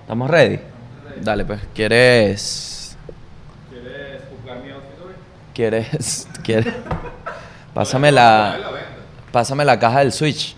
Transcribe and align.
¿Estamos 0.00 0.30
ready? 0.30 0.58
Dale, 1.16 1.44
pues. 1.44 1.60
¿Quieres. 1.74 2.96
¿Quieres 3.70 4.22
juzgar 4.30 4.58
mi 4.62 4.70
outfit 4.70 5.00
hoy? 5.04 5.12
¿Quieres. 5.54 6.28
¿Quieres. 6.42 6.74
Pásame 7.72 8.12
la. 8.12 8.58
Pásame 9.32 9.64
la 9.64 9.78
caja 9.78 10.00
del 10.00 10.12
Switch. 10.12 10.56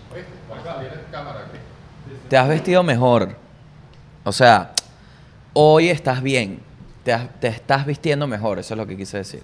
Te 2.29 2.37
has 2.37 2.47
vestido 2.47 2.83
mejor. 2.83 3.35
O 4.23 4.31
sea, 4.31 4.71
hoy 5.53 5.89
estás 5.89 6.21
bien. 6.21 6.59
Te, 7.03 7.13
has- 7.13 7.29
te 7.39 7.47
estás 7.47 7.85
vistiendo 7.85 8.27
mejor, 8.27 8.59
eso 8.59 8.73
es 8.73 8.77
lo 8.77 8.85
que 8.85 8.97
quise 8.97 9.17
decir. 9.17 9.41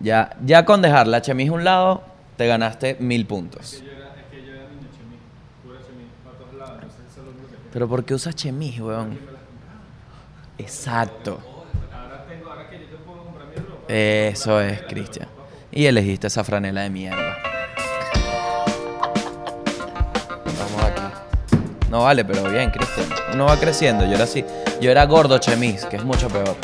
Ya, 0.00 0.36
ya 0.44 0.64
con 0.64 0.80
dejar 0.80 1.08
la 1.08 1.20
chemise 1.20 1.50
a 1.50 1.54
un 1.54 1.64
lado, 1.64 2.02
te 2.36 2.46
ganaste 2.46 2.96
mil 3.00 3.26
puntos. 3.26 3.74
Es 3.74 3.80
que 3.80 3.86
yo 3.86 3.92
era, 3.92 4.06
es 4.14 4.30
que 4.30 4.46
yo 4.46 4.52
era 4.52 4.62
niño 4.68 4.86
chemis, 4.96 5.18
pura 5.64 5.78
chemis, 5.84 6.06
para 6.24 6.36
todos 6.38 6.54
lados, 6.54 6.74
entonces 6.74 7.00
eso 7.10 7.20
es 7.20 7.26
lo 7.26 7.32
único 7.32 7.48
que 7.48 7.54
tengo. 7.56 7.57
Pero 7.72 7.88
¿por 7.88 8.04
qué 8.04 8.14
usas 8.14 8.34
chemise, 8.34 8.82
weón? 8.82 9.18
Exacto. 10.56 11.38
Eso 13.86 14.60
es, 14.60 14.82
Cristian. 14.82 15.28
Y 15.70 15.86
elegiste 15.86 16.26
esa 16.26 16.44
franela 16.44 16.82
de 16.82 16.90
mierda. 16.90 17.38
Vamos 20.44 20.82
aquí. 20.84 21.02
No 21.90 22.02
vale, 22.04 22.24
pero 22.24 22.42
bien, 22.50 22.70
Cristian. 22.70 23.06
Uno 23.32 23.46
va 23.46 23.58
creciendo. 23.58 24.04
Yo 24.04 24.14
era 24.14 24.24
así. 24.24 24.44
Yo 24.80 24.90
era 24.90 25.04
gordo 25.06 25.38
chemis, 25.38 25.84
que 25.86 25.96
es 25.96 26.04
mucho 26.04 26.28
peor. 26.28 26.56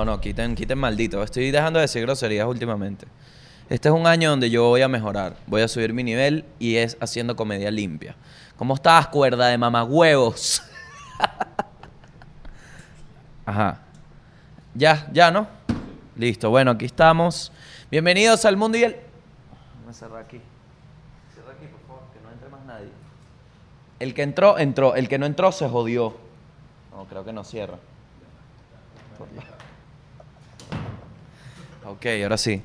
No, 0.00 0.06
no, 0.06 0.18
quiten, 0.18 0.54
quiten 0.54 0.78
maldito. 0.78 1.22
Estoy 1.22 1.50
dejando 1.50 1.78
de 1.78 1.82
decir 1.82 2.00
groserías 2.00 2.46
últimamente. 2.46 3.06
Este 3.68 3.90
es 3.90 3.94
un 3.94 4.06
año 4.06 4.30
donde 4.30 4.48
yo 4.48 4.68
voy 4.68 4.80
a 4.80 4.88
mejorar. 4.88 5.36
Voy 5.46 5.60
a 5.60 5.68
subir 5.68 5.92
mi 5.92 6.02
nivel 6.02 6.46
y 6.58 6.76
es 6.76 6.96
haciendo 7.02 7.36
comedia 7.36 7.70
limpia. 7.70 8.16
¿Cómo 8.56 8.76
estás, 8.76 9.08
cuerda 9.08 9.48
de 9.48 9.58
mamagüevos? 9.58 10.62
Ajá. 13.44 13.80
Ya, 14.74 15.06
ya, 15.12 15.30
¿no? 15.30 15.46
Listo. 16.16 16.48
Bueno, 16.48 16.70
aquí 16.70 16.86
estamos. 16.86 17.52
Bienvenidos 17.90 18.46
al 18.46 18.56
mundo 18.56 18.78
y 18.78 18.84
el... 18.84 18.96
Vamos 19.80 19.96
a 19.96 19.98
cerrar 19.98 20.24
aquí. 20.24 20.40
Cierra 21.34 21.52
aquí, 21.52 21.66
por 21.66 21.86
favor, 21.86 22.04
que 22.14 22.20
no 22.22 22.32
entre 22.32 22.48
más 22.48 22.64
nadie. 22.64 22.88
El 23.98 24.14
que 24.14 24.22
entró, 24.22 24.58
entró. 24.58 24.94
El 24.94 25.10
que 25.10 25.18
no 25.18 25.26
entró, 25.26 25.52
se 25.52 25.68
jodió. 25.68 26.16
No, 26.90 27.04
creo 27.04 27.22
que 27.22 27.34
no 27.34 27.44
cierra. 27.44 27.76
Ok, 31.90 32.06
ahora 32.22 32.36
sí. 32.36 32.62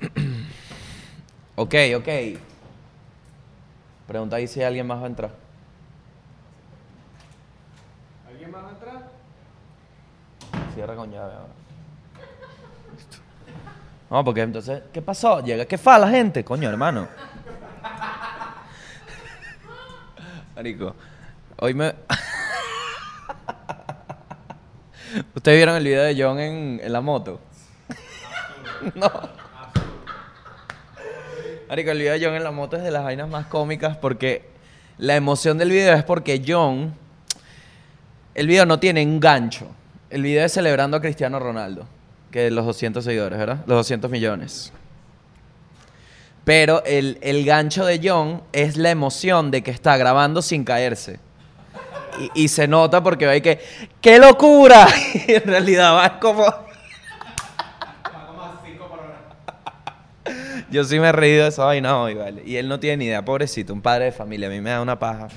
ok, 1.56 1.74
ok. 1.96 2.08
Pregunta 4.08 4.36
ahí 4.36 4.48
si 4.48 4.60
alguien 4.60 4.86
más 4.86 4.98
va 4.98 5.04
a 5.04 5.06
entrar. 5.06 5.30
¿Alguien 8.28 8.50
más 8.50 8.64
va 8.64 8.68
a 8.68 8.72
entrar? 8.72 9.10
Cierra 10.74 10.96
con 10.96 11.12
llave 11.12 11.32
ahora. 11.32 11.52
Listo. 12.96 13.18
No, 14.10 14.24
porque 14.24 14.42
entonces, 14.42 14.82
¿qué 14.92 15.00
pasó? 15.00 15.40
Llega, 15.40 15.64
¿qué 15.64 15.78
fa 15.78 15.96
la 15.98 16.08
gente? 16.08 16.44
Coño, 16.44 16.68
hermano. 16.68 17.06
Marico, 20.56 20.96
hoy 21.60 21.74
me... 21.74 21.94
¿Ustedes 25.34 25.58
vieron 25.58 25.76
el 25.76 25.84
video 25.84 26.02
de 26.02 26.20
John 26.20 26.40
en, 26.40 26.80
en 26.82 26.92
la 26.92 27.00
moto? 27.00 27.40
no. 28.94 29.10
Marico, 31.68 31.90
el 31.90 31.98
video 31.98 32.12
de 32.12 32.24
John 32.24 32.34
en 32.34 32.44
la 32.44 32.50
moto 32.50 32.76
es 32.76 32.82
de 32.82 32.90
las 32.90 33.04
vainas 33.04 33.28
más 33.28 33.46
cómicas 33.46 33.96
porque 33.96 34.44
la 34.98 35.16
emoción 35.16 35.58
del 35.58 35.70
video 35.70 35.94
es 35.94 36.04
porque 36.04 36.42
John 36.46 36.94
el 38.34 38.48
video 38.48 38.66
no 38.66 38.80
tiene 38.80 39.04
un 39.04 39.20
gancho. 39.20 39.68
El 40.10 40.22
video 40.22 40.44
es 40.44 40.52
celebrando 40.52 40.96
a 40.96 41.00
Cristiano 41.00 41.38
Ronaldo, 41.38 41.86
que 42.30 42.50
los 42.50 42.66
200 42.66 43.04
seguidores, 43.04 43.38
¿verdad? 43.38 43.58
Los 43.66 43.78
200 43.78 44.10
millones. 44.10 44.72
Pero 46.44 46.84
el, 46.84 47.18
el 47.22 47.44
gancho 47.44 47.86
de 47.86 48.00
John 48.02 48.42
es 48.52 48.76
la 48.76 48.90
emoción 48.90 49.50
de 49.50 49.62
que 49.62 49.70
está 49.70 49.96
grabando 49.96 50.42
sin 50.42 50.64
caerse. 50.64 51.18
Y, 52.34 52.46
se 52.46 52.68
nota 52.68 53.02
porque 53.02 53.26
hay 53.26 53.40
que, 53.40 53.60
¡qué 54.00 54.18
locura! 54.18 54.86
Y 55.26 55.32
en 55.32 55.44
realidad 55.44 55.94
va 55.96 56.20
como... 56.20 56.44
Yo 60.74 60.82
sí 60.82 60.98
me 60.98 61.06
he 61.06 61.12
reído 61.12 61.44
de 61.44 61.50
esa 61.50 61.66
vaina 61.66 61.96
hoy, 62.00 62.14
¿vale? 62.14 62.42
Y 62.44 62.56
él 62.56 62.66
no 62.66 62.80
tiene 62.80 62.96
ni 62.96 63.04
idea, 63.04 63.24
pobrecito, 63.24 63.72
un 63.72 63.80
padre 63.80 64.06
de 64.06 64.12
familia. 64.12 64.48
A 64.48 64.50
mí 64.50 64.60
me 64.60 64.70
da 64.70 64.80
una 64.82 64.98
paja. 64.98 65.28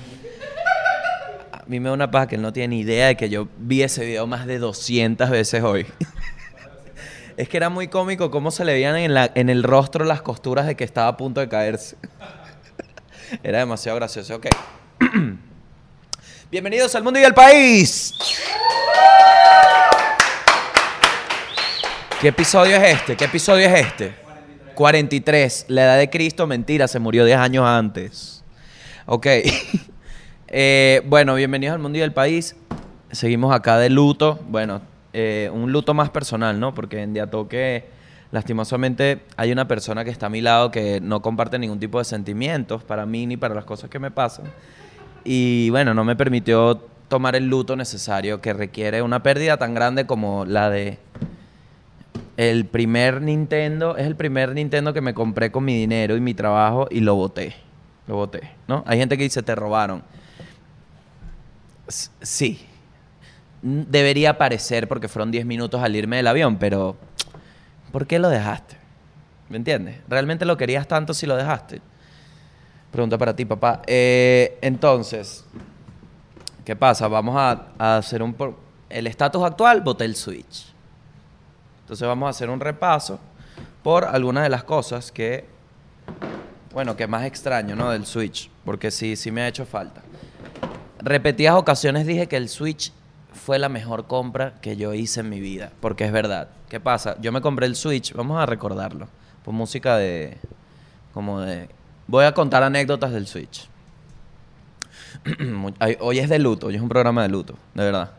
A 1.52 1.62
mí 1.68 1.78
me 1.78 1.88
da 1.88 1.94
una 1.94 2.10
paja 2.10 2.26
que 2.26 2.34
él 2.34 2.42
no 2.42 2.52
tiene 2.52 2.74
ni 2.74 2.80
idea 2.80 3.06
de 3.06 3.16
que 3.16 3.28
yo 3.28 3.46
vi 3.56 3.84
ese 3.84 4.04
video 4.04 4.26
más 4.26 4.46
de 4.46 4.58
200 4.58 5.30
veces 5.30 5.62
hoy. 5.62 5.86
es 7.36 7.48
que 7.48 7.56
era 7.56 7.68
muy 7.68 7.86
cómico 7.86 8.32
cómo 8.32 8.50
se 8.50 8.64
le 8.64 8.72
veían 8.72 8.96
en, 8.96 9.14
la- 9.14 9.30
en 9.36 9.48
el 9.48 9.62
rostro 9.62 10.04
las 10.04 10.22
costuras 10.22 10.66
de 10.66 10.74
que 10.74 10.82
estaba 10.82 11.06
a 11.06 11.16
punto 11.16 11.40
de 11.40 11.48
caerse. 11.48 11.94
era 13.44 13.58
demasiado 13.60 13.94
gracioso. 13.94 14.34
Ok. 14.34 14.46
Bienvenidos 16.50 16.96
al 16.96 17.04
mundo 17.04 17.20
y 17.20 17.24
al 17.24 17.34
país. 17.34 18.12
¿Qué 22.20 22.26
episodio 22.26 22.74
es 22.74 22.96
este? 22.96 23.16
¿Qué 23.16 23.26
episodio 23.26 23.68
es 23.68 23.86
este? 23.86 24.27
43. 24.78 25.64
La 25.66 25.82
edad 25.82 25.98
de 25.98 26.08
Cristo, 26.08 26.46
mentira, 26.46 26.86
se 26.86 27.00
murió 27.00 27.24
10 27.24 27.36
años 27.38 27.64
antes. 27.66 28.44
Ok. 29.06 29.26
Eh, 30.50 31.02
bueno, 31.04 31.34
bienvenidos 31.34 31.74
al 31.74 31.78
mundo 31.78 31.98
y 31.98 32.00
al 32.00 32.14
país. 32.14 32.56
Seguimos 33.10 33.54
acá 33.54 33.76
de 33.76 33.90
luto. 33.90 34.40
Bueno, 34.48 34.80
eh, 35.12 35.50
un 35.52 35.72
luto 35.72 35.92
más 35.92 36.08
personal, 36.08 36.58
¿no? 36.58 36.72
Porque 36.72 37.02
en 37.02 37.12
Diatoque, 37.12 37.84
lastimosamente, 38.30 39.20
hay 39.36 39.52
una 39.52 39.68
persona 39.68 40.06
que 40.06 40.10
está 40.10 40.24
a 40.24 40.30
mi 40.30 40.40
lado 40.40 40.70
que 40.70 41.02
no 41.02 41.20
comparte 41.20 41.58
ningún 41.58 41.78
tipo 41.78 41.98
de 41.98 42.06
sentimientos 42.06 42.82
para 42.82 43.04
mí 43.04 43.26
ni 43.26 43.36
para 43.36 43.54
las 43.54 43.66
cosas 43.66 43.90
que 43.90 43.98
me 43.98 44.10
pasan. 44.10 44.46
Y 45.22 45.68
bueno, 45.68 45.92
no 45.92 46.02
me 46.02 46.16
permitió 46.16 46.76
tomar 47.08 47.36
el 47.36 47.50
luto 47.50 47.76
necesario 47.76 48.40
que 48.40 48.54
requiere 48.54 49.02
una 49.02 49.22
pérdida 49.22 49.58
tan 49.58 49.74
grande 49.74 50.06
como 50.06 50.46
la 50.46 50.70
de 50.70 50.98
el 52.38 52.66
primer 52.66 53.20
Nintendo. 53.20 53.96
Es 53.96 54.06
el 54.06 54.16
primer 54.16 54.54
Nintendo 54.54 54.94
que 54.94 55.00
me 55.00 55.12
compré 55.12 55.50
con 55.50 55.64
mi 55.64 55.76
dinero 55.76 56.16
y 56.16 56.20
mi 56.20 56.34
trabajo 56.34 56.86
y 56.88 57.00
lo 57.00 57.16
boté. 57.16 57.54
Lo 58.06 58.14
boté, 58.14 58.52
¿no? 58.68 58.84
Hay 58.86 58.98
gente 58.98 59.18
que 59.18 59.24
dice, 59.24 59.42
te 59.42 59.54
robaron. 59.54 60.02
Sí. 62.22 62.64
Debería 63.60 64.38
parecer 64.38 64.86
porque 64.86 65.08
fueron 65.08 65.32
10 65.32 65.44
minutos 65.46 65.82
al 65.82 65.96
irme 65.96 66.16
del 66.16 66.28
avión, 66.28 66.58
pero 66.58 66.96
¿por 67.90 68.06
qué 68.06 68.20
lo 68.20 68.28
dejaste? 68.28 68.76
¿Me 69.48 69.56
entiendes? 69.56 69.96
¿Realmente 70.08 70.44
lo 70.44 70.56
querías 70.56 70.86
tanto 70.86 71.14
si 71.14 71.26
lo 71.26 71.36
dejaste? 71.36 71.80
Pregunta 72.92 73.18
para 73.18 73.34
ti, 73.34 73.46
papá. 73.46 73.82
Eh, 73.88 74.58
entonces, 74.62 75.44
¿qué 76.64 76.76
pasa? 76.76 77.08
Vamos 77.08 77.34
a, 77.36 77.72
a 77.78 77.96
hacer 77.96 78.22
un... 78.22 78.36
El 78.88 79.08
estatus 79.08 79.42
actual, 79.42 79.80
boté 79.80 80.04
el 80.04 80.14
Switch. 80.14 80.77
Entonces 81.88 82.06
vamos 82.06 82.26
a 82.26 82.30
hacer 82.30 82.50
un 82.50 82.60
repaso 82.60 83.18
por 83.82 84.04
algunas 84.04 84.42
de 84.42 84.50
las 84.50 84.62
cosas 84.62 85.10
que, 85.10 85.46
bueno, 86.74 86.98
que 86.98 87.06
más 87.06 87.24
extraño, 87.24 87.74
¿no? 87.74 87.88
Del 87.88 88.04
Switch, 88.04 88.50
porque 88.66 88.90
sí, 88.90 89.16
sí 89.16 89.30
me 89.30 89.40
ha 89.40 89.48
hecho 89.48 89.64
falta. 89.64 90.02
Repetidas 90.98 91.54
ocasiones 91.54 92.06
dije 92.06 92.26
que 92.26 92.36
el 92.36 92.50
Switch 92.50 92.92
fue 93.32 93.58
la 93.58 93.70
mejor 93.70 94.06
compra 94.06 94.60
que 94.60 94.76
yo 94.76 94.92
hice 94.92 95.20
en 95.20 95.30
mi 95.30 95.40
vida, 95.40 95.72
porque 95.80 96.04
es 96.04 96.12
verdad. 96.12 96.50
¿Qué 96.68 96.78
pasa? 96.78 97.16
Yo 97.22 97.32
me 97.32 97.40
compré 97.40 97.64
el 97.64 97.74
Switch, 97.74 98.12
vamos 98.12 98.38
a 98.38 98.44
recordarlo, 98.44 99.08
por 99.42 99.54
música 99.54 99.96
de, 99.96 100.36
como 101.14 101.40
de, 101.40 101.70
voy 102.06 102.26
a 102.26 102.34
contar 102.34 102.64
anécdotas 102.64 103.12
del 103.12 103.26
Switch. 103.26 103.66
Hoy 106.00 106.18
es 106.18 106.28
de 106.28 106.38
luto, 106.38 106.66
hoy 106.66 106.76
es 106.76 106.82
un 106.82 106.90
programa 106.90 107.22
de 107.22 107.30
luto, 107.30 107.54
de 107.72 107.82
verdad. 107.82 108.10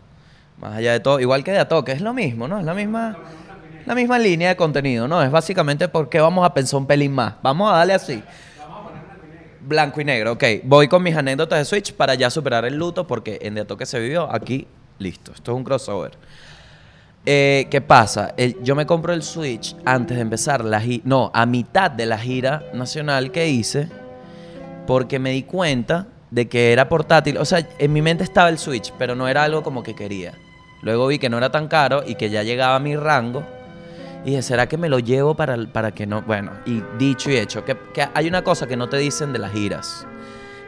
Más 0.57 0.75
allá 0.75 0.91
de 0.91 0.99
todo, 0.99 1.19
igual 1.19 1.43
que 1.43 1.51
de 1.51 1.59
Atoque, 1.59 1.91
es 1.91 2.01
lo 2.01 2.15
mismo, 2.15 2.47
¿no? 2.47 2.57
Es 2.57 2.65
la 2.65 2.73
misma, 2.73 3.15
la 3.89 3.95
misma 3.95 4.19
línea 4.19 4.49
de 4.49 4.55
contenido, 4.55 5.07
¿no? 5.07 5.19
Es 5.23 5.31
básicamente 5.31 5.87
porque 5.87 6.19
vamos 6.19 6.45
a 6.45 6.53
pensar 6.53 6.79
un 6.79 6.85
pelín 6.85 7.11
más. 7.11 7.33
Vamos 7.41 7.73
a 7.73 7.77
darle 7.77 7.95
así. 7.95 8.21
Blanco 9.61 9.99
y 9.99 10.05
negro, 10.05 10.33
ok. 10.33 10.43
Voy 10.63 10.87
con 10.87 11.01
mis 11.01 11.15
anécdotas 11.15 11.57
de 11.57 11.65
Switch 11.65 11.93
para 11.93 12.13
ya 12.13 12.29
superar 12.29 12.65
el 12.65 12.75
luto 12.75 13.07
porque 13.07 13.39
en 13.41 13.55
De 13.55 13.61
Atoque 13.61 13.87
se 13.87 13.99
vivió, 13.99 14.31
aquí, 14.31 14.67
listo. 14.99 15.31
Esto 15.33 15.53
es 15.53 15.57
un 15.57 15.63
crossover. 15.63 16.11
Eh, 17.25 17.65
¿Qué 17.71 17.81
pasa? 17.81 18.35
Yo 18.61 18.75
me 18.75 18.85
compro 18.85 19.11
el 19.11 19.23
Switch 19.23 19.75
antes 19.85 20.17
de 20.17 20.21
empezar 20.21 20.63
la 20.63 20.79
gira, 20.79 21.01
no, 21.07 21.31
a 21.33 21.47
mitad 21.47 21.89
de 21.89 22.05
la 22.05 22.19
gira 22.19 22.65
nacional 22.75 23.31
que 23.31 23.49
hice, 23.49 23.89
porque 24.85 25.17
me 25.17 25.31
di 25.31 25.41
cuenta 25.41 26.05
de 26.29 26.47
que 26.47 26.73
era 26.73 26.87
portátil. 26.89 27.39
O 27.39 27.45
sea, 27.45 27.67
en 27.79 27.91
mi 27.91 28.03
mente 28.03 28.23
estaba 28.23 28.49
el 28.49 28.59
Switch, 28.59 28.93
pero 28.99 29.15
no 29.15 29.27
era 29.27 29.41
algo 29.41 29.63
como 29.63 29.81
que 29.81 29.95
quería. 29.95 30.35
Luego 30.83 31.07
vi 31.07 31.17
que 31.17 31.29
no 31.29 31.39
era 31.39 31.51
tan 31.51 31.67
caro 31.67 32.03
y 32.05 32.13
que 32.13 32.29
ya 32.29 32.43
llegaba 32.43 32.75
a 32.75 32.79
mi 32.79 32.95
rango. 32.95 33.57
Y 34.25 34.31
dije, 34.31 34.41
¿será 34.41 34.67
que 34.67 34.77
me 34.77 34.89
lo 34.89 34.99
llevo 34.99 35.35
para, 35.35 35.57
para 35.71 35.91
que 35.91 36.05
no? 36.05 36.21
Bueno, 36.21 36.51
y 36.65 36.83
dicho 36.97 37.29
y 37.29 37.37
hecho, 37.37 37.63
que, 37.63 37.77
que 37.93 38.07
hay 38.13 38.27
una 38.27 38.43
cosa 38.43 38.67
que 38.67 38.75
no 38.75 38.89
te 38.89 38.97
dicen 38.97 39.31
de 39.31 39.39
las 39.39 39.51
giras. 39.51 40.05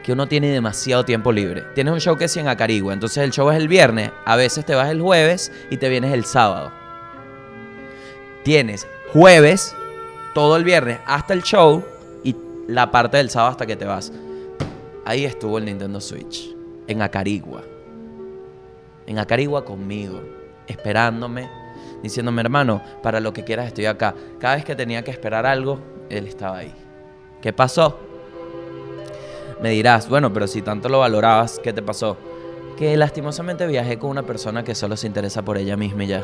Que 0.03 0.13
uno 0.13 0.27
tiene 0.27 0.49
demasiado 0.49 1.05
tiempo 1.05 1.31
libre. 1.31 1.63
Tienes 1.75 1.93
un 1.93 1.99
show 1.99 2.17
que 2.17 2.25
es 2.25 2.37
en 2.37 2.47
Acarigua, 2.47 2.93
entonces 2.93 3.23
el 3.23 3.31
show 3.31 3.49
es 3.51 3.57
el 3.57 3.67
viernes. 3.67 4.11
A 4.25 4.35
veces 4.35 4.65
te 4.65 4.73
vas 4.73 4.89
el 4.89 5.01
jueves 5.01 5.51
y 5.69 5.77
te 5.77 5.89
vienes 5.89 6.13
el 6.13 6.25
sábado. 6.25 6.71
Tienes 8.43 8.87
jueves, 9.13 9.75
todo 10.33 10.55
el 10.55 10.63
viernes, 10.63 10.99
hasta 11.05 11.33
el 11.33 11.43
show 11.43 11.83
y 12.23 12.35
la 12.67 12.89
parte 12.89 13.17
del 13.17 13.29
sábado 13.29 13.51
hasta 13.51 13.65
que 13.65 13.75
te 13.75 13.85
vas. 13.85 14.11
Ahí 15.05 15.25
estuvo 15.25 15.57
el 15.57 15.65
Nintendo 15.65 15.99
Switch, 15.99 16.55
en 16.87 17.01
Acarigua. 17.01 17.63
En 19.05 19.19
Acarigua 19.19 19.65
conmigo, 19.65 20.21
esperándome, 20.67 21.49
diciéndome, 22.01 22.41
hermano, 22.41 22.81
para 23.01 23.19
lo 23.19 23.33
que 23.33 23.43
quieras 23.43 23.67
estoy 23.67 23.85
acá. 23.85 24.15
Cada 24.39 24.55
vez 24.55 24.65
que 24.65 24.75
tenía 24.75 25.03
que 25.03 25.11
esperar 25.11 25.45
algo, 25.45 25.79
él 26.09 26.27
estaba 26.27 26.57
ahí. 26.57 26.73
¿Qué 27.41 27.53
pasó? 27.53 27.99
Me 29.61 29.69
dirás, 29.69 30.09
bueno, 30.09 30.33
pero 30.33 30.47
si 30.47 30.61
tanto 30.61 30.89
lo 30.89 30.99
valorabas, 30.99 31.59
¿qué 31.63 31.71
te 31.73 31.81
pasó? 31.81 32.17
Que 32.77 32.97
lastimosamente 32.97 33.67
viajé 33.67 33.99
con 33.99 34.09
una 34.09 34.23
persona 34.23 34.63
que 34.63 34.73
solo 34.73 34.97
se 34.97 35.07
interesa 35.07 35.43
por 35.43 35.57
ella 35.57 35.77
misma 35.77 36.03
y 36.03 36.07
ya. 36.07 36.23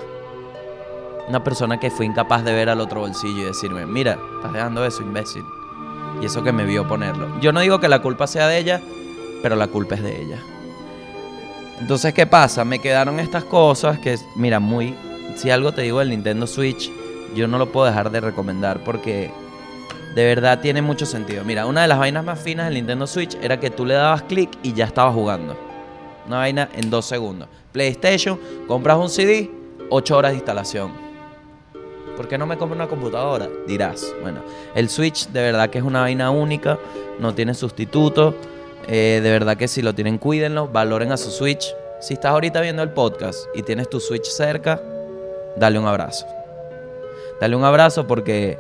Una 1.28 1.44
persona 1.44 1.80
que 1.80 1.92
fue 1.92 2.06
incapaz 2.06 2.44
de 2.44 2.54
ver 2.54 2.70
al 2.70 2.82
otro 2.82 3.02
bolsillo 3.02 3.42
y 3.42 3.46
decirme, 3.46 3.86
mira, 3.86 4.18
estás 4.38 4.54
dejando 4.54 4.86
eso, 4.86 5.04
imbécil. 5.04 5.44
Y 6.22 6.26
eso 6.26 6.44
que 6.44 6.52
me 6.52 6.66
vio 6.66 6.88
ponerlo. 6.88 7.40
Yo 7.42 7.52
no 7.52 7.60
digo 7.60 7.80
que 7.80 7.88
la 7.88 8.02
culpa 8.02 8.26
sea 8.28 8.48
de 8.48 8.58
ella, 8.58 8.82
pero 9.44 9.56
la 9.56 9.68
culpa 9.68 9.96
es 9.96 10.04
de 10.04 10.22
ella. 10.22 10.40
Entonces, 11.80 12.14
¿qué 12.14 12.26
pasa? 12.26 12.66
Me 12.66 12.80
quedaron 12.80 13.20
estas 13.20 13.44
cosas 13.44 14.00
que, 14.00 14.18
mira, 14.36 14.60
muy... 14.60 14.96
Si 15.36 15.50
algo 15.50 15.72
te 15.72 15.84
digo 15.84 16.00
del 16.00 16.10
Nintendo 16.10 16.48
Switch, 16.48 16.92
yo 17.36 17.48
no 17.48 17.58
lo 17.58 17.72
puedo 17.72 17.86
dejar 17.86 18.12
de 18.12 18.22
recomendar 18.22 18.84
porque 18.84 19.32
de 20.16 20.26
verdad 20.26 20.60
tiene 20.60 20.82
mucho 20.82 21.06
sentido. 21.06 21.44
Mira, 21.44 21.66
una 21.66 21.84
de 21.84 21.88
las 21.88 22.00
vainas 22.00 22.26
más 22.26 22.40
finas 22.40 22.66
del 22.66 22.76
Nintendo 22.76 23.06
Switch 23.06 23.38
era 23.42 23.60
que 23.60 23.70
tú 23.70 23.86
le 23.86 23.94
dabas 23.94 24.24
clic 24.24 24.50
y 24.64 24.74
ya 24.74 24.86
estabas 24.86 25.14
jugando. 25.14 25.56
Una 26.26 26.38
vaina 26.38 26.70
en 26.74 26.90
dos 26.90 27.06
segundos. 27.06 27.48
PlayStation, 27.72 28.40
compras 28.68 28.98
un 28.98 29.10
CD, 29.10 29.52
ocho 29.90 30.18
horas 30.18 30.32
de 30.32 30.38
instalación. 30.38 30.92
¿Por 32.16 32.28
qué 32.28 32.40
no 32.40 32.48
me 32.48 32.58
compro 32.58 32.76
una 32.76 32.88
computadora? 32.88 33.48
Dirás. 33.68 34.12
Bueno, 34.24 34.42
el 34.74 34.90
Switch 34.90 35.28
de 35.28 35.42
verdad 35.42 35.70
que 35.70 35.78
es 35.78 35.84
una 35.84 36.02
vaina 36.02 36.32
única, 36.32 36.80
no 37.20 37.36
tiene 37.36 37.54
sustituto. 37.54 38.34
Eh, 38.88 39.20
de 39.22 39.30
verdad 39.30 39.56
que 39.56 39.68
si 39.68 39.84
lo 39.84 39.94
tienen, 39.94 40.18
cuídenlo, 40.18 40.68
valoren 40.68 41.12
a 41.12 41.18
su 41.18 41.30
Switch. 41.30 41.76
Si 42.02 42.16
estás 42.16 42.32
ahorita 42.32 42.60
viendo 42.62 42.82
el 42.82 42.90
podcast 42.90 43.46
y 43.54 43.62
tienes 43.62 43.88
tu 43.88 44.00
Switch 44.00 44.26
cerca, 44.26 44.82
dale 45.58 45.80
un 45.80 45.88
abrazo. 45.88 46.26
Dale 47.40 47.56
un 47.56 47.64
abrazo 47.64 48.08
porque 48.08 48.58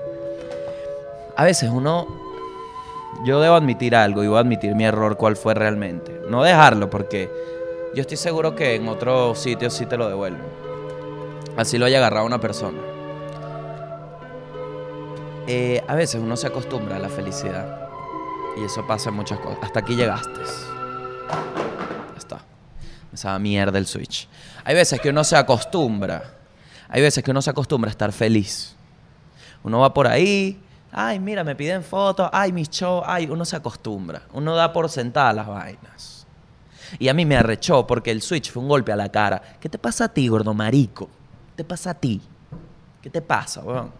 a 1.35 1.43
veces 1.43 1.69
uno, 1.71 2.07
yo 3.23 3.39
debo 3.39 3.55
admitir 3.55 3.95
algo 3.95 4.23
y 4.23 4.27
voy 4.27 4.37
a 4.37 4.41
admitir 4.41 4.75
mi 4.75 4.85
error 4.85 5.17
cuál 5.17 5.35
fue 5.35 5.53
realmente. 5.53 6.21
No 6.29 6.43
dejarlo 6.43 6.89
porque 6.89 7.29
yo 7.93 8.01
estoy 8.01 8.17
seguro 8.17 8.55
que 8.55 8.75
en 8.75 8.87
otros 8.87 9.39
sitios 9.39 9.73
sí 9.73 9.85
te 9.85 9.97
lo 9.97 10.07
devuelven. 10.07 10.45
Así 11.55 11.77
lo 11.77 11.85
haya 11.85 11.97
agarrado 11.97 12.25
una 12.25 12.39
persona. 12.39 12.77
Eh, 15.47 15.81
a 15.87 15.95
veces 15.95 16.21
uno 16.21 16.35
se 16.35 16.47
acostumbra 16.47 16.97
a 16.97 16.99
la 16.99 17.09
felicidad. 17.09 17.87
Y 18.57 18.63
eso 18.63 18.85
pasa 18.85 19.09
en 19.09 19.15
muchas 19.15 19.39
cosas. 19.39 19.59
Hasta 19.61 19.79
aquí 19.79 19.95
llegaste. 19.95 20.39
Ya 22.11 22.17
está. 22.17 22.39
Esa 23.13 23.39
mierda 23.39 23.77
el 23.79 23.87
switch. 23.87 24.27
Hay 24.63 24.75
veces 24.75 24.99
que 24.99 25.09
uno 25.09 25.23
se 25.23 25.37
acostumbra. 25.37 26.23
Hay 26.89 27.01
veces 27.01 27.23
que 27.23 27.31
uno 27.31 27.41
se 27.41 27.49
acostumbra 27.49 27.89
a 27.89 27.91
estar 27.91 28.11
feliz. 28.11 28.75
Uno 29.63 29.79
va 29.79 29.93
por 29.93 30.07
ahí. 30.07 30.61
Ay, 30.91 31.19
mira, 31.19 31.43
me 31.43 31.55
piden 31.55 31.83
fotos. 31.83 32.29
Ay, 32.31 32.51
mis 32.51 32.69
shows. 32.69 33.03
Ay, 33.05 33.27
uno 33.29 33.45
se 33.45 33.55
acostumbra. 33.55 34.21
Uno 34.33 34.55
da 34.55 34.71
por 34.71 34.89
sentada 34.89 35.33
las 35.33 35.47
vainas. 35.47 36.25
Y 36.99 37.09
a 37.09 37.13
mí 37.13 37.25
me 37.25 37.35
arrechó 37.35 37.85
porque 37.85 38.11
el 38.11 38.21
switch 38.21 38.51
fue 38.51 38.63
un 38.63 38.69
golpe 38.69 38.91
a 38.91 38.95
la 38.95 39.09
cara. 39.09 39.41
¿Qué 39.59 39.67
te 39.67 39.77
pasa 39.77 40.05
a 40.05 40.09
ti, 40.09 40.27
gordo 40.27 40.53
marico? 40.53 41.07
¿Qué 41.49 41.57
te 41.57 41.63
pasa 41.65 41.91
a 41.91 41.93
ti? 41.93 42.21
¿Qué 43.01 43.09
te 43.09 43.21
pasa, 43.21 43.61
weón? 43.61 43.91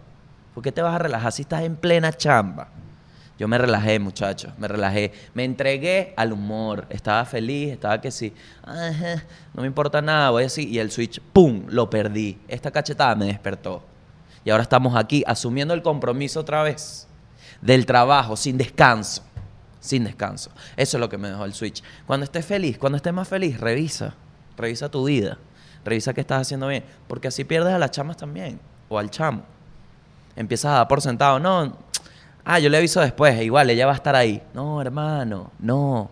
¿Por 0.54 0.62
qué 0.62 0.72
te 0.72 0.82
vas 0.82 0.94
a 0.94 0.98
relajar 0.98 1.32
si 1.32 1.42
estás 1.42 1.62
en 1.62 1.76
plena 1.76 2.12
chamba? 2.12 2.68
Yo 3.38 3.46
me 3.46 3.56
relajé, 3.56 4.00
muchachos, 4.00 4.52
me 4.58 4.66
relajé. 4.66 5.12
Me 5.32 5.44
entregué 5.44 6.12
al 6.16 6.32
humor. 6.32 6.86
Estaba 6.90 7.24
feliz, 7.24 7.72
estaba 7.72 8.00
que 8.00 8.10
sí. 8.10 8.34
No 9.54 9.62
me 9.62 9.68
importa 9.68 10.02
nada, 10.02 10.30
voy 10.30 10.44
así. 10.44 10.68
Y 10.68 10.80
el 10.80 10.90
switch, 10.90 11.20
¡pum! 11.20 11.64
Lo 11.68 11.88
perdí. 11.88 12.38
Esta 12.48 12.70
cachetada 12.72 13.14
me 13.14 13.26
despertó. 13.26 13.82
Y 14.44 14.50
ahora 14.50 14.62
estamos 14.62 14.96
aquí 14.96 15.22
asumiendo 15.26 15.72
el 15.72 15.82
compromiso 15.82 16.40
otra 16.40 16.62
vez 16.62 17.06
del 17.60 17.86
trabajo, 17.86 18.36
sin 18.36 18.58
descanso. 18.58 19.22
Sin 19.80 20.04
descanso. 20.04 20.50
Eso 20.76 20.96
es 20.96 21.00
lo 21.00 21.08
que 21.08 21.18
me 21.18 21.28
dejó 21.28 21.44
el 21.44 21.54
switch. 21.54 21.82
Cuando 22.06 22.24
estés 22.24 22.44
feliz, 22.44 22.76
cuando 22.78 22.96
estés 22.96 23.12
más 23.12 23.28
feliz, 23.28 23.60
revisa. 23.60 24.14
Revisa 24.56 24.90
tu 24.90 25.04
vida. 25.04 25.38
Revisa 25.84 26.12
qué 26.12 26.20
estás 26.20 26.42
haciendo 26.42 26.66
bien. 26.66 26.84
Porque 27.06 27.28
así 27.28 27.44
pierdes 27.44 27.72
a 27.72 27.78
las 27.78 27.92
chamas 27.92 28.16
también. 28.16 28.58
O 28.88 28.98
al 28.98 29.10
chamo. 29.10 29.44
Empiezas 30.34 30.72
a 30.72 30.74
dar 30.78 30.88
por 30.88 31.00
sentado. 31.00 31.38
No, 31.38 31.76
ah, 32.44 32.58
yo 32.58 32.68
le 32.68 32.78
aviso 32.78 33.00
después. 33.00 33.40
Igual, 33.42 33.70
ella 33.70 33.86
va 33.86 33.92
a 33.92 33.96
estar 33.96 34.14
ahí. 34.14 34.42
No, 34.54 34.80
hermano, 34.80 35.50
no. 35.58 36.10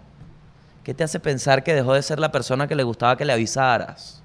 ¿Qué 0.83 0.95
te 0.95 1.05
hace 1.05 1.19
pensar 1.19 1.65
que 1.65 1.75
dejó 1.75 1.95
de 1.95 2.03
ser 2.03 2.21
la 2.21 2.31
persona 2.31 2.69
que 2.69 2.75
le 2.75 2.83
gustaba 2.83 3.17
que 3.17 3.25
le 3.25 3.33
avisaras? 3.33 4.23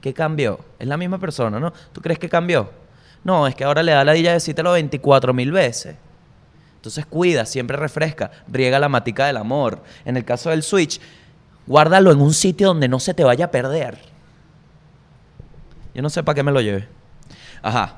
¿Qué 0.00 0.14
cambió? 0.14 0.60
Es 0.78 0.86
la 0.86 0.96
misma 0.96 1.18
persona, 1.18 1.58
¿no? 1.58 1.72
¿Tú 1.92 2.00
crees 2.00 2.18
que 2.18 2.28
cambió? 2.28 2.70
No, 3.24 3.46
es 3.46 3.56
que 3.56 3.64
ahora 3.64 3.82
le 3.82 3.90
da 3.90 4.04
la 4.04 4.12
dilla 4.12 4.32
decírtelo 4.32 4.72
24 4.72 5.34
mil 5.34 5.50
veces. 5.50 5.96
Entonces 6.76 7.04
cuida, 7.06 7.44
siempre 7.44 7.76
refresca, 7.76 8.30
riega 8.46 8.78
la 8.78 8.88
matica 8.88 9.26
del 9.26 9.36
amor. 9.36 9.82
En 10.04 10.16
el 10.16 10.24
caso 10.24 10.50
del 10.50 10.62
Switch, 10.62 11.00
guárdalo 11.66 12.12
en 12.12 12.20
un 12.20 12.32
sitio 12.32 12.68
donde 12.68 12.86
no 12.86 13.00
se 13.00 13.12
te 13.12 13.24
vaya 13.24 13.46
a 13.46 13.50
perder. 13.50 13.98
Yo 15.92 16.02
no 16.02 16.10
sé 16.10 16.22
para 16.22 16.36
qué 16.36 16.44
me 16.44 16.52
lo 16.52 16.60
lleve. 16.60 16.86
Ajá. 17.62 17.96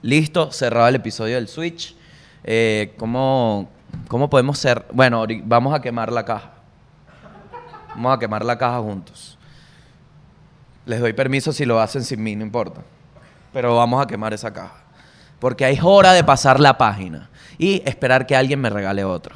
Listo, 0.00 0.50
cerrado 0.50 0.88
el 0.88 0.94
episodio 0.94 1.34
del 1.34 1.48
Switch. 1.48 1.94
Eh, 2.44 2.94
¿cómo, 2.98 3.68
¿Cómo 4.08 4.28
podemos 4.28 4.58
ser? 4.58 4.84
Bueno, 4.92 5.24
vamos 5.44 5.74
a 5.74 5.80
quemar 5.80 6.12
la 6.12 6.24
caja. 6.24 6.50
Vamos 7.90 8.16
a 8.16 8.18
quemar 8.18 8.44
la 8.44 8.58
caja 8.58 8.78
juntos. 8.80 9.38
Les 10.86 11.00
doy 11.00 11.12
permiso 11.12 11.52
si 11.52 11.64
lo 11.64 11.80
hacen 11.80 12.02
sin 12.04 12.22
mí, 12.22 12.34
no 12.34 12.42
importa. 12.42 12.80
Pero 13.52 13.76
vamos 13.76 14.02
a 14.02 14.06
quemar 14.06 14.32
esa 14.32 14.52
caja. 14.52 14.76
Porque 15.38 15.68
es 15.70 15.80
hora 15.82 16.12
de 16.12 16.24
pasar 16.24 16.60
la 16.60 16.78
página 16.78 17.30
y 17.58 17.82
esperar 17.88 18.26
que 18.26 18.36
alguien 18.36 18.60
me 18.60 18.70
regale 18.70 19.04
otro. 19.04 19.34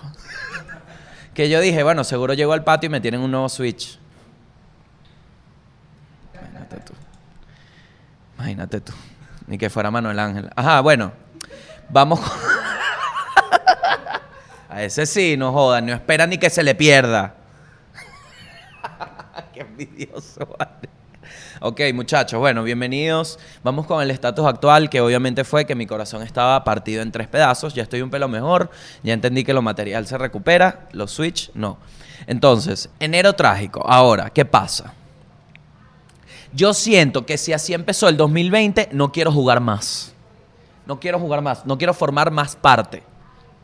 que 1.34 1.48
yo 1.48 1.60
dije, 1.60 1.82
bueno, 1.82 2.04
seguro 2.04 2.34
llego 2.34 2.52
al 2.52 2.64
patio 2.64 2.88
y 2.88 2.90
me 2.90 3.00
tienen 3.00 3.20
un 3.20 3.30
nuevo 3.30 3.48
Switch. 3.48 3.98
Imagínate 6.34 6.76
tú. 6.80 6.92
Imagínate 8.36 8.80
tú. 8.80 8.92
Ni 9.46 9.58
que 9.58 9.70
fuera 9.70 9.90
Manuel 9.90 10.18
Ángel. 10.18 10.50
Ajá, 10.56 10.80
bueno. 10.80 11.12
Vamos 11.88 12.20
con... 12.20 12.30
Ese 14.76 15.06
sí, 15.06 15.36
no 15.36 15.52
jodan. 15.52 15.86
No 15.86 15.94
espera 15.94 16.26
ni 16.26 16.38
que 16.38 16.50
se 16.50 16.62
le 16.62 16.74
pierda. 16.74 17.34
Qué 19.54 19.60
envidioso, 19.60 20.46
vale. 20.58 20.88
Ok, 21.60 21.80
muchachos, 21.94 22.38
bueno, 22.38 22.62
bienvenidos. 22.62 23.38
Vamos 23.62 23.86
con 23.86 24.02
el 24.02 24.10
estatus 24.10 24.44
actual, 24.44 24.90
que 24.90 25.00
obviamente 25.00 25.42
fue 25.42 25.64
que 25.64 25.74
mi 25.74 25.86
corazón 25.86 26.22
estaba 26.22 26.62
partido 26.64 27.00
en 27.00 27.10
tres 27.10 27.28
pedazos. 27.28 27.72
Ya 27.72 27.82
estoy 27.82 28.02
un 28.02 28.10
pelo 28.10 28.28
mejor. 28.28 28.70
Ya 29.02 29.14
entendí 29.14 29.42
que 29.42 29.54
lo 29.54 29.62
material 29.62 30.06
se 30.06 30.18
recupera. 30.18 30.88
Los 30.92 31.12
Switch, 31.12 31.50
no. 31.54 31.78
Entonces, 32.26 32.90
enero 33.00 33.32
trágico. 33.32 33.82
Ahora, 33.88 34.28
¿qué 34.28 34.44
pasa? 34.44 34.92
Yo 36.52 36.74
siento 36.74 37.24
que 37.24 37.38
si 37.38 37.54
así 37.54 37.72
empezó 37.72 38.08
el 38.08 38.18
2020, 38.18 38.90
no 38.92 39.10
quiero 39.10 39.32
jugar 39.32 39.60
más. 39.60 40.12
No 40.84 41.00
quiero 41.00 41.18
jugar 41.18 41.40
más. 41.40 41.64
No 41.64 41.78
quiero 41.78 41.94
formar 41.94 42.30
más 42.30 42.54
parte. 42.54 43.02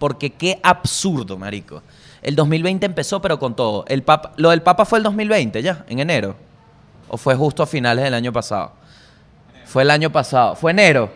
Porque 0.03 0.31
qué 0.31 0.59
absurdo, 0.65 1.39
marico. 1.39 1.81
El 2.23 2.35
2020 2.35 2.87
empezó, 2.87 3.23
pero 3.23 3.39
con 3.39 3.55
todo. 3.55 3.85
El 3.87 4.03
papa, 4.03 4.33
lo 4.37 4.51
del 4.51 4.61
Papa 4.61 4.85
fue 4.85 4.99
el 4.99 5.05
2020, 5.05 5.63
ya, 5.63 5.85
en 5.89 6.01
enero. 6.01 6.35
¿O 7.07 7.17
fue 7.17 7.37
justo 7.37 7.63
a 7.63 7.69
finales 7.69 8.03
del 8.03 8.15
año 8.15 8.33
pasado? 8.33 8.73
Fue 9.65 9.85
el 9.85 9.93
año 9.93 10.11
pasado. 10.11 10.57
Fue 10.57 10.73
enero. 10.73 11.09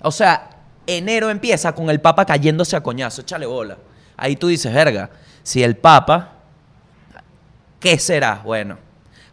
O 0.00 0.10
sea, 0.10 0.50
enero 0.88 1.30
empieza 1.30 1.72
con 1.72 1.88
el 1.88 2.00
Papa 2.00 2.24
cayéndose 2.24 2.74
a 2.74 2.82
coñazo. 2.82 3.20
Échale 3.20 3.46
bola. 3.46 3.76
Ahí 4.16 4.34
tú 4.34 4.48
dices, 4.48 4.74
verga, 4.74 5.10
si 5.44 5.62
el 5.62 5.76
Papa, 5.76 6.32
¿qué 7.78 7.96
será? 8.00 8.40
Bueno, 8.42 8.76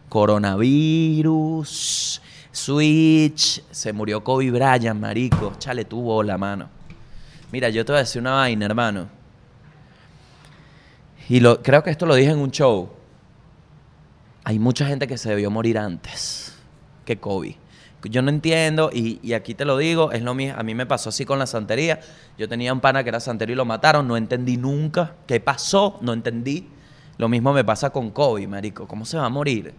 coronavirus, 0.08 1.42
Switch, 2.52 3.60
se 3.72 3.92
murió 3.92 4.22
Kobe 4.22 4.52
Bryant, 4.52 5.00
marico. 5.00 5.50
Échale 5.56 5.84
tu 5.84 6.00
bola, 6.00 6.38
mano. 6.38 6.81
Mira, 7.52 7.68
yo 7.68 7.84
te 7.84 7.92
voy 7.92 7.98
a 7.98 8.00
decir 8.00 8.20
una 8.20 8.32
vaina, 8.32 8.64
hermano. 8.64 9.08
Y 11.28 11.40
lo, 11.40 11.62
creo 11.62 11.82
que 11.82 11.90
esto 11.90 12.06
lo 12.06 12.14
dije 12.14 12.30
en 12.30 12.38
un 12.38 12.50
show. 12.50 12.90
Hay 14.44 14.58
mucha 14.58 14.86
gente 14.86 15.06
que 15.06 15.18
se 15.18 15.28
debió 15.28 15.50
morir 15.50 15.78
antes. 15.78 16.58
que 17.04 17.18
COVID. 17.18 17.54
Yo 18.04 18.22
no 18.22 18.30
entiendo, 18.30 18.90
y, 18.92 19.20
y 19.22 19.34
aquí 19.34 19.54
te 19.54 19.64
lo 19.64 19.76
digo, 19.76 20.10
es 20.10 20.22
lo 20.22 20.34
mismo. 20.34 20.58
A 20.58 20.62
mí 20.64 20.74
me 20.74 20.86
pasó 20.86 21.10
así 21.10 21.24
con 21.24 21.38
la 21.38 21.46
santería. 21.46 22.00
Yo 22.38 22.48
tenía 22.48 22.72
un 22.72 22.80
pana 22.80 23.04
que 23.04 23.10
era 23.10 23.20
santero 23.20 23.52
y 23.52 23.54
lo 23.54 23.64
mataron. 23.64 24.08
No 24.08 24.16
entendí 24.16 24.56
nunca 24.56 25.14
qué 25.26 25.38
pasó, 25.38 25.98
no 26.00 26.12
entendí. 26.12 26.68
Lo 27.18 27.28
mismo 27.28 27.52
me 27.52 27.64
pasa 27.64 27.90
con 27.90 28.10
COVID, 28.10 28.48
marico. 28.48 28.88
¿Cómo 28.88 29.04
se 29.04 29.18
va 29.18 29.26
a 29.26 29.28
morir? 29.28 29.74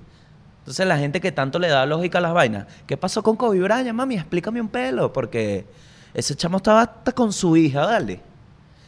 Entonces 0.59 0.87
la 0.87 0.97
gente 0.97 1.19
que 1.19 1.31
tanto 1.31 1.59
le 1.59 1.67
da 1.67 1.85
lógica 1.85 2.19
a 2.19 2.21
las 2.21 2.33
vainas, 2.33 2.67
¿qué 2.87 2.95
pasó 2.95 3.21
con 3.21 3.35
Kobe 3.35 3.59
Bryant, 3.59 3.91
mami? 3.91 4.15
Explícame 4.15 4.61
un 4.61 4.69
pelo, 4.69 5.11
porque 5.11 5.65
ese 6.13 6.35
chamo 6.35 6.57
estaba 6.57 6.81
hasta 6.81 7.11
con 7.11 7.33
su 7.33 7.57
hija, 7.57 7.85
dale. 7.85 8.21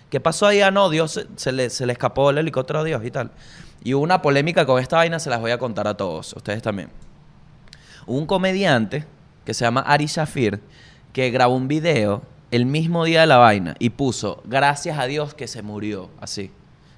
¿Qué 0.10 0.20
pasó 0.20 0.46
ahí? 0.46 0.62
Ah, 0.62 0.72
no, 0.72 0.90
Dios 0.90 1.26
se, 1.36 1.52
le, 1.52 1.70
se 1.70 1.86
le 1.86 1.94
escapó 1.94 2.30
el 2.30 2.38
helicóptero 2.38 2.80
a 2.80 2.84
Dios 2.84 3.04
y 3.04 3.12
tal. 3.12 3.32
Y 3.84 3.94
hubo 3.94 4.04
una 4.04 4.22
polémica 4.22 4.66
con 4.66 4.82
esta 4.82 4.98
vaina, 4.98 5.20
se 5.20 5.30
las 5.30 5.40
voy 5.40 5.52
a 5.52 5.58
contar 5.58 5.88
a 5.88 5.96
todos, 5.96 6.34
ustedes 6.34 6.62
también. 6.62 6.90
Hubo 8.06 8.18
un 8.18 8.26
comediante 8.26 9.06
que 9.44 9.54
se 9.54 9.66
llama 9.66 9.82
Ari 9.82 10.06
Shafir 10.06 10.62
que 11.14 11.32
grabó 11.32 11.56
un 11.56 11.68
video 11.68 12.24
el 12.52 12.66
mismo 12.66 13.06
día 13.06 13.22
de 13.22 13.28
la 13.28 13.38
vaina 13.38 13.76
y 13.80 13.90
puso, 13.92 14.42
gracias 14.46 15.00
a 15.00 15.06
Dios 15.06 15.34
que 15.34 15.48
se 15.48 15.62
murió, 15.62 16.10
así. 16.20 16.52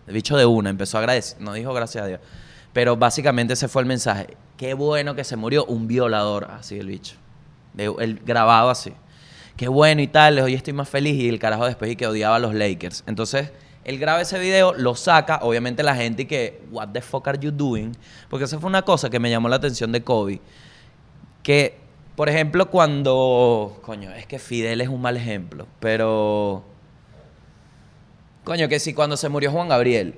El 0.07 0.13
bicho 0.13 0.38
de 0.38 0.46
una 0.46 0.69
empezó 0.69 0.98
a 0.98 1.01
agradecer, 1.01 1.41
no 1.41 1.53
dijo 1.53 1.74
gracias 1.74 2.03
a 2.03 2.07
Dios. 2.07 2.19
Pero 2.74 2.96
básicamente 2.96 3.53
ese 3.53 3.67
fue 3.67 3.81
el 3.81 3.88
mensaje. 3.88 4.38
Qué 4.55 4.74
bueno 4.74 5.15
que 5.15 5.24
se 5.24 5.36
murió 5.36 5.65
un 5.65 5.88
violador, 5.88 6.50
así 6.51 6.79
el 6.79 6.88
bicho. 6.88 7.15
El 7.77 8.19
grabado 8.25 8.69
así. 8.69 8.93
Qué 9.58 9.68
bueno 9.68 10.02
y 10.04 10.08
tal, 10.08 10.38
hoy 10.40 10.54
estoy 10.54 10.74
más 10.74 10.88
feliz. 10.88 11.16
Y 11.16 11.28
el 11.30 11.40
carajo 11.40 11.66
después 11.66 11.92
y 11.92 11.96
que 11.96 12.06
odiaba 12.06 12.36
a 12.36 12.40
los 12.40 12.54
Lakers. 12.54 13.04
Entonces, 13.08 13.52
él 13.84 13.98
graba 13.98 14.22
ese 14.22 14.38
video, 14.38 14.74
lo 14.74 14.94
saca, 14.96 15.40
obviamente 15.42 15.82
la 15.82 15.96
gente 15.96 16.24
y 16.24 16.26
que, 16.26 16.62
what 16.72 16.90
the 16.90 17.02
fuck 17.02 17.28
are 17.28 17.40
you 17.40 17.50
doing? 17.52 17.94
Porque 18.30 18.46
esa 18.46 18.60
fue 18.60 18.70
una 18.70 18.84
cosa 18.84 19.10
que 19.10 19.20
me 19.20 19.32
llamó 19.32 19.50
la 19.50 19.56
atención 19.56 19.92
de 19.92 20.04
Kobe. 20.04 20.42
Que, 21.42 21.76
por 22.16 22.30
ejemplo, 22.30 22.70
cuando, 22.70 23.80
coño, 23.82 24.12
es 24.12 24.28
que 24.28 24.38
Fidel 24.38 24.82
es 24.82 24.90
un 24.90 25.02
mal 25.02 25.18
ejemplo, 25.18 25.66
pero, 25.80 26.64
coño, 28.44 28.68
que 28.68 28.80
si 28.80 28.94
cuando 28.94 29.18
se 29.18 29.30
murió 29.30 29.52
Juan 29.52 29.70
Gabriel, 29.70 30.16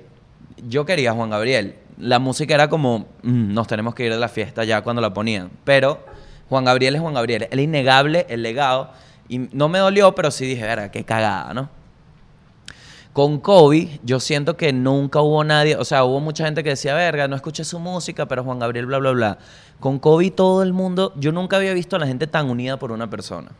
yo 0.68 0.84
quería 0.84 1.12
Juan 1.12 1.30
Gabriel. 1.30 1.76
La 1.96 2.18
música 2.18 2.54
era 2.54 2.68
como, 2.68 3.06
"Mm, 3.22 3.54
nos 3.54 3.66
tenemos 3.68 3.94
que 3.94 4.04
ir 4.04 4.12
de 4.12 4.18
la 4.18 4.28
fiesta 4.28 4.64
ya 4.64 4.82
cuando 4.82 5.00
la 5.00 5.14
ponían. 5.14 5.50
Pero 5.64 6.04
Juan 6.48 6.64
Gabriel 6.64 6.96
es 6.96 7.00
Juan 7.00 7.14
Gabriel. 7.14 7.46
El 7.50 7.60
innegable, 7.60 8.26
el 8.28 8.42
legado. 8.42 8.90
Y 9.30 9.38
no 9.52 9.68
me 9.68 9.78
dolió, 9.78 10.12
pero 10.12 10.32
sí 10.32 10.44
dije, 10.44 10.62
verga, 10.62 10.90
qué 10.90 11.04
cagada, 11.04 11.54
¿no? 11.54 11.70
Con 13.12 13.38
Kobe, 13.38 14.00
yo 14.02 14.18
siento 14.18 14.56
que 14.56 14.72
nunca 14.72 15.20
hubo 15.20 15.44
nadie, 15.44 15.76
o 15.76 15.84
sea, 15.84 16.02
hubo 16.02 16.18
mucha 16.18 16.44
gente 16.46 16.64
que 16.64 16.70
decía, 16.70 16.94
verga, 16.96 17.28
no 17.28 17.36
escuché 17.36 17.62
su 17.62 17.78
música, 17.78 18.26
pero 18.26 18.42
Juan 18.42 18.58
Gabriel, 18.58 18.86
bla, 18.86 18.98
bla, 18.98 19.12
bla. 19.12 19.38
Con 19.78 20.00
Kobe 20.00 20.32
todo 20.32 20.64
el 20.64 20.72
mundo, 20.72 21.12
yo 21.14 21.30
nunca 21.30 21.58
había 21.58 21.72
visto 21.74 21.94
a 21.94 22.00
la 22.00 22.08
gente 22.08 22.26
tan 22.26 22.50
unida 22.50 22.76
por 22.76 22.90
una 22.90 23.08
persona. 23.08 23.52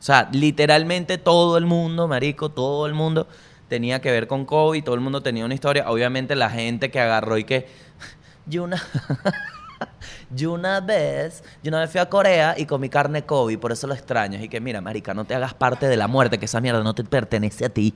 O 0.00 0.02
sea, 0.02 0.28
literalmente 0.32 1.18
todo 1.18 1.56
el 1.56 1.66
mundo, 1.66 2.08
marico, 2.08 2.48
todo 2.48 2.86
el 2.86 2.94
mundo 2.94 3.28
tenía 3.68 4.00
que 4.00 4.10
ver 4.10 4.26
con 4.26 4.44
Kobe, 4.44 4.82
todo 4.82 4.96
el 4.96 5.00
mundo 5.02 5.22
tenía 5.22 5.44
una 5.44 5.54
historia. 5.54 5.88
Obviamente 5.88 6.34
la 6.34 6.50
gente 6.50 6.90
que 6.90 6.98
agarró 6.98 7.38
y 7.38 7.44
que, 7.44 7.68
yo 8.46 8.64
una, 8.64 8.82
yo 10.30 10.52
una 10.52 10.80
vez, 10.80 11.42
yo 11.62 11.68
una 11.68 11.80
vez 11.80 11.90
fui 11.90 12.00
a 12.00 12.08
Corea 12.08 12.54
y 12.56 12.66
comí 12.66 12.88
carne 12.88 13.24
Kobe, 13.24 13.58
por 13.58 13.72
eso 13.72 13.86
lo 13.86 13.94
extraño. 13.94 14.42
Y 14.42 14.48
que 14.48 14.60
mira, 14.60 14.80
marica, 14.80 15.14
no 15.14 15.24
te 15.24 15.34
hagas 15.34 15.54
parte 15.54 15.88
de 15.88 15.96
la 15.96 16.08
muerte, 16.08 16.38
que 16.38 16.46
esa 16.46 16.60
mierda 16.60 16.82
no 16.82 16.94
te 16.94 17.04
pertenece 17.04 17.64
a 17.64 17.68
ti. 17.68 17.94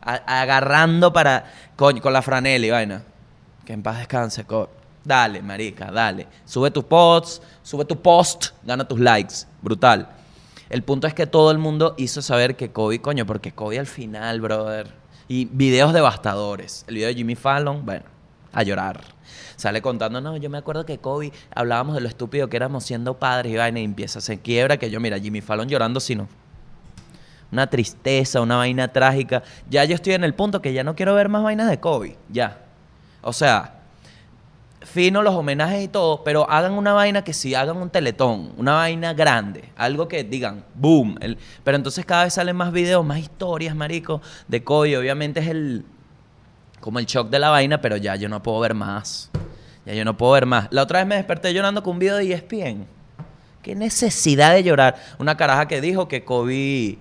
Agarrando 0.00 1.12
para, 1.12 1.44
coño, 1.76 2.02
con 2.02 2.12
la 2.12 2.22
franela 2.22 2.66
y 2.66 2.70
vaina. 2.70 3.04
Que 3.64 3.72
en 3.72 3.82
paz 3.82 3.98
descanse, 3.98 4.44
Kobe. 4.44 4.68
Dale, 5.04 5.42
marica, 5.42 5.90
dale. 5.90 6.28
Sube 6.44 6.70
tus 6.70 6.84
posts, 6.84 7.42
sube 7.62 7.84
tu 7.84 8.00
post, 8.00 8.50
gana 8.62 8.86
tus 8.86 9.00
likes. 9.00 9.34
Brutal. 9.60 10.08
El 10.68 10.82
punto 10.82 11.06
es 11.06 11.14
que 11.14 11.26
todo 11.26 11.50
el 11.50 11.58
mundo 11.58 11.94
hizo 11.98 12.22
saber 12.22 12.56
que 12.56 12.72
Kobe, 12.72 13.00
coño, 13.00 13.26
porque 13.26 13.52
Kobe 13.52 13.78
al 13.78 13.86
final, 13.86 14.40
brother. 14.40 14.92
Y 15.28 15.46
videos 15.46 15.92
devastadores. 15.92 16.84
El 16.88 16.96
video 16.96 17.08
de 17.08 17.14
Jimmy 17.14 17.34
Fallon, 17.34 17.84
bueno, 17.84 18.04
a 18.52 18.62
llorar. 18.62 19.00
Sale 19.56 19.80
contando, 19.82 20.20
no, 20.20 20.36
yo 20.36 20.50
me 20.50 20.58
acuerdo 20.58 20.84
que 20.84 20.98
Kobe 20.98 21.32
hablábamos 21.54 21.94
de 21.94 22.00
lo 22.00 22.08
estúpido 22.08 22.48
que 22.48 22.56
éramos 22.56 22.84
siendo 22.84 23.18
padres 23.18 23.52
y 23.52 23.56
vaina 23.56 23.80
y 23.80 23.84
empieza, 23.84 24.20
se 24.20 24.40
quiebra 24.40 24.76
que 24.76 24.90
yo, 24.90 25.00
mira, 25.00 25.18
Jimmy 25.18 25.40
Fallon 25.40 25.68
llorando, 25.68 26.00
si 26.00 26.14
no. 26.14 26.28
Una 27.50 27.66
tristeza, 27.68 28.40
una 28.40 28.56
vaina 28.56 28.88
trágica. 28.88 29.42
Ya 29.68 29.84
yo 29.84 29.94
estoy 29.94 30.14
en 30.14 30.24
el 30.24 30.34
punto 30.34 30.62
que 30.62 30.72
ya 30.72 30.84
no 30.84 30.94
quiero 30.96 31.14
ver 31.14 31.28
más 31.28 31.42
vainas 31.42 31.68
de 31.68 31.78
Kobe. 31.80 32.16
Ya. 32.30 32.58
O 33.20 33.32
sea, 33.34 33.74
fino 34.80 35.22
los 35.22 35.34
homenajes 35.34 35.84
y 35.84 35.88
todo, 35.88 36.24
pero 36.24 36.48
hagan 36.50 36.72
una 36.72 36.92
vaina 36.94 37.22
que 37.22 37.32
sí, 37.32 37.54
hagan 37.54 37.76
un 37.76 37.90
teletón, 37.90 38.52
una 38.56 38.72
vaina 38.74 39.12
grande, 39.14 39.64
algo 39.76 40.08
que 40.08 40.24
digan, 40.24 40.64
boom. 40.74 41.16
El- 41.20 41.38
pero 41.62 41.76
entonces 41.76 42.04
cada 42.04 42.24
vez 42.24 42.34
salen 42.34 42.56
más 42.56 42.72
videos, 42.72 43.04
más 43.04 43.18
historias, 43.18 43.76
marico, 43.76 44.20
de 44.48 44.64
Kobe. 44.64 44.96
Obviamente 44.96 45.40
es 45.40 45.48
el, 45.48 45.84
como 46.82 46.98
el 46.98 47.06
shock 47.06 47.30
de 47.30 47.38
la 47.38 47.48
vaina, 47.48 47.80
pero 47.80 47.96
ya 47.96 48.16
yo 48.16 48.28
no 48.28 48.42
puedo 48.42 48.58
ver 48.58 48.74
más. 48.74 49.30
Ya 49.86 49.94
yo 49.94 50.04
no 50.04 50.16
puedo 50.16 50.32
ver 50.32 50.46
más. 50.46 50.66
La 50.70 50.82
otra 50.82 50.98
vez 50.98 51.06
me 51.06 51.14
desperté 51.14 51.54
llorando 51.54 51.82
con 51.82 51.92
un 51.92 51.98
video 52.00 52.16
de 52.16 52.32
ESPN. 52.32 52.86
Qué 53.62 53.76
necesidad 53.76 54.52
de 54.52 54.64
llorar. 54.64 54.96
Una 55.18 55.36
caraja 55.36 55.68
que 55.68 55.80
dijo 55.80 56.08
que 56.08 56.24
Kobe 56.24 56.98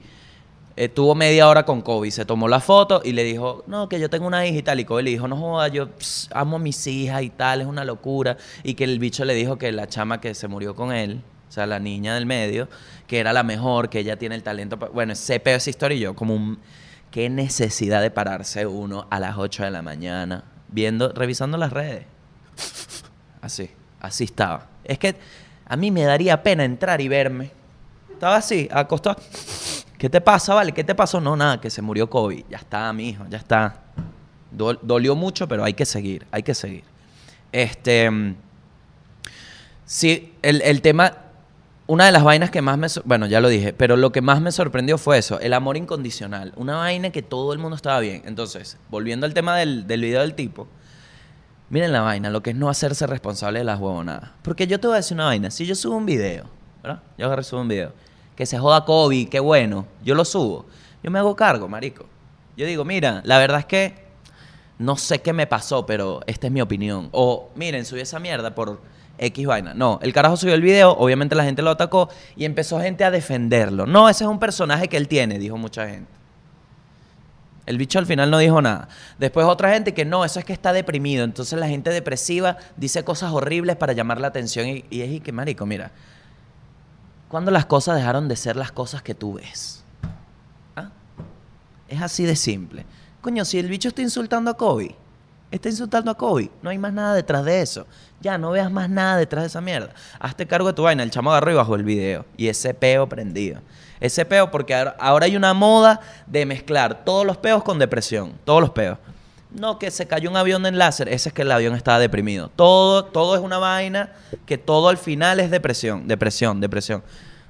eh, 0.76 0.88
tuvo 0.88 1.16
media 1.16 1.50
hora 1.50 1.66
con 1.66 1.82
Kobe, 1.82 2.12
se 2.12 2.26
tomó 2.26 2.48
la 2.48 2.60
foto 2.60 3.02
y 3.04 3.12
le 3.14 3.24
dijo, 3.24 3.64
no, 3.66 3.90
que 3.90 4.00
yo 4.00 4.08
tengo 4.08 4.28
una 4.28 4.46
hija 4.46 4.60
y 4.60 4.62
tal. 4.62 4.80
Y 4.80 4.86
Kobe 4.86 5.02
le 5.02 5.10
dijo, 5.10 5.28
no 5.28 5.36
joda, 5.36 5.68
yo 5.68 5.90
amo 6.32 6.58
a 6.58 6.60
mis 6.60 6.86
hijas 6.86 7.24
y 7.24 7.32
tal, 7.32 7.62
es 7.62 7.68
una 7.68 7.84
locura. 7.84 8.38
Y 8.62 8.76
que 8.76 8.84
el 8.84 9.00
bicho 9.00 9.26
le 9.26 9.34
dijo 9.34 9.58
que 9.58 9.72
la 9.72 9.88
chama 9.88 10.22
que 10.22 10.36
se 10.36 10.48
murió 10.48 10.76
con 10.76 10.94
él, 10.94 11.22
o 11.50 11.52
sea, 11.52 11.66
la 11.66 11.80
niña 11.80 12.14
del 12.14 12.28
medio, 12.28 12.70
que 13.08 13.18
era 13.18 13.34
la 13.34 13.42
mejor, 13.42 13.90
que 13.90 13.98
ella 13.98 14.16
tiene 14.18 14.36
el 14.36 14.44
talento. 14.44 14.78
Bueno, 14.78 15.14
ese 15.14 15.40
pedo 15.40 15.58
esa 15.58 15.72
historia 15.72 15.98
y 15.98 16.02
yo, 16.02 16.16
como 16.16 16.36
un, 16.36 16.60
qué 17.12 17.30
necesidad 17.30 18.02
de 18.02 18.10
pararse 18.12 18.66
uno 18.66 19.06
a 19.10 19.20
las 19.20 19.38
8 19.38 19.64
de 19.64 19.72
la 19.72 19.82
mañana, 19.82 20.44
viendo, 20.70 21.12
revisando 21.14 21.58
las 21.58 21.72
redes. 21.72 22.06
Así, 23.42 23.70
así 24.00 24.24
estaba. 24.26 24.68
Es 24.84 24.98
que 24.98 25.16
a 25.66 25.76
mí 25.76 25.92
me 25.92 26.04
daría 26.04 26.42
pena 26.42 26.64
entrar 26.64 27.02
y 27.02 27.08
verme. 27.08 27.52
Estaba 28.12 28.38
así, 28.38 28.68
acostado. 28.72 29.18
¿Qué 29.98 30.10
te 30.10 30.22
pasa, 30.22 30.54
vale? 30.54 30.72
¿Qué 30.72 30.84
te 30.84 30.96
pasó? 30.96 31.20
No, 31.22 31.36
nada, 31.36 31.60
que 31.62 31.70
se 31.70 31.82
murió 31.82 32.10
Kobe. 32.10 32.46
Ya 32.50 32.58
está, 32.58 32.92
mi 32.94 33.10
hijo, 33.10 33.26
ya 33.30 33.38
está. 33.38 33.76
Dol- 34.56 34.80
dolió 34.82 35.16
mucho, 35.16 35.48
pero 35.48 35.64
hay 35.64 35.74
que 35.74 35.86
seguir, 35.86 36.26
hay 36.32 36.44
que 36.44 36.54
seguir. 36.56 36.84
Este. 37.52 38.10
mm, 38.10 38.36
Sí, 39.86 40.34
el, 40.42 40.62
el 40.62 40.82
tema. 40.82 41.18
Una 41.88 42.06
de 42.06 42.12
las 42.12 42.24
vainas 42.24 42.52
que 42.52 42.62
más 42.62 42.78
me. 42.78 42.88
Bueno, 43.06 43.26
ya 43.26 43.42
lo 43.42 43.50
dije, 43.50 43.74
pero 43.74 43.98
lo 43.98 44.12
que 44.12 44.22
más 44.22 44.40
me 44.42 44.52
sorprendió 44.52 44.98
fue 44.98 45.18
eso: 45.18 45.40
el 45.40 45.54
amor 45.54 45.78
incondicional. 45.78 46.54
Una 46.56 46.78
vaina 46.78 47.10
que 47.10 47.22
todo 47.22 47.54
el 47.54 47.60
mundo 47.60 47.76
estaba 47.76 48.00
bien. 48.00 48.22
Entonces, 48.26 48.78
volviendo 48.90 49.26
al 49.26 49.34
tema 49.34 49.58
del, 49.58 49.88
del 49.88 50.02
video 50.02 50.22
del 50.22 50.36
tipo. 50.36 50.68
Miren 51.70 51.94
la 51.94 52.02
vaina, 52.02 52.30
lo 52.30 52.44
que 52.44 52.50
es 52.50 52.56
no 52.56 52.70
hacerse 52.70 53.08
responsable 53.08 53.60
de 53.60 53.66
las 53.66 53.80
huevonadas. 53.80 54.32
Porque 54.42 54.68
yo 54.68 54.80
te 54.80 54.88
voy 54.88 54.96
a 54.96 54.98
decir 54.98 55.16
una 55.16 55.26
vaina. 55.26 55.50
Si 55.50 55.66
yo 55.66 55.74
subo 55.74 55.96
un 55.96 56.06
video, 56.06 56.46
¿verdad? 56.84 57.02
Yo 57.18 57.26
agarro 57.26 57.42
y 57.42 57.46
subo 57.46 57.62
un 57.62 57.70
video. 57.70 57.94
Que 58.36 58.46
se 58.46 58.60
joda 58.60 58.84
Kobe, 58.84 59.28
qué 59.30 59.40
bueno. 59.40 59.86
Yo 60.04 60.14
lo 60.14 60.26
subo. 60.26 60.66
Yo 61.02 61.12
me 61.12 61.20
hago 61.20 61.36
cargo, 61.36 61.70
marico. 61.70 62.06
Yo 62.58 62.66
digo, 62.66 62.84
mira, 62.84 63.22
la 63.24 63.38
verdad 63.38 63.60
es 63.60 63.66
que 63.66 63.96
no 64.80 64.98
sé 64.98 65.22
qué 65.22 65.32
me 65.32 65.48
pasó, 65.48 65.86
pero 65.86 66.22
esta 66.28 66.48
es 66.48 66.54
mi 66.54 66.62
opinión. 66.62 67.08
O, 67.14 67.50
miren, 67.56 67.86
subí 67.86 68.02
esa 68.02 68.20
mierda 68.20 68.54
por 68.54 68.82
X 69.22 69.46
vaina. 69.46 69.74
No, 69.76 70.00
el 70.02 70.12
carajo 70.14 70.36
subió 70.36 70.56
el 70.56 70.62
video, 70.62 70.92
obviamente 70.98 71.36
la 71.36 71.44
gente 71.44 71.62
lo 71.62 71.70
atacó 71.70 72.10
y 72.36 72.44
empezó 72.44 72.82
gente 72.82 73.04
a 73.04 73.12
defenderlo. 73.12 73.86
No, 73.86 74.10
ese 74.10 74.24
es 74.24 74.30
un 74.30 74.40
personaje 74.40 74.88
que 74.88 74.98
él 74.98 75.08
tiene, 75.08 75.38
dijo 75.38 75.58
mucha 75.58 75.88
gente. 75.88 76.12
El 77.68 77.78
bicho 77.78 78.00
al 78.00 78.08
final 78.08 78.32
no 78.32 78.40
dijo 78.40 78.60
nada. 78.62 78.90
Después 79.20 79.46
otra 79.46 79.72
gente 79.72 79.94
que 79.94 80.06
no, 80.06 80.26
eso 80.26 80.40
es 80.40 80.46
que 80.46 80.54
está 80.54 80.74
deprimido. 80.74 81.24
Entonces 81.24 81.58
la 81.60 81.68
gente 81.68 81.92
depresiva 81.92 82.58
dice 82.76 83.04
cosas 83.04 83.32
horribles 83.32 83.76
para 83.76 83.94
llamar 83.94 84.20
la 84.20 84.28
atención 84.28 84.68
y, 84.68 84.84
es 84.90 85.12
y 85.12 85.20
que, 85.20 85.32
marico, 85.32 85.68
mira, 85.68 85.92
¿cuándo 87.30 87.52
las 87.52 87.68
cosas 87.68 87.96
dejaron 87.96 88.28
de 88.28 88.36
ser 88.36 88.56
las 88.56 88.72
cosas 88.72 89.04
que 89.04 89.14
tú 89.14 89.34
ves? 89.34 89.84
¿Ah? 90.76 90.90
Es 91.88 92.02
así 92.02 92.26
de 92.26 92.36
simple. 92.36 92.86
Coño, 93.22 93.46
si 93.46 93.60
el 93.60 93.70
bicho 93.70 93.90
está 93.90 94.02
insultando 94.02 94.50
a 94.50 94.58
Kobe, 94.58 94.96
está 95.52 95.70
insultando 95.70 96.10
a 96.10 96.16
Kobe, 96.16 96.50
no 96.64 96.72
hay 96.72 96.80
más 96.80 96.92
nada 96.92 97.14
detrás 97.14 97.46
de 97.46 97.62
eso. 97.62 97.86
Ya, 98.22 98.38
no 98.38 98.52
veas 98.52 98.72
más 98.72 98.90
nada 98.90 99.18
detrás 99.18 99.44
de 99.44 99.48
esa 99.48 99.62
mierda. 99.62 99.90
Hazte 100.20 100.46
cargo 100.46 100.68
de 100.68 100.74
tu 100.74 100.84
vaina. 100.84 101.02
El 101.04 101.10
chamo 101.12 101.32
agarró 101.32 101.52
y 101.52 101.56
bajó 101.56 101.76
el 101.76 101.84
video. 101.84 102.26
Y 102.38 102.48
ese 102.50 102.74
peo 102.74 103.08
prendido. 103.10 103.60
Ese 104.00 104.26
peo, 104.26 104.52
porque 104.52 104.74
ahora- 104.76 105.26
hay 105.26 105.36
una 105.36 105.54
moda 105.54 106.02
de 106.28 106.46
mezclar 106.46 107.04
todos 107.04 107.26
los 107.26 107.38
peos 107.38 107.64
con 107.64 107.80
depresión. 107.80 108.34
Todos 108.46 108.62
los 108.62 108.70
peos. 108.72 108.98
No, 109.52 109.80
que 109.80 109.92
se 109.92 110.08
cayó 110.08 110.30
un 110.30 110.38
avión 110.38 110.66
en 110.66 110.78
láser. 110.78 111.10
Ese 111.10 111.30
es 111.30 111.34
que 111.34 111.42
el 111.42 111.52
avión 111.52 111.76
estaba 111.76 112.00
deprimido. 112.00 112.50
Todo, 112.56 113.06
todo 113.06 113.36
es 113.36 113.42
una 113.42 113.58
vaina 113.58 114.12
que 114.46 114.58
todo 114.58 114.90
al 114.90 114.98
final 114.98 115.40
es 115.40 115.50
depresión. 115.52 116.08
Depresión, 116.08 116.62
depresión. 116.62 117.04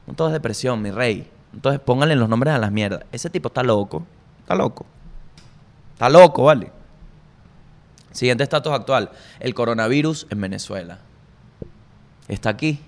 No 0.07 0.13
todo 0.13 0.27
es 0.29 0.33
depresión, 0.33 0.81
mi 0.81 0.89
rey. 0.91 1.29
Entonces 1.53 1.79
pónganle 1.81 2.15
los 2.15 2.27
nombres 2.29 2.53
a 2.53 2.57
las 2.57 2.71
mierdas. 2.71 3.03
Ese 3.11 3.29
tipo 3.29 3.49
está 3.49 3.61
loco. 3.61 4.03
Está 4.39 4.55
loco. 4.55 4.85
Está 5.93 6.09
loco, 6.09 6.43
¿vale? 6.45 6.71
Siguiente 8.11 8.43
estatus 8.43 8.73
actual. 8.73 9.11
El 9.39 9.53
coronavirus 9.53 10.27
en 10.29 10.41
Venezuela. 10.41 10.99
Está 12.27 12.49
aquí. 12.49 12.79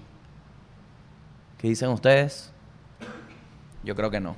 ¿Qué 1.58 1.70
dicen 1.70 1.90
ustedes? 1.90 2.52
Yo 3.84 3.96
creo 3.96 4.12
que 4.12 4.20
no. 4.20 4.36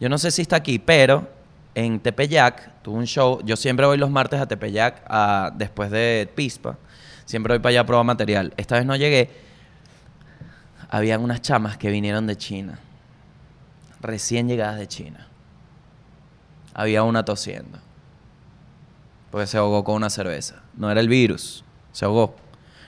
Yo 0.00 0.08
no 0.08 0.18
sé 0.18 0.30
si 0.30 0.42
está 0.42 0.56
aquí, 0.56 0.78
pero 0.78 1.28
en 1.74 2.00
Tepeyac 2.00 2.82
tuve 2.82 2.98
un 2.98 3.06
show. 3.06 3.40
Yo 3.44 3.56
siempre 3.56 3.86
voy 3.86 3.98
los 3.98 4.10
martes 4.10 4.40
a 4.40 4.46
Tepeyac 4.46 5.54
después 5.54 5.90
de 5.90 6.30
Pispa. 6.34 6.76
Siempre 7.24 7.54
voy 7.54 7.60
para 7.60 7.70
allá 7.70 7.80
a 7.82 7.86
probar 7.86 8.04
material. 8.04 8.52
Esta 8.56 8.76
vez 8.76 8.84
no 8.84 8.96
llegué. 8.96 9.30
Habían 10.90 11.22
unas 11.22 11.40
chamas 11.40 11.76
que 11.76 11.88
vinieron 11.90 12.26
de 12.26 12.36
China. 12.36 12.80
Recién 14.00 14.48
llegadas 14.48 14.78
de 14.78 14.88
China. 14.88 15.28
Había 16.74 17.04
una 17.04 17.24
tosiendo. 17.24 17.78
Porque 19.32 19.46
se 19.46 19.56
ahogó 19.56 19.82
con 19.82 19.94
una 19.94 20.10
cerveza. 20.10 20.62
No 20.76 20.90
era 20.90 21.00
el 21.00 21.08
virus. 21.08 21.64
Se 21.92 22.04
ahogó. 22.04 22.36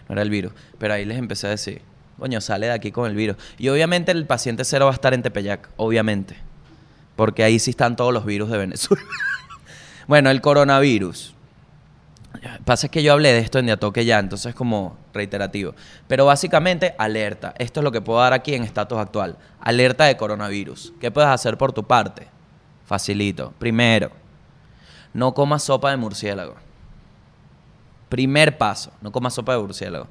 No 0.07 0.13
era 0.13 0.21
el 0.21 0.29
virus. 0.29 0.53
Pero 0.79 0.93
ahí 0.93 1.07
les 1.07 1.17
empecé 1.17 1.47
a 1.47 1.51
decir, 1.51 1.81
coño, 2.19 2.43
sale 2.43 2.67
de 2.67 2.73
aquí 2.73 2.93
con 2.93 3.11
el 3.11 3.17
virus. 3.17 3.39
Y 3.57 3.71
obviamente 3.71 4.13
el 4.13 4.27
paciente 4.27 4.63
cero 4.67 4.85
va 4.85 4.91
a 4.91 4.95
estar 4.95 5.15
en 5.15 5.23
Tepeyac. 5.23 5.71
Obviamente. 5.79 6.37
Porque 7.17 7.45
ahí 7.45 7.59
sí 7.59 7.71
están 7.71 7.97
todos 7.97 8.13
los 8.13 8.27
virus 8.27 8.51
de 8.51 8.59
Venezuela. 8.59 9.03
bueno, 10.07 10.29
el 10.29 10.43
coronavirus. 10.43 11.35
Pasa 12.67 12.89
que 12.89 13.03
yo 13.03 13.15
hablé 13.15 13.33
de 13.33 13.39
esto 13.39 13.59
en 13.59 13.65
Diatoque 13.65 14.05
ya, 14.05 14.19
entonces 14.19 14.51
es 14.51 14.55
como 14.55 14.99
reiterativo. 15.15 15.75
Pero 16.09 16.27
básicamente, 16.27 16.95
alerta. 16.99 17.55
Esto 17.59 17.81
es 17.81 17.85
lo 17.85 17.91
que 17.91 18.03
puedo 18.03 18.21
dar 18.21 18.35
aquí 18.35 18.55
en 18.55 18.65
estatus 18.65 18.99
actual. 18.99 19.39
Alerta 19.61 20.05
de 20.05 20.19
coronavirus. 20.19 20.93
¿Qué 21.01 21.11
puedes 21.11 21.31
hacer 21.31 21.57
por 21.57 21.73
tu 21.73 21.85
parte? 21.85 22.29
Facilito. 22.85 23.55
Primero, 23.59 24.11
no 25.15 25.33
comas 25.33 25.63
sopa 25.63 25.91
de 25.91 25.97
murciélago. 25.97 26.57
Primer 28.11 28.59
paso, 28.59 28.93
no 29.01 29.11
comas 29.11 29.33
sopa 29.35 29.55
de 29.55 29.61
murciélago. 29.61 30.09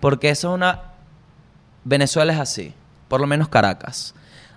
Porque 0.00 0.30
eso 0.30 0.48
es 0.48 0.54
una... 0.54 0.82
Venezuela 1.84 2.32
es 2.32 2.40
así, 2.40 2.74
por 3.06 3.20
lo 3.20 3.28
menos 3.28 3.48
Caracas. 3.48 4.12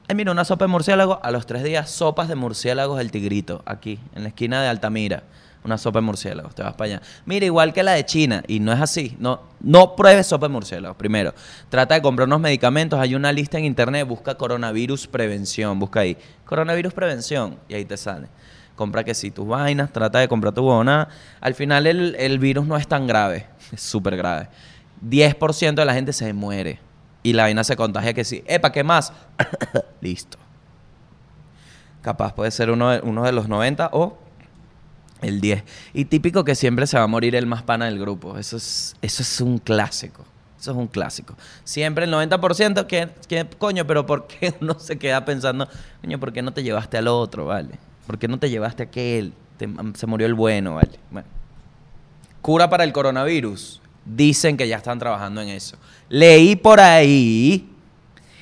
Ay, 0.07 0.15
mira, 0.15 0.31
una 0.31 0.43
sopa 0.43 0.65
de 0.65 0.69
murciélago, 0.69 1.19
a 1.21 1.29
los 1.29 1.45
tres 1.45 1.63
días, 1.63 1.91
sopas 1.91 2.27
de 2.27 2.33
murciélagos 2.33 2.97
del 2.97 3.11
Tigrito, 3.11 3.61
aquí, 3.67 3.99
en 4.15 4.23
la 4.23 4.29
esquina 4.29 4.63
de 4.63 4.67
Altamira. 4.67 5.21
Una 5.63 5.77
sopa 5.77 5.99
de 5.99 6.05
murciélagos, 6.05 6.55
te 6.55 6.63
vas 6.63 6.73
para 6.73 6.93
allá. 6.93 7.01
Mira, 7.25 7.45
igual 7.45 7.73
que 7.73 7.83
la 7.83 7.91
de 7.91 8.05
China, 8.05 8.43
y 8.47 8.59
no 8.59 8.73
es 8.73 8.79
así. 8.79 9.15
No, 9.19 9.41
no 9.59 9.95
pruebes 9.95 10.25
sopa 10.25 10.47
de 10.47 10.53
murciélagos, 10.53 10.97
primero. 10.97 11.35
Trata 11.69 11.93
de 11.93 12.01
comprar 12.01 12.27
unos 12.27 12.39
medicamentos, 12.39 12.99
hay 12.99 13.13
una 13.13 13.31
lista 13.31 13.59
en 13.59 13.65
internet, 13.65 14.07
busca 14.07 14.35
coronavirus 14.35 15.05
prevención, 15.05 15.77
busca 15.77 15.99
ahí. 15.99 16.17
Coronavirus 16.45 16.93
prevención, 16.93 17.59
y 17.67 17.75
ahí 17.75 17.85
te 17.85 17.97
sale. 17.97 18.27
Compra 18.79 19.03
que 19.03 19.13
si 19.13 19.29
tus 19.29 19.45
vainas, 19.45 19.91
trata 19.91 20.19
de 20.19 20.29
comprar 20.29 20.53
tu 20.53 20.61
buena. 20.61 21.09
Al 21.41 21.53
final 21.53 21.85
el, 21.85 22.15
el 22.17 22.39
virus 22.39 22.65
no 22.65 22.77
es 22.77 22.87
tan 22.87 23.07
grave, 23.07 23.45
es 23.73 23.81
súper 23.81 24.15
grave. 24.15 24.47
10% 25.05 25.73
de 25.73 25.83
la 25.83 25.93
gente 25.93 26.13
se 26.13 26.31
muere 26.31 26.79
y 27.21 27.33
la 27.33 27.43
vaina 27.43 27.65
se 27.65 27.75
contagia 27.75 28.13
que 28.13 28.23
sí. 28.23 28.41
Epa, 28.47 28.71
¿qué 28.71 28.85
más? 28.85 29.11
Listo. 29.99 30.37
Capaz 32.01 32.33
puede 32.33 32.51
ser 32.51 32.71
uno 32.71 32.91
de, 32.91 33.01
uno 33.03 33.25
de 33.25 33.33
los 33.33 33.49
90 33.49 33.89
o 33.91 34.17
el 35.23 35.41
10. 35.41 35.61
Y 35.93 36.05
típico 36.05 36.45
que 36.45 36.55
siempre 36.55 36.87
se 36.87 36.97
va 36.97 37.03
a 37.03 37.07
morir 37.07 37.35
el 37.35 37.47
más 37.47 37.63
pana 37.63 37.83
del 37.83 37.99
grupo. 37.99 38.37
Eso 38.37 38.55
es, 38.55 38.95
eso 39.01 39.23
es 39.23 39.41
un 39.41 39.57
clásico. 39.57 40.23
Eso 40.57 40.71
es 40.71 40.77
un 40.77 40.87
clásico. 40.87 41.35
Siempre 41.65 42.05
el 42.05 42.13
90% 42.13 42.87
que, 42.87 43.09
que, 43.27 43.45
coño, 43.57 43.85
pero 43.85 44.05
¿por 44.05 44.25
qué 44.27 44.55
uno 44.61 44.79
se 44.79 44.97
queda 44.97 45.25
pensando, 45.25 45.67
coño, 45.99 46.17
¿por 46.17 46.31
qué 46.31 46.41
no 46.41 46.53
te 46.53 46.63
llevaste 46.63 46.95
al 46.95 47.09
otro, 47.09 47.45
vale? 47.45 47.88
¿Por 48.09 48.17
qué 48.17 48.27
no 48.27 48.39
te 48.39 48.49
llevaste 48.49 48.81
aquel? 48.81 49.33
Te- 49.57 49.69
se 49.93 50.07
murió 50.07 50.25
el 50.25 50.33
bueno, 50.33 50.73
vale. 50.73 50.97
Bueno. 51.11 51.27
Cura 52.41 52.67
para 52.67 52.83
el 52.83 52.91
coronavirus. 52.91 53.83
Dicen 54.03 54.57
que 54.57 54.67
ya 54.67 54.77
están 54.77 54.97
trabajando 54.97 55.41
en 55.41 55.49
eso. 55.49 55.77
Leí 56.09 56.55
por 56.55 56.79
ahí, 56.79 57.69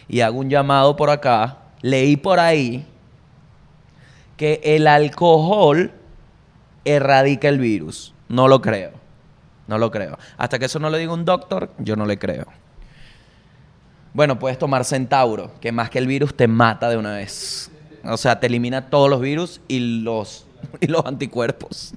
y 0.07 0.21
hago 0.21 0.39
un 0.39 0.49
llamado 0.49 0.95
por 0.95 1.09
acá, 1.09 1.57
leí 1.81 2.15
por 2.15 2.39
ahí 2.39 2.85
que 4.37 4.61
el 4.63 4.87
alcohol 4.87 5.91
erradica 6.85 7.49
el 7.49 7.59
virus. 7.59 8.13
No 8.29 8.47
lo 8.47 8.61
creo. 8.61 8.91
No 9.67 9.77
lo 9.77 9.91
creo. 9.91 10.17
Hasta 10.37 10.59
que 10.59 10.63
eso 10.67 10.79
no 10.79 10.89
lo 10.89 10.95
diga 10.95 11.11
un 11.11 11.25
doctor, 11.25 11.71
yo 11.79 11.97
no 11.97 12.05
le 12.05 12.17
creo. 12.17 12.45
Bueno, 14.13 14.39
puedes 14.39 14.57
tomar 14.57 14.85
centauro, 14.85 15.51
que 15.59 15.73
más 15.73 15.89
que 15.89 15.99
el 15.99 16.07
virus 16.07 16.33
te 16.37 16.47
mata 16.47 16.89
de 16.89 16.95
una 16.95 17.15
vez. 17.15 17.69
O 18.07 18.17
sea, 18.17 18.39
te 18.39 18.47
elimina 18.47 18.89
todos 18.89 19.09
los 19.09 19.21
virus 19.21 19.61
y 19.67 20.01
los, 20.01 20.45
y 20.81 20.87
los 20.87 21.05
anticuerpos. 21.05 21.93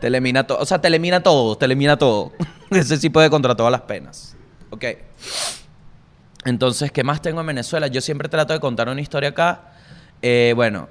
Te 0.00 0.08
elimina 0.08 0.46
todo. 0.46 0.58
O 0.58 0.66
sea, 0.66 0.80
te 0.80 0.88
elimina 0.88 1.22
todo, 1.22 1.56
te 1.56 1.64
elimina 1.64 1.96
todo. 1.96 2.32
Ese 2.70 2.96
sí 2.96 3.10
puede 3.10 3.30
contra 3.30 3.54
todas 3.54 3.72
las 3.72 3.82
penas. 3.82 4.36
Ok. 4.70 4.84
Entonces, 6.44 6.92
¿qué 6.92 7.02
más 7.02 7.22
tengo 7.22 7.40
en 7.40 7.46
Venezuela? 7.46 7.88
Yo 7.88 8.00
siempre 8.00 8.28
trato 8.28 8.52
de 8.52 8.60
contar 8.60 8.88
una 8.88 9.00
historia 9.00 9.30
acá. 9.30 9.72
Eh, 10.22 10.52
bueno, 10.54 10.88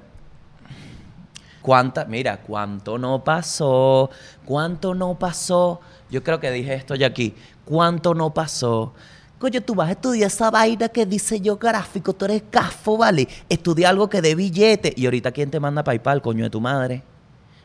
¿Cuánta? 1.66 2.04
Mira, 2.04 2.42
¿cuánto 2.42 2.96
no 2.96 3.24
pasó? 3.24 4.08
¿Cuánto 4.44 4.94
no 4.94 5.18
pasó? 5.18 5.80
Yo 6.08 6.22
creo 6.22 6.38
que 6.38 6.52
dije 6.52 6.74
esto 6.74 6.94
ya 6.94 7.08
aquí. 7.08 7.34
¿Cuánto 7.64 8.14
no 8.14 8.32
pasó? 8.32 8.94
Coño, 9.38 9.60
tú 9.60 9.74
vas 9.74 9.88
a 9.88 9.92
estudiar 9.92 10.28
esa 10.28 10.50
vaina 10.50 10.88
que 10.88 11.04
dice 11.04 11.40
yo 11.40 11.58
gráfico, 11.58 12.14
tú 12.14 12.24
eres 12.24 12.44
cafo, 12.48 12.96
¿vale? 12.96 13.28
Estudia 13.50 13.90
algo 13.90 14.08
que 14.08 14.22
dé 14.22 14.34
billete. 14.34 14.94
Y 14.96 15.04
ahorita, 15.04 15.30
¿quién 15.30 15.50
te 15.50 15.60
manda 15.60 15.84
PayPal, 15.84 16.22
coño 16.22 16.44
de 16.44 16.50
tu 16.50 16.60
madre? 16.60 17.02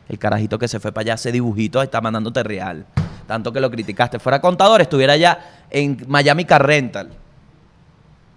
El 0.06 0.18
carajito 0.18 0.58
que 0.58 0.68
se 0.68 0.78
fue 0.80 0.92
para 0.92 1.02
allá, 1.02 1.14
ese 1.14 1.32
dibujito, 1.32 1.80
está 1.80 2.02
mandándote 2.02 2.42
real. 2.42 2.84
Tanto 3.26 3.52
que 3.52 3.60
lo 3.60 3.70
criticaste. 3.70 4.18
Fuera 4.18 4.38
contador, 4.42 4.82
estuviera 4.82 5.14
allá 5.14 5.38
en 5.70 5.96
Miami 6.08 6.44
Car 6.44 6.66
Rental. 6.66 7.08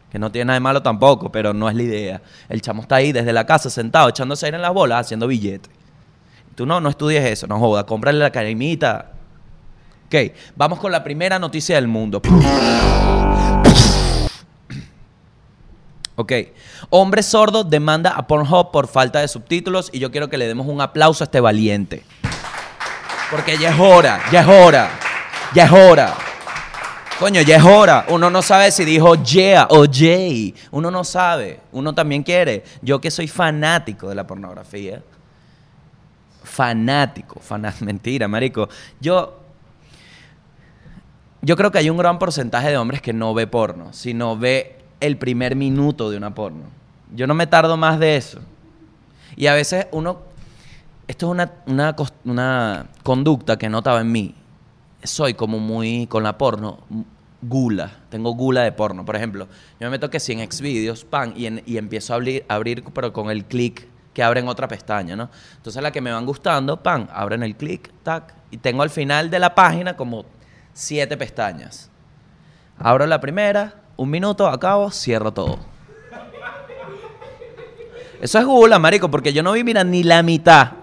Que 0.09 0.17
no 0.17 0.31
tiene 0.31 0.45
nada 0.45 0.53
de 0.55 0.61
malo 0.61 0.81
tampoco, 0.81 1.29
pero 1.29 1.53
no 1.53 1.67
es 1.69 1.75
la 1.75 1.83
idea. 1.83 2.21
El 2.47 2.61
chamo 2.61 2.83
está 2.83 2.95
ahí 2.95 3.11
desde 3.11 3.33
la 3.33 3.45
casa, 3.45 3.69
sentado, 3.69 4.07
echándose 4.07 4.45
aire 4.45 4.55
en 4.55 4.61
las 4.61 4.73
bolas, 4.73 5.01
haciendo 5.01 5.27
billetes. 5.27 5.69
Tú 6.55 6.65
no, 6.65 6.79
no 6.79 6.87
estudies 6.87 7.25
eso, 7.25 7.47
no 7.47 7.59
jodas, 7.59 7.83
cómprale 7.83 8.17
la 8.19 8.31
carimita. 8.31 9.11
Ok, 10.07 10.15
vamos 10.55 10.79
con 10.79 10.91
la 10.91 11.03
primera 11.03 11.39
noticia 11.39 11.75
del 11.75 11.87
mundo. 11.87 12.21
Ok, 16.17 16.31
hombre 16.91 17.23
sordo 17.23 17.63
demanda 17.65 18.11
a 18.11 18.25
Pornhub 18.27 18.71
por 18.71 18.87
falta 18.87 19.19
de 19.19 19.27
subtítulos 19.27 19.89
y 19.91 19.99
yo 19.99 20.11
quiero 20.11 20.29
que 20.29 20.37
le 20.37 20.47
demos 20.47 20.67
un 20.67 20.79
aplauso 20.79 21.23
a 21.23 21.25
este 21.25 21.39
valiente. 21.41 22.03
Porque 23.31 23.57
ya 23.57 23.71
es 23.71 23.79
hora, 23.79 24.21
ya 24.31 24.41
es 24.41 24.47
hora, 24.47 24.89
ya 25.53 25.65
es 25.65 25.71
hora. 25.71 26.13
Coño, 27.19 27.41
ya 27.41 27.57
es 27.57 27.63
hora. 27.63 28.05
Uno 28.09 28.29
no 28.29 28.41
sabe 28.41 28.71
si 28.71 28.85
dijo 28.85 29.15
yeah 29.23 29.67
o 29.69 29.85
Jay. 29.91 30.53
Uno 30.71 30.91
no 30.91 31.03
sabe. 31.05 31.61
Uno 31.71 31.93
también 31.95 32.23
quiere. 32.23 32.63
Yo 32.81 32.99
que 32.99 33.09
soy 33.09 33.27
fanático 33.29 34.09
de 34.09 34.15
la 34.15 34.27
pornografía. 34.27 35.01
Fanático. 36.43 37.39
Faná- 37.39 37.73
Mentira, 37.81 38.27
marico. 38.27 38.67
Yo... 38.99 39.41
Yo 41.45 41.55
creo 41.55 41.69
que 41.71 41.77
hay 41.77 41.91
un 41.91 41.97
gran 41.97 42.17
porcentaje 42.17 42.69
de 42.71 42.77
hombres 42.77 43.03
que 43.03 43.13
no 43.13 43.35
ve 43.35 43.45
porno, 43.45 43.93
sino 43.93 44.35
ve 44.35 44.77
el 44.99 45.15
primer 45.17 45.55
minuto 45.55 46.09
de 46.09 46.17
una 46.17 46.33
porno. 46.33 46.63
Yo 47.13 47.27
no 47.27 47.35
me 47.35 47.45
tardo 47.45 47.77
más 47.77 47.99
de 47.99 48.15
eso. 48.15 48.39
Y 49.35 49.45
a 49.45 49.53
veces 49.53 49.85
uno... 49.91 50.21
Esto 51.07 51.27
es 51.27 51.31
una, 51.67 51.93
una, 52.25 52.87
conducta 53.03 53.57
que 53.57 53.69
notaba 53.69 54.01
en 54.01 54.11
mí 54.11 54.33
soy 55.03 55.35
como 55.35 55.59
muy 55.59 56.07
con 56.07 56.23
la 56.23 56.35
porno 56.35 56.79
gula 57.43 57.91
tengo 58.09 58.31
gula 58.31 58.63
de 58.63 58.71
porno 58.71 59.05
por 59.05 59.15
ejemplo 59.15 59.47
yo 59.79 59.85
me 59.85 59.91
meto 59.91 60.09
que 60.09 60.19
si 60.19 60.31
en 60.33 60.39
Xvideos 60.51 61.05
pan 61.05 61.33
y, 61.35 61.45
en- 61.45 61.61
y 61.67 61.77
empiezo 61.77 62.13
a 62.13 62.15
abrir, 62.15 62.43
abrir 62.47 62.83
pero 62.91 63.13
con 63.13 63.29
el 63.29 63.45
clic 63.45 63.87
que 64.15 64.23
abre 64.23 64.39
en 64.39 64.47
otra 64.47 64.67
pestaña 64.67 65.15
no 65.15 65.29
entonces 65.57 65.83
la 65.83 65.91
que 65.91 66.01
me 66.01 66.11
van 66.11 66.25
gustando 66.25 66.81
pan 66.81 67.07
abren 67.13 67.43
el 67.43 67.55
clic 67.55 67.91
tac 68.01 68.33
y 68.49 68.57
tengo 68.57 68.81
al 68.81 68.89
final 68.89 69.29
de 69.29 69.37
la 69.37 69.53
página 69.53 69.95
como 69.95 70.25
siete 70.75 71.15
pestañas 71.15 71.89
abro 72.77 73.07
la 73.07 73.21
primera 73.21 73.75
un 73.95 74.09
minuto 74.09 74.45
acabo 74.45 74.91
cierro 74.91 75.31
todo 75.31 75.57
eso 78.21 78.37
es 78.37 78.45
gula 78.45 78.77
marico 78.77 79.09
porque 79.09 79.31
yo 79.31 79.41
no 79.41 79.53
vi 79.53 79.63
mira 79.63 79.83
ni 79.85 80.03
la 80.03 80.21
mitad 80.21 80.73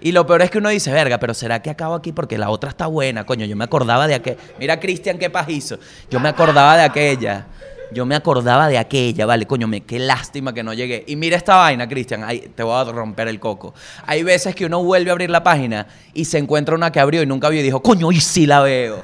y 0.00 0.12
lo 0.12 0.26
peor 0.26 0.42
es 0.42 0.50
que 0.50 0.58
uno 0.58 0.68
dice, 0.68 0.92
verga, 0.92 1.18
pero 1.18 1.34
¿será 1.34 1.60
que 1.60 1.70
acabo 1.70 1.94
aquí? 1.94 2.12
Porque 2.12 2.38
la 2.38 2.50
otra 2.50 2.70
está 2.70 2.86
buena, 2.86 3.26
coño. 3.26 3.44
Yo 3.46 3.56
me 3.56 3.64
acordaba 3.64 4.06
de 4.06 4.14
aquella. 4.14 4.38
Mira, 4.58 4.78
Cristian, 4.78 5.18
qué 5.18 5.28
pajizo. 5.28 5.78
Yo 6.08 6.20
me 6.20 6.28
acordaba 6.28 6.76
de 6.76 6.84
aquella. 6.84 7.46
Yo 7.90 8.04
me 8.04 8.14
acordaba 8.14 8.68
de 8.68 8.76
aquella, 8.76 9.24
vale, 9.24 9.46
coño, 9.46 9.66
me, 9.66 9.80
qué 9.82 9.98
lástima 9.98 10.52
que 10.52 10.62
no 10.62 10.74
llegué. 10.74 11.04
Y 11.06 11.16
mira 11.16 11.36
esta 11.36 11.56
vaina, 11.56 11.88
Cristian, 11.88 12.26
te 12.54 12.62
voy 12.62 12.74
a 12.74 12.84
romper 12.92 13.28
el 13.28 13.40
coco. 13.40 13.74
Hay 14.06 14.22
veces 14.22 14.54
que 14.54 14.66
uno 14.66 14.84
vuelve 14.84 15.10
a 15.10 15.12
abrir 15.12 15.30
la 15.30 15.42
página 15.42 15.86
y 16.12 16.26
se 16.26 16.36
encuentra 16.38 16.74
una 16.74 16.92
que 16.92 17.00
abrió 17.00 17.22
y 17.22 17.26
nunca 17.26 17.48
vio 17.48 17.60
y 17.60 17.62
dijo, 17.62 17.82
coño, 17.82 18.12
y 18.12 18.20
sí 18.20 18.46
la 18.46 18.60
veo. 18.60 19.02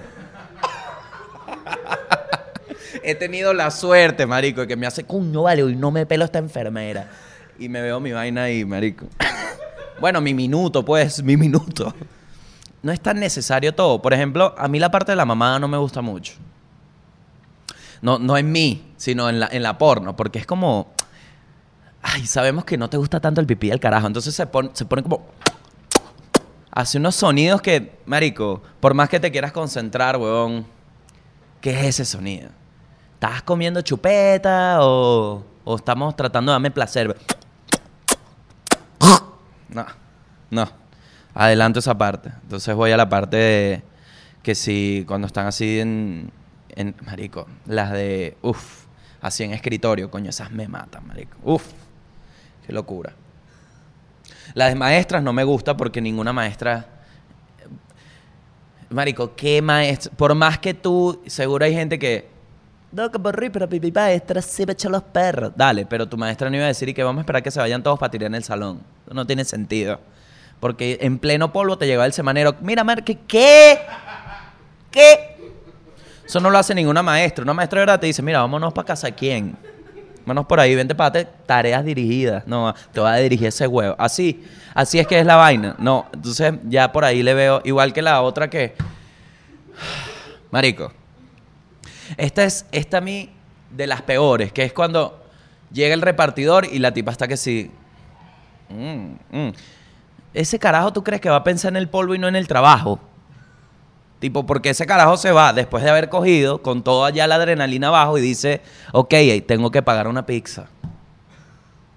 He 3.03 3.15
tenido 3.15 3.55
la 3.55 3.71
suerte, 3.71 4.27
marico, 4.27 4.63
de 4.63 4.67
que 4.67 4.77
me 4.77 4.87
hace, 4.87 5.05
coño, 5.05 5.43
vale, 5.43 5.63
hoy 5.63 5.77
no 5.77 5.91
me 5.91 6.05
pelo 6.05 6.25
esta 6.27 6.39
enfermera. 6.39 7.11
Y 7.59 7.69
me 7.69 7.81
veo 7.81 8.01
mi 8.01 8.13
vaina 8.13 8.45
ahí, 8.45 8.65
marico. 8.65 9.07
Bueno, 10.01 10.21
mi 10.21 10.35
minuto, 10.35 10.85
pues, 10.85 11.23
mi 11.23 11.37
minuto. 11.37 11.95
No 12.83 12.91
es 12.91 13.01
tan 13.01 13.21
necesario 13.21 13.73
todo. 13.75 14.03
Por 14.03 14.13
ejemplo, 14.13 14.53
a 14.59 14.67
mí 14.67 14.81
la 14.81 14.91
parte 14.91 15.13
de 15.13 15.17
la 15.17 15.25
mamada 15.25 15.61
no 15.61 15.69
me 15.69 15.79
gusta 15.79 16.03
mucho. 16.03 16.35
No, 18.05 18.19
no 18.19 18.37
en 18.37 18.53
mí, 18.53 18.93
sino 18.99 19.31
en 19.31 19.41
la, 19.41 19.49
en 19.51 19.63
la 19.63 19.79
porno, 19.79 20.15
porque 20.15 20.39
es 20.39 20.45
como... 20.45 20.93
Ay, 22.03 22.27
sabemos 22.27 22.67
que 22.67 22.77
no 22.77 22.91
te 22.91 22.99
gusta 22.99 23.19
tanto 23.19 23.41
el 23.41 23.47
pipí 23.47 23.71
del 23.71 23.81
carajo, 23.81 24.07
entonces 24.07 24.35
se 24.35 24.47
pone, 24.47 24.69
se 24.75 24.85
pone 24.85 25.03
como... 25.03 25.25
Hace 26.71 26.99
unos 26.99 27.15
sonidos 27.15 27.63
que, 27.63 27.99
marico, 28.05 28.61
por 28.79 28.93
más 28.93 29.09
que 29.09 29.19
te 29.19 29.33
quieras 29.33 29.53
concentrar, 29.53 30.19
huevón, 30.19 30.67
¿qué 31.63 31.71
es 31.71 31.87
ese 31.87 32.05
sonido? 32.05 32.51
¿Estás 33.15 33.43
comiendo 33.43 33.81
chupeta 33.81 34.81
o, 34.83 35.43
o 35.65 35.77
estamos 35.77 36.15
tratando 36.15 36.53
de 36.53 36.57
darme 36.57 36.71
placer? 36.71 37.17
No, 39.71 39.87
no. 40.51 40.69
Adelanto 41.33 41.79
esa 41.79 41.97
parte. 41.97 42.31
Entonces 42.43 42.75
voy 42.75 42.91
a 42.93 42.99
la 42.99 43.09
parte 43.09 43.37
de 43.39 43.83
que 44.43 44.55
si 44.55 45.07
cuando 45.09 45.27
están 45.27 45.47
así 45.47 45.81
en, 45.81 46.31
marico, 47.07 47.47
las 47.67 47.93
de, 47.93 48.37
uff, 48.43 48.85
así 49.21 49.45
en 49.45 49.53
escritorio, 49.53 50.11
coño, 50.11 50.31
esas 50.31 50.51
me 50.51 50.69
matan, 50.69 51.07
marico. 51.07 51.37
Uff, 51.43 51.65
qué 52.67 52.73
locura. 52.73 53.13
Las 54.55 54.71
de 54.71 54.75
maestras 54.75 55.23
no 55.23 55.33
me 55.33 55.45
gusta 55.45 55.77
porque 55.77 56.01
ninguna 56.01 56.33
maestra... 56.33 56.87
Marico, 58.91 59.35
qué 59.35 59.63
maestra... 59.63 60.13
Por 60.15 60.35
más 60.35 60.59
que 60.59 60.75
tú, 60.75 61.23
seguro 61.27 61.65
hay 61.65 61.75
gente 61.75 61.99
que... 61.99 62.29
No, 62.93 63.11
que 63.11 63.19
por 63.19 63.35
pero 63.51 63.67
mi 63.67 63.91
maestra 63.91 64.41
sí 64.41 64.65
me 64.65 64.73
echó 64.75 64.89
los 64.89 65.03
perros. 65.03 65.53
Dale, 65.57 65.85
pero 65.87 66.09
tu 66.09 66.17
maestra 66.17 66.49
no 66.49 66.57
iba 66.57 66.67
a 66.67 66.69
decir 66.69 66.95
que 66.95 67.03
vamos 67.03 67.21
a 67.21 67.23
esperar 67.23 67.43
que 67.43 67.51
se 67.51 67.59
vayan 67.59 67.83
todos 67.83 67.99
para 67.99 68.11
tirar 68.11 68.29
en 68.29 68.37
el 68.37 68.45
salón. 68.45 68.81
No 69.11 69.27
tiene 69.27 69.45
sentido. 69.45 70.01
Porque 70.61 70.99
en 71.01 71.19
pleno 71.19 71.53
polvo 71.53 71.77
te 71.77 71.87
llegaba 71.87 72.07
el 72.07 72.13
semanero. 72.13 72.55
Mira, 72.61 72.85
Mar, 72.85 73.03
¿qué? 73.03 73.19
¿Qué? 73.27 73.81
¿Qué? 74.93 75.34
Eso 76.27 76.41
no 76.41 76.51
lo 76.51 76.59
hace 76.59 76.75
ninguna 76.75 77.03
maestra. 77.03 77.43
Una 77.43 77.55
maestra 77.55 77.81
de 77.81 77.87
verdad 77.87 78.01
te 78.01 78.07
dice, 78.07 78.23
mira, 78.23 78.41
vámonos 78.41 78.73
para 78.73 78.87
casa. 78.87 79.11
¿Quién? 79.11 79.57
Vámonos 80.25 80.47
por 80.47 80.59
ahí, 80.59 80.75
vente 80.75 80.95
para 80.95 81.25
tareas 81.25 81.85
dirigidas. 81.85 82.47
No, 82.47 82.75
te 82.93 83.01
va 83.01 83.13
a 83.13 83.17
dirigir 83.19 83.49
ese 83.49 83.67
huevo. 83.67 83.95
Así, 83.99 84.43
así 84.75 84.99
es 84.99 85.07
que 85.07 85.19
es 85.19 85.27
la 85.27 85.37
vaina. 85.37 85.77
No, 85.79 86.07
entonces 86.13 86.55
ya 86.65 86.91
por 86.93 87.05
ahí 87.05 87.23
le 87.23 87.35
veo, 87.35 87.61
igual 87.65 87.93
que 87.93 88.01
la 88.01 88.23
otra 88.23 88.49
que... 88.49 88.75
Marico. 90.51 90.93
Esta 92.17 92.45
es, 92.45 92.65
esta 92.73 92.99
a 92.99 93.01
mí, 93.01 93.31
de 93.71 93.87
las 93.87 94.03
peores, 94.03 94.53
que 94.53 94.63
es 94.63 94.73
cuando 94.73 95.25
llega 95.73 95.93
el 95.93 96.01
repartidor 96.01 96.67
y 96.71 96.79
la 96.79 96.93
tipa 96.93 97.13
está 97.13 97.29
que 97.29 97.37
sí... 97.37 97.71
Mm, 98.71 99.15
mm. 99.31 99.53
Ese 100.33 100.59
carajo, 100.59 100.93
¿tú 100.93 101.05
crees 101.05 101.21
que 101.21 101.29
va 101.29 101.37
a 101.37 101.45
pensar 101.45 101.73
en 101.73 101.77
el 101.77 101.89
polvo 101.89 102.15
y 102.15 102.19
no 102.19 102.29
en 102.29 102.37
el 102.37 102.49
trabajo? 102.49 102.99
Tipo, 104.19 104.47
porque 104.47 104.71
ese 104.71 104.87
carajo 104.87 105.17
se 105.17 105.33
va 105.33 105.53
después 105.53 105.85
de 105.85 105.91
haber 105.91 106.09
cogido 106.09 106.63
con 106.63 106.83
toda 106.83 107.11
ya 107.11 107.27
la 107.27 107.35
adrenalina 107.35 107.89
abajo 107.89 108.17
y 108.17 108.23
dice, 108.23 108.63
ok, 108.93 109.15
tengo 109.47 109.71
que 109.71 109.83
pagar 109.83 110.09
una 110.09 110.25
pizza. 110.25 110.67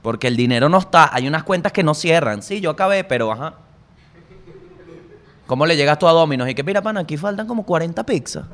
Porque 0.01 0.27
el 0.27 0.36
dinero 0.36 0.69
no 0.69 0.77
está, 0.77 1.13
hay 1.13 1.27
unas 1.27 1.43
cuentas 1.43 1.71
que 1.71 1.84
no 1.84 1.93
cierran. 1.93 2.41
Sí, 2.41 2.60
yo 2.60 2.69
acabé, 2.69 3.03
pero 3.03 3.32
ajá. 3.32 3.56
¿Cómo 5.45 5.65
le 5.65 5.77
llegas 5.77 5.97
tú 5.97 6.08
a 6.08 6.12
Dominos? 6.12 6.49
Y 6.49 6.56
que, 6.56 6.63
mira, 6.63 6.82
pana, 6.82 7.01
aquí 7.01 7.15
faltan 7.15 7.47
como 7.47 7.65
40 7.65 8.06
pizzas. 8.06 8.45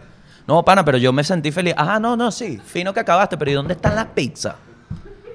No, 0.46 0.64
pana, 0.64 0.86
pero 0.86 0.98
yo 0.98 1.12
me 1.12 1.24
sentí 1.24 1.52
feliz. 1.52 1.74
Ajá, 1.76 2.00
no, 2.00 2.16
no, 2.16 2.32
sí, 2.32 2.60
fino 2.64 2.94
que 2.94 3.00
acabaste, 3.00 3.38
pero 3.38 3.50
¿y 3.50 3.54
dónde 3.56 3.74
están 3.74 3.96
las 3.96 4.08
pizzas? 4.08 4.56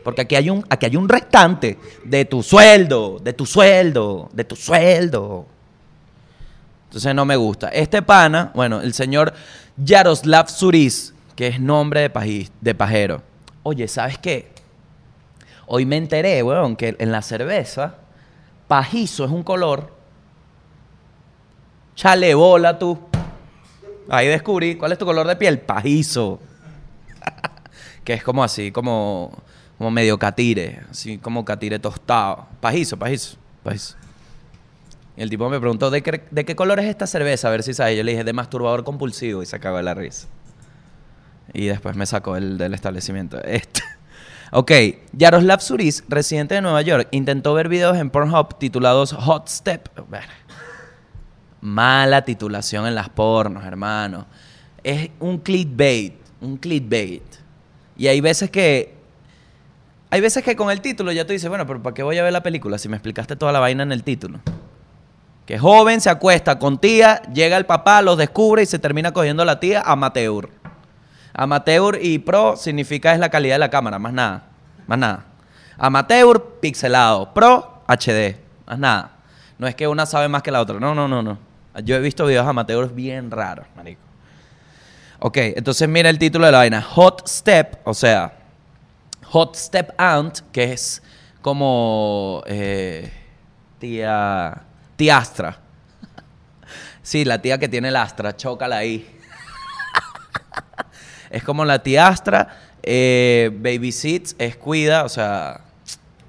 Porque 0.05 0.23
aquí 0.23 0.37
hay 0.37 0.49
un, 0.51 0.65
aquí 0.71 0.87
hay 0.87 0.97
un 0.97 1.09
restante 1.09 1.79
de 2.05 2.25
tu 2.25 2.43
sueldo, 2.43 3.19
de 3.23 3.33
tu 3.33 3.45
sueldo, 3.45 4.29
de 4.33 4.45
tu 4.45 4.55
sueldo. 4.55 5.47
Entonces 6.89 7.15
no 7.15 7.27
me 7.27 7.37
gusta. 7.37 7.69
Este 7.69 8.01
pana, 8.01 8.51
bueno, 8.55 8.81
el 8.81 8.95
señor 8.95 9.35
Yaroslav 9.77 10.49
Suris, 10.49 11.13
que 11.37 11.49
es 11.49 11.61
nombre 11.61 12.09
de, 12.09 12.51
de 12.63 12.75
pajero. 12.75 13.23
Oye, 13.63 13.87
¿sabes 13.89 14.17
qué? 14.17 14.51
Hoy 15.67 15.85
me 15.85 15.99
enteré, 15.99 16.43
weón, 16.43 16.77
que 16.77 16.97
en 16.99 17.13
la 17.13 17.21
cerveza, 17.21 17.97
pajizo 18.67 19.27
es 19.27 19.31
un 19.31 19.43
color. 19.43 19.93
Chale 21.95 22.35
bola 22.35 22.79
tú. 22.79 22.99
Ahí 24.09 24.29
descubrí 24.29 24.77
cuál 24.77 24.93
es 24.93 24.99
tu 24.99 25.05
color 25.05 25.27
de 25.27 25.37
piel. 25.37 25.59
Pajizo. 25.61 26.41
que 28.05 28.15
es 28.15 28.25
como 28.25 28.43
así, 28.43 28.73
como, 28.73 29.31
como 29.77 29.91
medio 29.91 30.19
catire. 30.19 30.81
Así 30.91 31.19
como 31.19 31.45
catire 31.45 31.79
tostado. 31.79 32.47
Pajizo, 32.61 32.97
pajizo, 32.97 33.37
pajizo. 33.63 33.97
El 35.19 35.31
tipo 35.31 35.51
me 35.51 35.59
preguntó, 35.59 35.91
¿de 35.91 36.01
qué, 36.01 36.23
¿de 36.31 36.45
qué 36.45 36.55
color 36.55 36.79
es 36.79 36.87
esta 36.87 37.09
cerveza? 37.09 37.49
A 37.49 37.51
ver 37.51 37.65
si 37.65 37.75
sabe. 37.75 37.97
Yo 37.97 38.05
le 38.05 38.13
dije, 38.13 38.23
de 38.23 38.33
masturbador 38.33 38.85
compulsivo. 38.85 39.43
Y 39.43 39.47
se 39.47 39.57
acabó 39.57 39.83
la 39.83 39.93
risa. 39.93 40.29
Y 41.53 41.67
después 41.67 41.97
me 41.97 42.07
sacó 42.07 42.37
el 42.37 42.57
del 42.57 42.73
establecimiento. 42.73 43.43
Este. 43.43 43.83
Ok, 44.51 44.73
Yaroslav 45.13 45.61
Suris, 45.61 46.03
residente 46.09 46.55
de 46.55 46.63
Nueva 46.63 46.81
York, 46.81 47.09
intentó 47.11 47.53
ver 47.53 47.69
videos 47.69 47.99
en 47.99 48.09
Pornhub 48.09 48.59
titulados 48.59 49.13
Hot 49.13 49.47
Step. 49.47 49.91
Mala 51.61 52.25
titulación 52.25 52.87
en 52.87 52.95
las 52.95 53.11
pornos, 53.11 53.67
hermano. 53.67 54.27
Es 54.83 55.11
un 55.21 55.37
clickbait, 55.37 56.15
un 56.41 56.57
clickbait. 56.57 57.23
Y 57.99 58.07
hay 58.07 58.23
veces 58.23 58.51
que 58.51 58.95
hay 60.09 60.23
veces 60.23 60.43
que 60.43 60.57
con 60.57 60.71
el 60.71 60.81
título 60.81 61.13
ya 61.13 61.27
tú 61.27 61.35
dices, 61.35 61.51
bueno, 61.51 61.67
pero 61.67 61.83
¿para 61.83 61.93
qué 61.93 62.03
voy 62.03 62.17
a 62.17 62.23
ver 62.23 62.33
la 62.33 62.43
película 62.43 62.79
si 62.79 62.89
me 62.89 62.97
explicaste 62.97 63.37
toda 63.37 63.53
la 63.53 63.61
vaina 63.61 63.83
en 63.83 63.93
el 63.93 64.03
título? 64.03 64.41
Que 65.49 65.59
joven 65.59 66.03
se 66.03 66.11
acuesta 66.11 66.59
con 66.59 66.77
tía, 66.77 67.23
llega 67.33 67.57
el 67.57 67.65
papá, 67.65 68.03
los 68.03 68.19
descubre 68.19 68.65
y 68.65 68.67
se 68.67 68.79
termina 68.79 69.13
cogiendo 69.13 69.47
la 69.47 69.59
tía 69.59 69.81
amateur. 69.81 70.51
Amateur 71.33 71.99
y 72.03 72.19
pro 72.19 72.55
significa 72.55 73.15
es 73.15 73.19
la 73.19 73.31
calidad 73.31 73.55
de 73.55 73.61
la 73.61 73.71
cámara, 73.71 73.99
más 73.99 74.13
nada. 74.13 74.43
Más 74.87 74.99
nada. 74.99 75.25
Amateur, 75.79 76.59
pixelado. 76.61 77.33
Pro, 77.33 77.81
HD. 77.87 78.37
Más 78.67 78.79
nada. 78.79 79.13
No 79.57 79.67
es 79.67 79.75
que 79.75 79.89
una 79.89 80.05
sabe 80.05 80.29
más 80.29 80.43
que 80.43 80.51
la 80.51 80.61
otra. 80.61 80.79
No, 80.79 80.95
no, 80.95 81.09
no, 81.09 81.23
no. 81.23 81.39
Yo 81.83 81.97
he 81.97 82.01
visto 82.01 82.27
videos 82.27 82.47
amateurs 82.47 82.95
bien 82.95 83.31
raros, 83.31 83.67
marico. 83.75 84.03
Ok, 85.21 85.39
entonces 85.39 85.89
mira 85.89 86.11
el 86.11 86.19
título 86.19 86.45
de 86.45 86.53
la 86.53 86.59
vaina. 86.59 86.83
Hot 86.83 87.27
Step, 87.27 87.79
o 87.85 87.95
sea, 87.95 88.35
Hot 89.25 89.57
Step 89.57 89.95
Aunt, 89.97 90.41
que 90.53 90.75
es 90.75 91.03
como 91.41 92.43
eh, 92.47 93.11
tía, 93.79 94.68
tía 94.99 95.17
Astra. 95.17 95.57
Sí, 97.03 97.25
la 97.25 97.41
tía 97.41 97.57
que 97.57 97.69
tiene 97.69 97.89
el 97.89 97.97
Astra, 97.97 98.37
chócala 98.37 98.79
ahí. 98.79 99.09
es 101.31 101.45
como 101.45 101.65
la 101.65 101.81
tía 101.85 102.09
Astra, 102.09 102.59
eh, 102.83 103.51
Baby 103.55 103.95
es 104.39 104.57
cuida, 104.57 105.05
o 105.05 105.09
sea, 105.09 105.61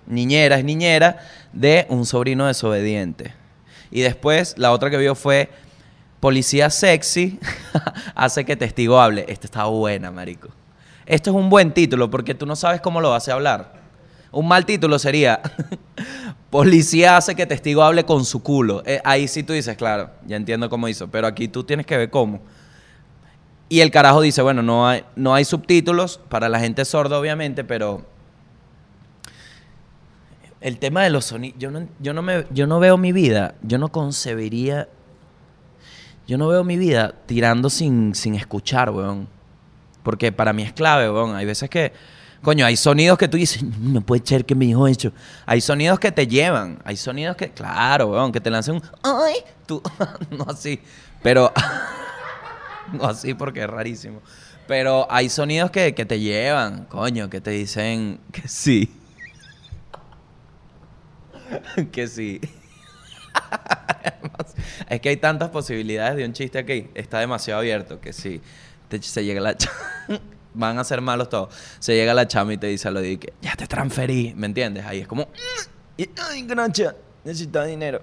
niñera 0.05 0.57
es 0.59 0.63
niñera 0.63 1.17
de 1.51 1.87
un 1.89 2.05
sobrino 2.05 2.45
desobediente. 2.45 3.33
Y 3.89 4.01
después 4.01 4.53
la 4.59 4.71
otra 4.71 4.91
que 4.91 4.97
vio 4.97 5.15
fue 5.15 5.49
Policía 6.19 6.69
Sexy 6.69 7.39
hace 8.13 8.45
que 8.45 8.55
testigo 8.55 9.01
hable. 9.01 9.25
Esta 9.27 9.47
está 9.47 9.63
buena, 9.65 10.11
marico. 10.11 10.49
Esto 11.07 11.31
es 11.31 11.35
un 11.35 11.49
buen 11.49 11.73
título 11.73 12.11
porque 12.11 12.35
tú 12.35 12.45
no 12.45 12.55
sabes 12.55 12.81
cómo 12.81 13.01
lo 13.01 13.15
hace 13.15 13.31
hablar. 13.31 13.79
Un 14.31 14.47
mal 14.47 14.63
título 14.63 14.99
sería 14.99 15.41
Policía 16.49 17.17
hace 17.17 17.35
que 17.35 17.45
testigo 17.45 17.83
hable 17.83 18.05
con 18.05 18.25
su 18.25 18.41
culo. 18.41 18.81
Eh, 18.85 18.99
ahí 19.03 19.27
sí 19.27 19.43
tú 19.43 19.53
dices, 19.53 19.77
claro, 19.77 20.09
ya 20.25 20.35
entiendo 20.35 20.69
cómo 20.69 20.87
hizo, 20.87 21.07
pero 21.07 21.27
aquí 21.27 21.47
tú 21.47 21.63
tienes 21.63 21.85
que 21.85 21.95
ver 21.95 22.09
cómo. 22.09 22.39
Y 23.67 23.81
el 23.81 23.91
carajo 23.91 24.21
dice, 24.21 24.41
bueno, 24.41 24.63
no 24.63 24.87
hay, 24.87 25.03
no 25.15 25.35
hay 25.35 25.45
subtítulos 25.45 26.19
para 26.29 26.49
la 26.49 26.59
gente 26.59 26.85
sorda, 26.85 27.19
obviamente, 27.19 27.63
pero 27.63 28.03
el 30.59 30.79
tema 30.79 31.03
de 31.03 31.11
los 31.11 31.25
sonidos, 31.25 31.59
yo 31.59 31.69
no, 31.69 31.87
yo, 31.99 32.13
no 32.13 32.23
me, 32.23 32.45
yo 32.49 32.65
no 32.65 32.79
veo 32.79 32.97
mi 32.97 33.11
vida, 33.11 33.53
yo 33.61 33.77
no 33.77 33.89
concebiría, 33.89 34.89
yo 36.27 36.39
no 36.39 36.47
veo 36.47 36.63
mi 36.63 36.77
vida 36.77 37.13
tirando 37.27 37.69
sin, 37.69 38.15
sin 38.15 38.33
escuchar, 38.33 38.89
weón. 38.89 39.27
Porque 40.01 40.31
para 40.31 40.51
mí 40.53 40.63
es 40.63 40.73
clave, 40.73 41.09
weón. 41.11 41.35
Hay 41.35 41.45
veces 41.45 41.69
que, 41.69 41.93
coño, 42.41 42.65
hay 42.65 42.75
sonidos 42.77 43.17
que 43.17 43.27
tú 43.27 43.37
dices, 43.37 43.63
no 43.63 44.01
puede 44.01 44.25
ser 44.25 44.45
que 44.45 44.55
me 44.55 44.65
dijo 44.65 44.87
eso. 44.87 45.11
Hay 45.45 45.61
sonidos 45.61 45.99
que 45.99 46.11
te 46.11 46.27
llevan, 46.27 46.79
hay 46.85 46.97
sonidos 46.97 47.35
que, 47.35 47.51
claro, 47.51 48.07
weón, 48.07 48.31
que 48.31 48.39
te 48.41 48.49
lancen 48.49 48.75
un, 48.75 48.81
ay, 49.03 49.35
tú, 49.65 49.81
no 50.31 50.45
así, 50.49 50.79
pero, 51.21 51.51
no 52.93 53.05
así 53.05 53.33
porque 53.33 53.61
es 53.61 53.67
rarísimo. 53.67 54.21
Pero 54.67 55.07
hay 55.09 55.29
sonidos 55.29 55.71
que, 55.71 55.95
que 55.95 56.05
te 56.05 56.19
llevan, 56.19 56.85
coño, 56.85 57.29
que 57.29 57.41
te 57.41 57.49
dicen 57.51 58.19
que 58.31 58.47
sí. 58.47 58.93
que 61.91 62.07
sí. 62.07 62.39
es 64.89 65.01
que 65.01 65.09
hay 65.09 65.17
tantas 65.17 65.49
posibilidades 65.49 66.17
de 66.17 66.25
un 66.25 66.33
chiste 66.33 66.59
aquí. 66.59 66.87
Está 66.93 67.19
demasiado 67.19 67.59
abierto 67.61 67.99
que 67.99 68.13
sí. 68.13 68.41
Te- 68.87 69.01
se 69.01 69.23
llega 69.25 69.41
la 69.41 69.55
Van 70.53 70.77
a 70.79 70.83
ser 70.83 71.01
malos 71.01 71.29
todos. 71.29 71.53
Se 71.79 71.95
llega 71.95 72.13
la 72.13 72.27
chama 72.27 72.53
y 72.53 72.57
te 72.57 72.67
dice 72.67 72.89
lo 72.91 73.01
que 73.01 73.33
ya 73.41 73.55
te 73.55 73.67
transferí. 73.67 74.33
¿Me 74.35 74.47
entiendes? 74.47 74.85
Ahí 74.85 74.99
es 75.01 75.07
como. 75.07 75.23
"Mm, 75.97 76.03
Ay, 76.29 76.43
gracias. 76.43 76.95
Necesito 77.23 77.63
dinero. 77.63 78.01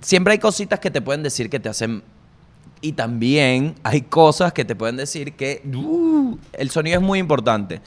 Siempre 0.00 0.32
hay 0.32 0.38
cositas 0.38 0.78
que 0.80 0.90
te 0.90 1.00
pueden 1.02 1.22
decir 1.22 1.50
que 1.50 1.58
te 1.60 1.68
hacen 1.68 2.02
Y 2.82 2.92
también 2.92 3.74
hay 3.82 4.02
cosas 4.02 4.52
que 4.52 4.64
te 4.64 4.76
pueden 4.76 4.96
decir 4.96 5.32
que 5.34 5.62
uh, 5.74 6.36
el 6.52 6.70
sonido 6.70 6.98
es 7.00 7.02
muy 7.02 7.18
importante. 7.18 7.80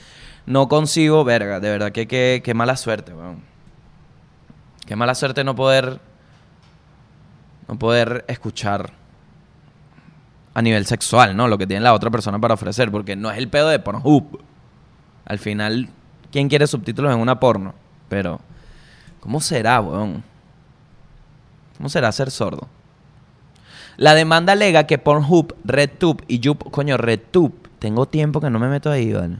No 0.47 0.67
consigo, 0.67 1.23
verga, 1.23 1.59
de 1.59 1.69
verdad 1.69 1.91
que 1.91 2.07
que- 2.07 2.41
qué 2.43 2.53
mala 2.55 2.75
suerte, 2.75 3.13
weón. 3.13 3.41
Qué 4.87 4.95
mala 4.95 5.13
suerte 5.15 5.43
no 5.43 5.55
poder 5.55 5.99
no 7.67 7.77
poder 7.77 8.25
escuchar 8.27 8.91
a 10.53 10.61
nivel 10.61 10.85
sexual, 10.85 11.35
¿no? 11.35 11.47
Lo 11.47 11.57
que 11.57 11.67
tiene 11.67 11.81
la 11.81 11.93
otra 11.93 12.09
persona 12.09 12.39
para 12.39 12.53
ofrecer, 12.53 12.91
porque 12.91 13.15
no 13.15 13.31
es 13.31 13.37
el 13.37 13.49
pedo 13.49 13.69
de 13.69 13.79
Pornhub. 13.79 14.41
Al 15.25 15.39
final, 15.39 15.89
¿quién 16.31 16.49
quiere 16.49 16.67
subtítulos 16.67 17.13
en 17.13 17.19
una 17.19 17.39
porno? 17.39 17.75
Pero, 18.07 18.39
¿cómo 19.19 19.41
será, 19.41 19.79
weón? 19.79 20.23
¿Cómo 21.77 21.89
será 21.89 22.11
ser 22.11 22.31
sordo? 22.31 22.67
La 23.95 24.15
demanda 24.15 24.53
alega 24.53 24.87
que 24.87 24.97
Pornhub, 24.97 25.55
RedTube 25.63 26.23
y 26.27 26.39
YouTube... 26.39 26.71
Coño, 26.71 26.97
RedTube. 26.97 27.53
Tengo 27.79 28.05
tiempo 28.05 28.41
que 28.41 28.49
no 28.49 28.59
me 28.59 28.67
meto 28.67 28.89
ahí, 28.89 29.13
¿vale? 29.13 29.37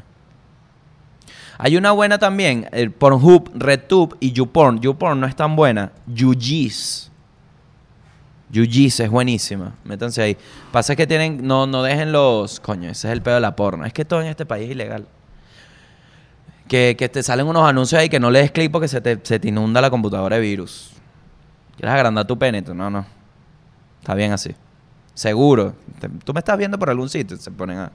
Hay 1.58 1.76
una 1.76 1.92
buena 1.92 2.20
también. 2.20 2.68
El 2.72 2.92
Pornhub, 2.92 3.52
RedTube 3.54 4.16
y 4.20 4.32
YouPorn. 4.32 4.80
YouPorn 4.80 5.20
no 5.20 5.28
es 5.28 5.36
tan 5.36 5.56
buena. 5.56 5.92
YouGeez. 6.08 7.09
YouGeez 8.52 9.00
es 9.00 9.10
buenísima. 9.10 9.76
Métanse 9.84 10.22
ahí. 10.22 10.38
Pasa 10.72 10.96
que 10.96 11.06
tienen... 11.06 11.46
No, 11.46 11.68
no 11.68 11.84
dejen 11.84 12.12
los... 12.12 12.60
Coño, 12.60 12.90
ese 12.90 13.08
es 13.08 13.14
el 13.14 13.22
pedo 13.22 13.36
de 13.36 13.42
la 13.42 13.56
porno. 13.56 13.86
Es 13.86 13.94
que 13.94 14.06
todo 14.06 14.22
en 14.22 14.28
este 14.28 14.46
país 14.46 14.66
es 14.66 14.72
ilegal. 14.72 15.08
Que, 16.68 16.96
que 16.98 17.10
te 17.10 17.24
salen 17.24 17.48
unos 17.48 17.68
anuncios 17.68 18.00
ahí 18.00 18.10
que 18.10 18.20
no 18.20 18.32
le 18.32 18.40
des 18.40 18.52
clic 18.52 18.72
porque 18.72 18.88
se 18.88 19.02
te, 19.02 19.20
se 19.24 19.40
te 19.40 19.48
inunda 19.48 19.82
la 19.82 19.90
computadora 19.90 20.36
de 20.36 20.42
virus. 20.42 20.92
¿Quieres 21.78 21.94
agrandar 21.94 22.26
tu 22.26 22.38
pene? 22.38 22.62
No, 22.62 22.90
no. 22.90 23.06
Está 24.00 24.14
bien 24.16 24.32
así. 24.32 24.56
Seguro. 25.14 25.76
Tú 26.24 26.34
me 26.34 26.40
estás 26.40 26.58
viendo 26.58 26.78
por 26.80 26.90
algún 26.90 27.10
sitio. 27.10 27.38
Se 27.38 27.52
ponen 27.52 27.78
a... 27.78 27.92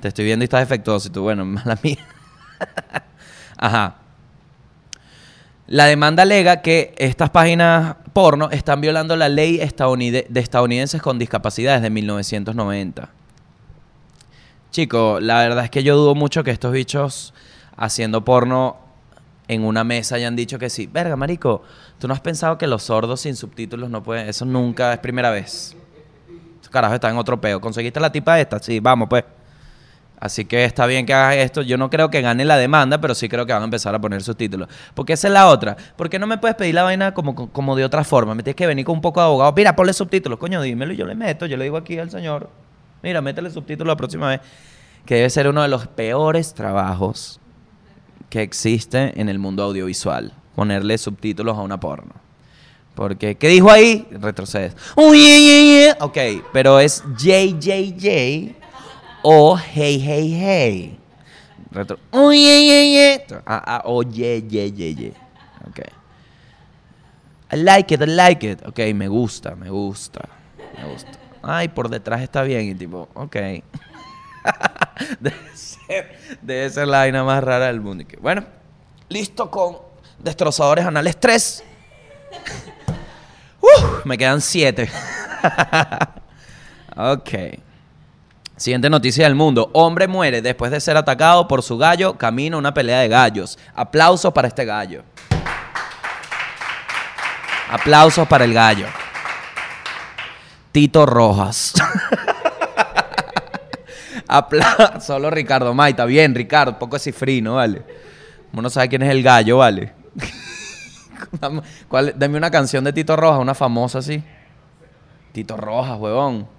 Te 0.00 0.08
estoy 0.08 0.24
viendo 0.24 0.42
y 0.42 0.46
estás 0.46 0.60
defectuoso. 0.60 1.08
Y 1.08 1.10
tú, 1.10 1.22
bueno, 1.22 1.44
mala 1.46 1.78
mía. 1.82 2.06
Ajá. 3.56 3.96
La 5.66 5.86
demanda 5.86 6.24
alega 6.24 6.60
que 6.60 6.94
estas 6.98 7.30
páginas 7.30 7.96
porno 8.12 8.50
están 8.50 8.82
violando 8.82 9.16
la 9.16 9.30
ley 9.30 9.56
de 9.56 10.40
estadounidenses 10.40 11.00
con 11.00 11.18
discapacidades 11.18 11.80
de 11.80 11.88
1990. 11.88 13.08
Chico, 14.70 15.20
la 15.20 15.38
verdad 15.38 15.64
es 15.64 15.70
que 15.70 15.82
yo 15.82 15.96
dudo 15.96 16.14
mucho 16.14 16.44
que 16.44 16.50
estos 16.50 16.72
bichos 16.72 17.32
haciendo 17.76 18.24
porno 18.24 18.76
en 19.48 19.64
una 19.64 19.84
mesa 19.84 20.16
hayan 20.16 20.36
dicho 20.36 20.58
que 20.58 20.68
sí. 20.68 20.86
Verga, 20.86 21.16
marico, 21.16 21.62
¿tú 21.98 22.08
no 22.08 22.14
has 22.14 22.20
pensado 22.20 22.58
que 22.58 22.66
los 22.66 22.82
sordos 22.82 23.22
sin 23.22 23.34
subtítulos 23.34 23.88
no 23.88 24.02
pueden? 24.02 24.28
Eso 24.28 24.44
nunca 24.44 24.92
es 24.92 24.98
primera 24.98 25.30
vez. 25.30 25.74
Estos 26.56 26.70
carajos 26.70 26.96
están 26.96 27.12
en 27.12 27.18
otro 27.18 27.40
peo. 27.40 27.60
¿Conseguiste 27.60 28.00
la 28.00 28.12
tipa 28.12 28.38
esta? 28.38 28.58
Sí, 28.58 28.80
vamos 28.80 29.08
pues. 29.08 29.24
Así 30.24 30.46
que 30.46 30.64
está 30.64 30.86
bien 30.86 31.04
que 31.04 31.12
hagas 31.12 31.36
esto. 31.36 31.60
Yo 31.60 31.76
no 31.76 31.90
creo 31.90 32.08
que 32.08 32.22
gane 32.22 32.46
la 32.46 32.56
demanda, 32.56 32.98
pero 32.98 33.14
sí 33.14 33.28
creo 33.28 33.44
que 33.44 33.52
van 33.52 33.60
a 33.60 33.66
empezar 33.66 33.94
a 33.94 34.00
poner 34.00 34.22
subtítulos. 34.22 34.70
Porque 34.94 35.12
esa 35.12 35.28
es 35.28 35.34
la 35.34 35.48
otra. 35.48 35.76
¿Por 35.96 36.08
qué 36.08 36.18
no 36.18 36.26
me 36.26 36.38
puedes 36.38 36.56
pedir 36.56 36.74
la 36.74 36.82
vaina 36.82 37.12
como, 37.12 37.34
como 37.52 37.76
de 37.76 37.84
otra 37.84 38.04
forma? 38.04 38.34
Me 38.34 38.42
tienes 38.42 38.56
que 38.56 38.66
venir 38.66 38.86
con 38.86 38.94
un 38.94 39.02
poco 39.02 39.20
de 39.20 39.26
abogado. 39.26 39.52
Mira, 39.54 39.76
ponle 39.76 39.92
subtítulos. 39.92 40.38
Coño, 40.38 40.62
dímelo 40.62 40.94
y 40.94 40.96
yo 40.96 41.04
le 41.04 41.14
meto. 41.14 41.44
Yo 41.44 41.58
le 41.58 41.64
digo 41.64 41.76
aquí 41.76 41.98
al 41.98 42.10
señor. 42.10 42.48
Mira, 43.02 43.20
métele 43.20 43.50
subtítulos 43.50 43.92
la 43.92 43.98
próxima 43.98 44.30
vez. 44.30 44.40
Que 45.04 45.16
debe 45.16 45.28
ser 45.28 45.46
uno 45.46 45.60
de 45.60 45.68
los 45.68 45.88
peores 45.88 46.54
trabajos 46.54 47.38
que 48.30 48.40
existe 48.40 49.20
en 49.20 49.28
el 49.28 49.38
mundo 49.38 49.62
audiovisual. 49.62 50.32
Ponerle 50.54 50.96
subtítulos 50.96 51.58
a 51.58 51.60
una 51.60 51.78
porno. 51.78 52.14
Porque, 52.94 53.34
¿qué 53.34 53.48
dijo 53.48 53.70
ahí? 53.70 54.08
Retrocedes. 54.10 54.74
Uy, 54.96 55.18
ye, 55.18 55.42
ye, 55.42 55.64
ye. 55.66 55.94
Ok, 56.00 56.46
pero 56.50 56.80
es 56.80 57.04
JJJ 57.18 58.63
o 59.24 59.56
Hey 59.56 59.98
Hey 59.98 60.30
Hey. 60.30 60.98
Retro. 61.74 61.98
Uy, 62.12 62.38
ye, 62.38 62.94
ye. 62.94 63.26
Ah, 63.46 63.62
ah, 63.66 63.82
o 63.84 64.02
ye, 64.02 64.40
ye, 64.48 64.70
ye. 64.70 65.12
Ok. 65.66 65.80
I 67.50 67.56
like 67.56 67.94
it, 67.94 68.02
I 68.02 68.06
like 68.06 68.46
it. 68.46 68.62
Ok, 68.64 68.78
me 68.94 69.08
gusta, 69.08 69.56
me 69.56 69.70
gusta. 69.70 70.28
Me 70.78 70.84
gusta. 70.88 71.18
Ay, 71.42 71.68
por 71.68 71.88
detrás 71.88 72.22
está 72.22 72.42
bien. 72.42 72.68
Y 72.68 72.74
tipo, 72.76 73.08
ok. 73.14 73.36
debe, 75.20 75.36
ser, 75.54 76.16
debe 76.40 76.86
la 76.86 76.98
vaina 76.98 77.24
más 77.24 77.42
rara 77.42 77.66
del 77.66 77.80
mundo. 77.80 78.04
Bueno, 78.20 78.44
listo 79.08 79.50
con 79.50 79.78
destrozadores 80.20 80.86
anales 80.86 81.18
3. 81.18 81.64
Uf, 83.60 84.04
me 84.04 84.16
quedan 84.16 84.40
7. 84.40 84.88
ok. 86.96 87.30
Siguiente 88.56 88.88
noticia 88.88 89.24
del 89.24 89.34
mundo. 89.34 89.68
Hombre 89.72 90.06
muere 90.06 90.40
después 90.40 90.70
de 90.70 90.80
ser 90.80 90.96
atacado 90.96 91.48
por 91.48 91.62
su 91.62 91.76
gallo. 91.76 92.16
Camino 92.16 92.56
a 92.56 92.60
una 92.60 92.72
pelea 92.72 93.00
de 93.00 93.08
gallos. 93.08 93.58
Aplausos 93.74 94.32
para 94.32 94.46
este 94.46 94.64
gallo. 94.64 95.02
Aplausos 97.68 98.28
para 98.28 98.44
el 98.44 98.54
gallo. 98.54 98.86
Tito 100.70 101.04
Rojas. 101.04 101.74
Solo 105.00 105.30
Ricardo 105.30 105.74
Maita. 105.74 106.04
Bien, 106.04 106.32
Ricardo. 106.32 106.78
Poco 106.78 106.96
cifrino, 107.00 107.56
¿vale? 107.56 107.82
Uno 108.52 108.62
no 108.62 108.70
sabe 108.70 108.88
quién 108.88 109.02
es 109.02 109.10
el 109.10 109.24
gallo, 109.24 109.58
¿vale? 109.58 109.92
¿Cuál? 111.88 112.14
Dame 112.16 112.36
una 112.36 112.52
canción 112.52 112.84
de 112.84 112.92
Tito 112.92 113.16
Rojas, 113.16 113.40
una 113.40 113.54
famosa 113.54 113.98
así. 113.98 114.22
Tito 115.32 115.56
Rojas, 115.56 115.98
huevón. 115.98 116.53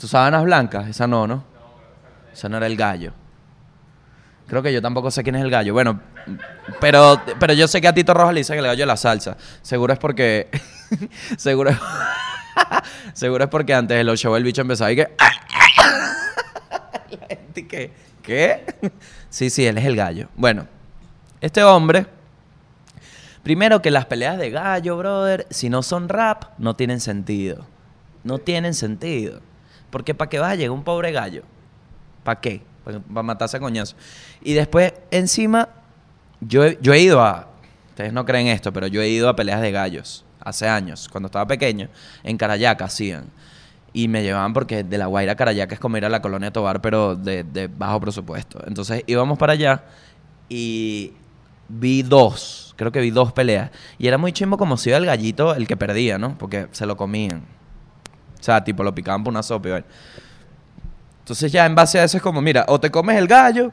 ¿Tus 0.00 0.10
sábanas 0.10 0.42
blancas? 0.44 0.88
Esa 0.88 1.06
no, 1.06 1.26
¿no? 1.26 1.44
Esa 2.32 2.48
no 2.48 2.56
era 2.56 2.66
el 2.66 2.74
gallo. 2.74 3.12
Creo 4.46 4.62
que 4.62 4.72
yo 4.72 4.80
tampoco 4.80 5.10
sé 5.10 5.22
quién 5.22 5.34
es 5.36 5.42
el 5.42 5.50
gallo. 5.50 5.74
Bueno, 5.74 6.00
pero, 6.80 7.20
pero 7.38 7.52
yo 7.52 7.68
sé 7.68 7.82
que 7.82 7.88
a 7.88 7.92
Tito 7.92 8.14
Rojas 8.14 8.32
le 8.32 8.40
dicen 8.40 8.58
el 8.58 8.64
gallo 8.64 8.80
de 8.80 8.86
la 8.86 8.96
salsa. 8.96 9.36
Seguro 9.60 9.92
es 9.92 9.98
porque... 9.98 10.48
seguro 11.36 11.68
es... 11.68 11.76
seguro 13.12 13.44
es 13.44 13.50
porque 13.50 13.74
antes 13.74 13.98
de 13.98 14.02
los 14.02 14.18
shows 14.18 14.38
el 14.38 14.44
bicho 14.44 14.62
empezaba 14.62 14.90
y 14.90 14.96
que... 14.96 15.10
La 17.20 17.26
gente 17.28 17.68
que... 17.68 17.92
¿Qué? 18.22 18.64
sí, 19.28 19.50
sí, 19.50 19.66
él 19.66 19.76
es 19.76 19.84
el 19.84 19.96
gallo. 19.96 20.28
Bueno, 20.34 20.66
este 21.42 21.62
hombre... 21.62 22.06
Primero 23.42 23.82
que 23.82 23.90
las 23.90 24.06
peleas 24.06 24.38
de 24.38 24.50
gallo, 24.50 24.96
brother, 24.96 25.46
si 25.50 25.68
no 25.68 25.82
son 25.82 26.08
rap, 26.08 26.44
no 26.58 26.74
tienen 26.74 27.00
sentido. 27.00 27.66
No 28.24 28.38
tienen 28.38 28.74
sentido. 28.74 29.40
Porque 29.90 30.14
¿para 30.14 30.28
qué 30.28 30.38
vas 30.38 30.52
a 30.52 30.54
llegar 30.54 30.70
un 30.70 30.84
pobre 30.84 31.12
gallo? 31.12 31.42
¿Para 32.24 32.40
qué? 32.40 32.62
Para 32.84 33.22
matarse 33.22 33.56
a 33.56 33.60
coñazo. 33.60 33.96
Y 34.42 34.54
después, 34.54 34.92
encima, 35.10 35.68
yo 36.40 36.64
he, 36.64 36.78
yo 36.80 36.92
he 36.92 37.00
ido 37.00 37.20
a... 37.20 37.48
Ustedes 37.90 38.12
no 38.12 38.24
creen 38.24 38.46
esto, 38.46 38.72
pero 38.72 38.86
yo 38.86 39.02
he 39.02 39.08
ido 39.08 39.28
a 39.28 39.36
peleas 39.36 39.60
de 39.60 39.72
gallos. 39.72 40.24
Hace 40.40 40.68
años, 40.68 41.08
cuando 41.08 41.26
estaba 41.26 41.46
pequeño. 41.46 41.88
En 42.22 42.38
Carayaca 42.38 42.86
hacían. 42.86 43.26
Y 43.92 44.08
me 44.08 44.22
llevaban 44.22 44.52
porque 44.54 44.84
de 44.84 44.98
La 44.98 45.06
Guaira 45.06 45.32
a 45.32 45.36
Carayaca 45.36 45.74
es 45.74 45.80
como 45.80 45.96
ir 45.96 46.04
a 46.04 46.08
la 46.08 46.22
colonia 46.22 46.52
Tobar, 46.52 46.80
pero 46.80 47.16
de, 47.16 47.44
de 47.44 47.66
bajo 47.66 48.00
presupuesto. 48.00 48.62
Entonces 48.66 49.02
íbamos 49.06 49.36
para 49.36 49.54
allá 49.54 49.84
y 50.48 51.12
vi 51.68 52.02
dos. 52.02 52.74
Creo 52.76 52.92
que 52.92 53.00
vi 53.00 53.10
dos 53.10 53.32
peleas. 53.32 53.70
Y 53.98 54.06
era 54.06 54.16
muy 54.16 54.32
chimbo 54.32 54.56
como 54.56 54.76
si 54.76 54.90
iba 54.90 54.98
el 54.98 55.06
gallito 55.06 55.54
el 55.54 55.66
que 55.66 55.76
perdía, 55.76 56.18
¿no? 56.18 56.38
Porque 56.38 56.68
se 56.72 56.86
lo 56.86 56.96
comían. 56.96 57.42
O 58.40 58.42
sea, 58.42 58.64
tipo, 58.64 58.82
lo 58.82 58.94
picaban 58.94 59.22
por 59.22 59.32
una 59.32 59.42
sopa 59.42 59.68
y. 59.68 59.84
Entonces 61.20 61.52
ya 61.52 61.66
en 61.66 61.74
base 61.74 62.00
a 62.00 62.04
eso 62.04 62.16
es 62.16 62.22
como, 62.22 62.40
mira, 62.40 62.64
o 62.68 62.80
te 62.80 62.90
comes 62.90 63.16
el 63.16 63.28
gallo 63.28 63.72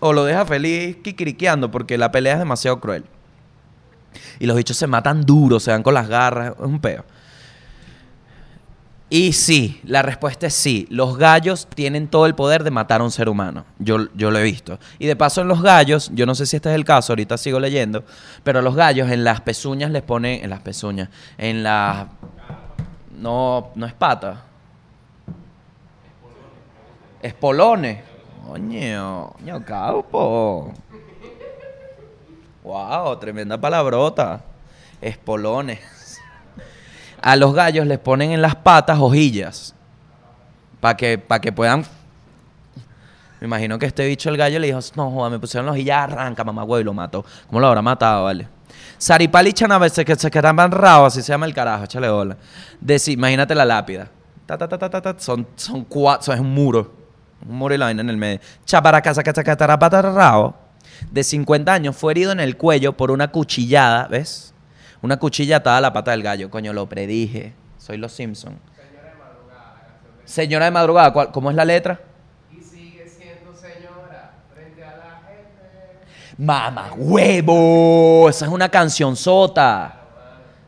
o 0.00 0.12
lo 0.12 0.24
dejas 0.24 0.46
feliz 0.46 0.96
kikiriqueando 1.02 1.70
porque 1.70 1.96
la 1.96 2.12
pelea 2.12 2.34
es 2.34 2.38
demasiado 2.40 2.78
cruel. 2.80 3.04
Y 4.38 4.46
los 4.46 4.56
bichos 4.56 4.76
se 4.76 4.86
matan 4.86 5.22
duro, 5.22 5.60
se 5.60 5.70
dan 5.70 5.82
con 5.82 5.94
las 5.94 6.08
garras, 6.08 6.52
es 6.58 6.64
un 6.64 6.80
peo. 6.80 7.04
Y 9.10 9.32
sí, 9.32 9.80
la 9.84 10.02
respuesta 10.02 10.46
es 10.46 10.54
sí. 10.54 10.86
Los 10.90 11.16
gallos 11.16 11.68
tienen 11.72 12.08
todo 12.08 12.26
el 12.26 12.34
poder 12.34 12.64
de 12.64 12.70
matar 12.70 13.00
a 13.00 13.04
un 13.04 13.12
ser 13.12 13.28
humano. 13.28 13.64
Yo, 13.78 14.08
yo 14.14 14.30
lo 14.30 14.38
he 14.38 14.42
visto. 14.42 14.78
Y 14.98 15.06
de 15.06 15.14
paso 15.14 15.40
en 15.40 15.48
los 15.48 15.62
gallos, 15.62 16.10
yo 16.14 16.26
no 16.26 16.34
sé 16.34 16.46
si 16.46 16.56
este 16.56 16.68
es 16.70 16.74
el 16.74 16.84
caso, 16.84 17.12
ahorita 17.12 17.38
sigo 17.38 17.60
leyendo, 17.60 18.04
pero 18.42 18.60
los 18.60 18.74
gallos 18.74 19.10
en 19.10 19.22
las 19.22 19.40
pezuñas 19.40 19.90
les 19.90 20.02
ponen, 20.02 20.42
en 20.42 20.50
las 20.50 20.60
pezuñas, 20.60 21.10
en 21.38 21.62
las... 21.62 22.08
No, 23.18 23.70
no 23.74 23.86
es 23.86 23.92
pata. 23.92 24.42
Espolones. 27.22 28.02
Coño, 28.46 29.32
coño, 29.38 29.64
caupo. 29.64 30.72
Wow, 32.62 33.16
tremenda 33.18 33.58
palabrota. 33.58 34.42
Espolones. 35.00 36.20
A 37.22 37.36
los 37.36 37.54
gallos 37.54 37.86
les 37.86 37.98
ponen 37.98 38.32
en 38.32 38.42
las 38.42 38.54
patas 38.54 38.98
hojillas. 38.98 39.74
Para 40.80 40.96
que, 40.96 41.16
pa 41.16 41.40
que 41.40 41.52
puedan. 41.52 41.84
Me 43.40 43.46
imagino 43.46 43.78
que 43.78 43.86
este 43.86 44.06
bicho, 44.06 44.28
el 44.28 44.36
gallo, 44.36 44.58
le 44.58 44.66
dijo: 44.66 44.80
No, 44.96 45.10
joda, 45.10 45.30
me 45.30 45.38
pusieron 45.38 45.66
la 45.66 45.72
hojilla, 45.72 46.04
arranca, 46.04 46.44
mamá, 46.44 46.62
güey, 46.64 46.84
lo 46.84 46.92
mató. 46.92 47.24
¿Cómo 47.46 47.60
lo 47.60 47.66
habrá 47.68 47.80
matado, 47.80 48.24
vale? 48.24 48.48
Saripali 48.98 49.52
Chanabese, 49.52 50.04
que 50.04 50.14
se 50.16 50.30
quedaban 50.30 50.70
rao, 50.70 51.06
así 51.06 51.20
se 51.22 51.32
llama 51.32 51.46
el 51.46 51.54
carajo, 51.54 51.84
échale 51.84 52.08
bola. 52.08 52.36
Deci- 52.84 53.12
imagínate 53.12 53.54
la 53.54 53.64
lápida. 53.64 54.08
Ta, 54.46 54.56
ta, 54.58 54.68
ta, 54.68 54.78
ta, 54.78 54.88
ta, 54.90 55.00
ta. 55.02 55.14
Son, 55.18 55.46
son 55.56 55.84
cuatro, 55.84 56.32
es 56.32 56.40
un 56.40 56.52
muro. 56.52 56.94
Un 57.48 57.56
muro 57.56 57.74
y 57.74 57.78
la 57.78 57.86
vaina 57.86 58.00
en 58.02 58.10
el 58.10 58.16
medio. 58.16 58.40
Chaparacasacatarapatarrao, 58.64 60.54
de 61.10 61.24
50 61.24 61.72
años, 61.72 61.96
fue 61.96 62.12
herido 62.12 62.32
en 62.32 62.40
el 62.40 62.56
cuello 62.56 62.96
por 62.96 63.10
una 63.10 63.28
cuchillada, 63.30 64.06
¿ves? 64.08 64.54
Una 65.02 65.18
cuchilla 65.18 65.56
atada 65.58 65.78
a 65.78 65.80
la 65.80 65.92
pata 65.92 66.12
del 66.12 66.22
gallo. 66.22 66.50
Coño, 66.50 66.72
lo 66.72 66.88
predije. 66.88 67.52
Soy 67.78 67.98
los 67.98 68.12
Simpson. 68.12 68.58
Señora 70.24 70.64
de 70.64 70.70
madrugada, 70.70 71.12
¿cuál- 71.12 71.30
¿cómo 71.32 71.50
es 71.50 71.56
la 71.56 71.64
letra? 71.66 72.00
Y 72.50 72.62
sigue 72.62 73.06
siendo 73.06 73.54
señora 73.54 74.32
frente 74.54 74.82
a 74.82 74.96
la 74.96 75.20
gente. 75.28 76.00
Mamá, 76.36 76.92
huevo. 76.96 78.28
Esa 78.28 78.46
es 78.46 78.50
una 78.50 78.68
canción 78.68 79.14
sota. 79.16 80.00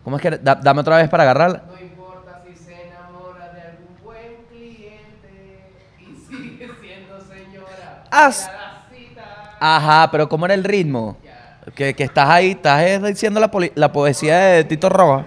¿Cómo 0.05 0.17
es 0.17 0.23
que? 0.23 0.31
da- 0.31 0.55
dame 0.55 0.81
otra 0.81 0.97
vez 0.99 1.09
para 1.09 1.25
agarrarla. 1.25 1.63
No 1.67 1.81
importa 1.81 2.41
si 2.47 2.55
se 2.57 2.87
enamora 2.87 3.53
de 3.53 3.61
algún 3.63 4.05
buen 4.05 4.45
cliente. 4.49 5.73
Y 6.01 6.05
sigue 6.29 6.71
siendo 6.81 7.21
señora. 7.23 8.05
Cita. 8.93 9.57
Ajá, 9.59 10.09
pero 10.13 10.29
¿cómo 10.29 10.45
era 10.47 10.55
el 10.55 10.63
ritmo? 10.63 11.17
Que, 11.75 11.95
que 11.95 12.05
estás 12.05 12.29
ahí, 12.29 12.53
estás 12.53 12.81
eh, 12.83 13.01
diciendo 13.01 13.41
la, 13.75 13.93
poesía 13.93 14.39
de 14.39 14.65
Tito 14.65 14.89
Roja. 14.89 15.27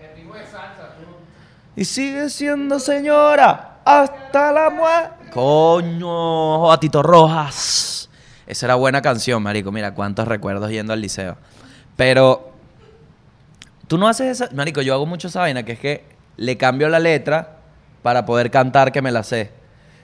El 0.00 0.16
ritmo 0.16 0.34
de 0.34 0.42
salsa. 0.44 0.96
tú. 0.98 1.06
Y 1.76 1.84
sigue 1.84 2.28
siendo 2.30 2.80
señora 2.80 3.78
hasta 3.84 4.50
la 4.50 4.70
muerte. 4.70 5.30
Coño, 5.32 6.70
a 6.72 6.80
Tito 6.80 7.00
Rojas. 7.00 8.01
Esa 8.52 8.66
era 8.66 8.74
buena 8.74 9.00
canción, 9.00 9.42
marico. 9.42 9.72
Mira 9.72 9.94
cuántos 9.94 10.28
recuerdos 10.28 10.70
yendo 10.70 10.92
al 10.92 11.00
liceo. 11.00 11.38
Pero 11.96 12.52
tú 13.88 13.96
no 13.96 14.08
haces 14.08 14.42
esa, 14.42 14.54
marico. 14.54 14.82
Yo 14.82 14.92
hago 14.92 15.06
mucho 15.06 15.28
esa 15.28 15.40
vaina 15.40 15.62
que 15.62 15.72
es 15.72 15.78
que 15.78 16.04
le 16.36 16.58
cambio 16.58 16.90
la 16.90 16.98
letra 16.98 17.56
para 18.02 18.26
poder 18.26 18.50
cantar 18.50 18.92
que 18.92 19.00
me 19.00 19.10
la 19.10 19.22
sé. 19.22 19.52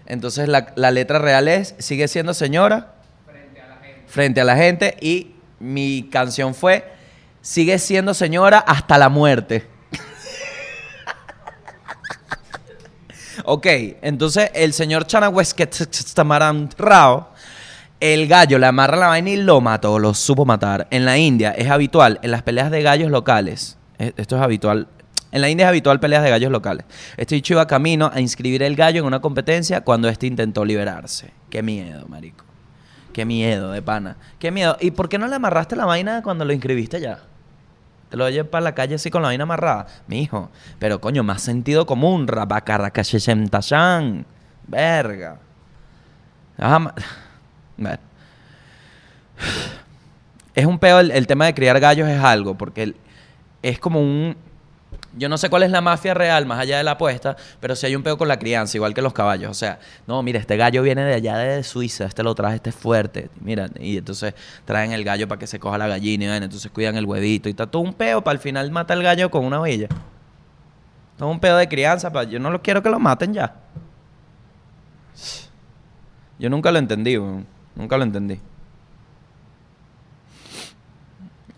Entonces 0.06 0.48
la, 0.48 0.72
la 0.76 0.90
letra 0.90 1.18
real 1.18 1.46
es 1.46 1.74
sigue 1.78 2.08
siendo 2.08 2.32
señora 2.32 2.94
Frente 3.26 3.60
a 3.60 3.66
la 3.66 3.76
gente. 3.76 4.04
frente 4.06 4.40
a 4.40 4.44
la 4.44 4.56
gente 4.56 4.96
y 5.02 5.34
mi 5.60 6.08
canción 6.10 6.54
fue 6.54 6.90
sigue 7.42 7.78
siendo 7.78 8.14
señora 8.14 8.60
hasta 8.60 8.96
la 8.96 9.10
muerte. 9.10 9.66
ok, 13.44 13.66
entonces 14.00 14.50
el 14.54 14.72
señor 14.72 15.06
Chanagüesquetamaram 15.06 16.70
Rao, 16.78 17.36
el 18.00 18.28
gallo 18.28 18.58
le 18.58 18.66
amarra 18.66 18.96
la 18.96 19.08
vaina 19.08 19.30
y 19.30 19.36
lo 19.36 19.60
mató, 19.60 19.98
lo 19.98 20.14
supo 20.14 20.44
matar. 20.44 20.86
En 20.90 21.04
la 21.04 21.18
India 21.18 21.50
es 21.52 21.68
habitual, 21.68 22.18
en 22.22 22.30
las 22.30 22.42
peleas 22.42 22.70
de 22.70 22.82
gallos 22.82 23.10
locales, 23.10 23.76
eh, 23.98 24.12
esto 24.16 24.36
es 24.36 24.42
habitual. 24.42 24.88
En 25.30 25.40
la 25.42 25.50
India 25.50 25.66
es 25.66 25.68
habitual 25.68 26.00
peleas 26.00 26.22
de 26.22 26.30
gallos 26.30 26.50
locales. 26.50 26.86
Este 27.18 27.34
dicho 27.34 27.52
iba 27.54 27.66
camino 27.66 28.10
a 28.14 28.20
inscribir 28.20 28.62
el 28.62 28.76
gallo 28.76 29.00
en 29.00 29.06
una 29.06 29.20
competencia 29.20 29.82
cuando 29.82 30.08
este 30.08 30.26
intentó 30.26 30.64
liberarse. 30.64 31.32
Qué 31.50 31.62
miedo, 31.62 32.06
marico. 32.08 32.44
Qué 33.12 33.24
miedo, 33.26 33.72
de 33.72 33.82
pana. 33.82 34.16
Qué 34.38 34.50
miedo. 34.50 34.76
¿Y 34.80 34.92
por 34.92 35.08
qué 35.10 35.18
no 35.18 35.26
le 35.26 35.34
amarraste 35.34 35.76
la 35.76 35.84
vaina 35.84 36.22
cuando 36.22 36.44
lo 36.46 36.52
inscribiste 36.54 37.00
ya? 37.00 37.18
Te 38.08 38.16
lo 38.16 38.30
llevas 38.30 38.48
para 38.48 38.62
la 38.64 38.74
calle 38.74 38.94
así 38.94 39.10
con 39.10 39.20
la 39.20 39.28
vaina 39.28 39.42
amarrada. 39.42 39.86
Mijo. 40.06 40.50
Pero 40.78 40.98
coño, 41.00 41.22
más 41.24 41.42
sentido 41.42 41.84
común. 41.84 42.26
Rabacarracachechemtachan. 42.26 44.24
Verga. 44.66 45.36
Ma- 46.58 46.94
Es 50.54 50.66
un 50.66 50.78
peo 50.78 50.98
el, 51.00 51.10
el 51.12 51.26
tema 51.26 51.46
de 51.46 51.54
criar 51.54 51.78
gallos 51.78 52.08
es 52.08 52.20
algo, 52.20 52.56
porque 52.56 52.94
es 53.62 53.78
como 53.78 54.00
un... 54.00 54.36
Yo 55.16 55.28
no 55.28 55.38
sé 55.38 55.48
cuál 55.50 55.62
es 55.62 55.70
la 55.70 55.80
mafia 55.80 56.14
real, 56.14 56.46
más 56.46 56.58
allá 56.60 56.78
de 56.78 56.84
la 56.84 56.92
apuesta, 56.92 57.36
pero 57.60 57.74
sí 57.74 57.86
hay 57.86 57.96
un 57.96 58.02
peo 58.02 58.18
con 58.18 58.28
la 58.28 58.38
crianza, 58.38 58.76
igual 58.76 58.94
que 58.94 59.02
los 59.02 59.12
caballos. 59.12 59.50
O 59.50 59.54
sea, 59.54 59.78
no, 60.06 60.22
mira, 60.22 60.38
este 60.38 60.56
gallo 60.56 60.82
viene 60.82 61.02
de 61.02 61.14
allá 61.14 61.36
de 61.38 61.62
Suiza, 61.62 62.04
este 62.06 62.22
lo 62.22 62.34
traje, 62.34 62.56
este 62.56 62.70
es 62.70 62.76
fuerte. 62.76 63.30
Mira, 63.40 63.68
y 63.80 63.96
entonces 63.98 64.34
traen 64.64 64.92
el 64.92 65.04
gallo 65.04 65.26
para 65.28 65.38
que 65.38 65.46
se 65.46 65.58
coja 65.58 65.78
la 65.78 65.88
gallina, 65.88 66.24
y 66.24 66.28
bueno, 66.28 66.44
entonces 66.44 66.70
cuidan 66.70 66.96
el 66.96 67.04
huevito 67.06 67.48
y 67.48 67.52
está 67.52 67.66
todo 67.66 67.82
un 67.82 67.94
peo 67.94 68.22
para 68.22 68.36
al 68.36 68.38
final 68.42 68.70
mata 68.70 68.94
el 68.94 69.02
gallo 69.02 69.30
con 69.30 69.44
una 69.44 69.60
ovilla. 69.60 69.88
Todo 71.16 71.28
un 71.30 71.40
peo 71.40 71.56
de 71.56 71.68
crianza, 71.68 72.12
pa- 72.12 72.24
yo 72.24 72.38
no 72.38 72.50
lo 72.50 72.62
quiero 72.62 72.82
que 72.82 72.90
lo 72.90 72.98
maten 72.98 73.34
ya. 73.34 73.54
Yo 76.38 76.48
nunca 76.50 76.70
lo 76.70 76.78
entendí. 76.78 77.18
Nunca 77.78 77.96
lo 77.96 78.02
entendí. 78.02 78.38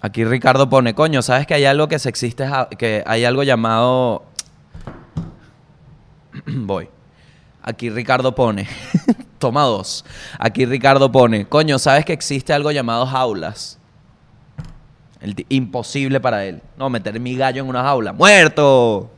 Aquí 0.00 0.24
Ricardo 0.24 0.70
pone, 0.70 0.94
coño, 0.94 1.20
¿sabes 1.20 1.46
que 1.46 1.54
hay 1.54 1.64
algo 1.64 1.88
que 1.88 1.98
se 1.98 2.08
existe, 2.08 2.48
que 2.78 3.02
hay 3.06 3.24
algo 3.24 3.42
llamado... 3.42 4.22
Voy. 6.46 6.88
Aquí 7.62 7.90
Ricardo 7.90 8.34
pone, 8.34 8.66
toma 9.38 9.64
dos. 9.64 10.04
Aquí 10.38 10.64
Ricardo 10.64 11.12
pone, 11.12 11.46
coño, 11.46 11.78
¿sabes 11.78 12.06
que 12.06 12.14
existe 12.14 12.54
algo 12.54 12.70
llamado 12.70 13.04
jaulas? 13.06 13.78
El 15.20 15.44
imposible 15.50 16.18
para 16.20 16.46
él. 16.46 16.62
No, 16.78 16.88
meter 16.88 17.20
mi 17.20 17.36
gallo 17.36 17.62
en 17.62 17.68
una 17.68 17.82
jaula. 17.82 18.14
¡Muerto! 18.14 19.10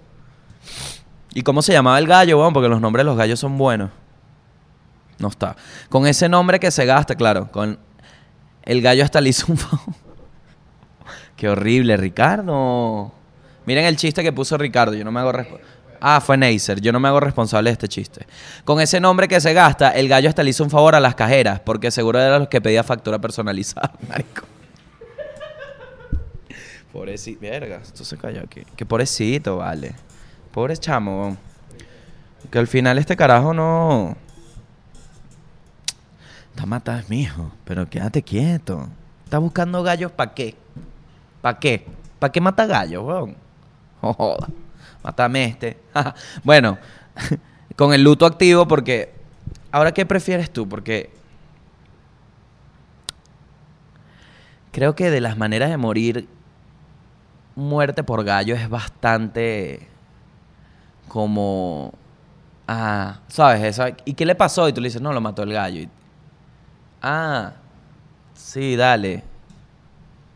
¿Y 1.32 1.42
cómo 1.42 1.62
se 1.62 1.72
llamaba 1.72 1.98
el 2.00 2.08
gallo? 2.08 2.38
Bueno, 2.38 2.52
porque 2.52 2.68
los 2.68 2.80
nombres 2.80 3.04
de 3.04 3.10
los 3.10 3.16
gallos 3.16 3.38
son 3.38 3.56
buenos. 3.56 3.90
No 5.22 5.28
está. 5.28 5.56
Con 5.88 6.06
ese 6.06 6.28
nombre 6.28 6.60
que 6.60 6.70
se 6.70 6.84
gasta, 6.84 7.14
claro. 7.14 7.50
Con 7.50 7.78
el 8.64 8.82
gallo 8.82 9.04
hasta 9.04 9.20
le 9.20 9.30
hizo 9.30 9.46
un 9.50 9.56
favor. 9.56 9.94
Qué 11.36 11.48
horrible, 11.48 11.96
Ricardo. 11.96 13.12
Miren 13.64 13.84
el 13.84 13.96
chiste 13.96 14.22
que 14.22 14.32
puso 14.32 14.58
Ricardo. 14.58 14.94
Yo 14.94 15.04
no 15.04 15.12
me 15.12 15.20
hago 15.20 15.32
responsable. 15.32 15.72
Ah, 16.00 16.20
fue 16.20 16.36
Neisser. 16.36 16.80
Yo 16.80 16.90
no 16.92 16.98
me 16.98 17.06
hago 17.06 17.20
responsable 17.20 17.70
de 17.70 17.74
este 17.74 17.88
chiste. 17.88 18.26
Con 18.64 18.80
ese 18.80 18.98
nombre 18.98 19.28
que 19.28 19.40
se 19.40 19.52
gasta, 19.54 19.90
el 19.90 20.08
gallo 20.08 20.28
hasta 20.28 20.42
le 20.42 20.50
hizo 20.50 20.64
un 20.64 20.70
favor 20.70 20.96
a 20.96 21.00
las 21.00 21.14
cajeras, 21.14 21.60
porque 21.60 21.92
seguro 21.92 22.20
era 22.20 22.40
los 22.40 22.48
que 22.48 22.60
pedía 22.60 22.82
factura 22.82 23.20
personalizada, 23.20 23.92
marico. 24.08 24.42
Pobrecito. 26.92 27.40
Verga, 27.40 27.76
esto 27.76 28.04
se 28.04 28.18
cayó 28.18 28.40
aquí. 28.42 28.62
Qué 28.76 28.84
pobrecito, 28.84 29.58
vale. 29.58 29.94
Pobre 30.52 30.76
chamo. 30.76 31.36
Que 32.50 32.58
al 32.58 32.66
final 32.66 32.98
este 32.98 33.16
carajo 33.16 33.54
no. 33.54 34.16
Está 36.52 36.66
matado, 36.66 37.02
mijo. 37.08 37.50
Pero 37.64 37.88
quédate 37.88 38.22
quieto. 38.22 38.88
Está 39.24 39.38
buscando 39.38 39.82
gallos 39.82 40.12
para 40.12 40.34
qué? 40.34 40.54
¿Para 41.40 41.58
qué? 41.58 41.86
¿Para 42.18 42.30
qué 42.32 42.40
mata 42.40 42.66
gallos, 42.66 43.02
weón? 43.04 43.36
Joda. 44.00 44.48
Mátame 45.02 45.44
este. 45.46 45.78
bueno, 46.44 46.78
con 47.76 47.92
el 47.94 48.02
luto 48.02 48.26
activo, 48.26 48.68
porque. 48.68 49.12
Ahora, 49.70 49.92
¿qué 49.92 50.04
prefieres 50.06 50.52
tú? 50.52 50.68
Porque. 50.68 51.10
Creo 54.70 54.94
que 54.94 55.10
de 55.10 55.20
las 55.20 55.36
maneras 55.36 55.68
de 55.70 55.76
morir, 55.76 56.28
muerte 57.56 58.02
por 58.04 58.24
gallo 58.24 58.54
es 58.54 58.68
bastante. 58.68 59.88
Como. 61.08 61.92
Ah, 62.68 63.20
¿sabes? 63.28 63.62
Esa- 63.64 63.96
¿Y 64.04 64.14
qué 64.14 64.24
le 64.24 64.34
pasó? 64.34 64.68
Y 64.68 64.72
tú 64.72 64.80
le 64.80 64.88
dices, 64.88 65.02
no, 65.02 65.12
lo 65.12 65.20
mató 65.20 65.42
el 65.42 65.52
gallo. 65.52 65.88
Ah, 67.02 67.52
sí, 68.34 68.76
dale. 68.76 69.22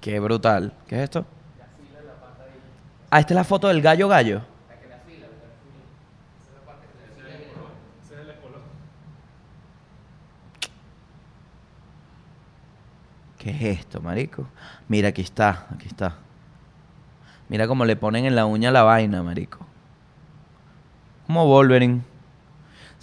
Qué 0.00 0.20
brutal. 0.20 0.72
¿Qué 0.86 0.96
es 0.96 1.02
esto? 1.04 1.24
Ah, 3.10 3.20
esta 3.20 3.34
es 3.34 3.36
la 3.36 3.44
foto 3.44 3.68
del 3.68 3.80
gallo 3.80 4.08
gallo. 4.08 4.42
¿Qué 13.38 13.50
es 13.50 13.78
esto, 13.78 14.00
marico? 14.00 14.48
Mira, 14.88 15.10
aquí 15.10 15.22
está, 15.22 15.66
aquí 15.72 15.86
está. 15.86 16.16
Mira 17.48 17.68
cómo 17.68 17.84
le 17.84 17.94
ponen 17.94 18.24
en 18.24 18.34
la 18.34 18.44
uña 18.44 18.72
la 18.72 18.82
vaina, 18.82 19.22
marico. 19.22 19.58
Como 21.26 21.46
Wolverine. 21.46 22.02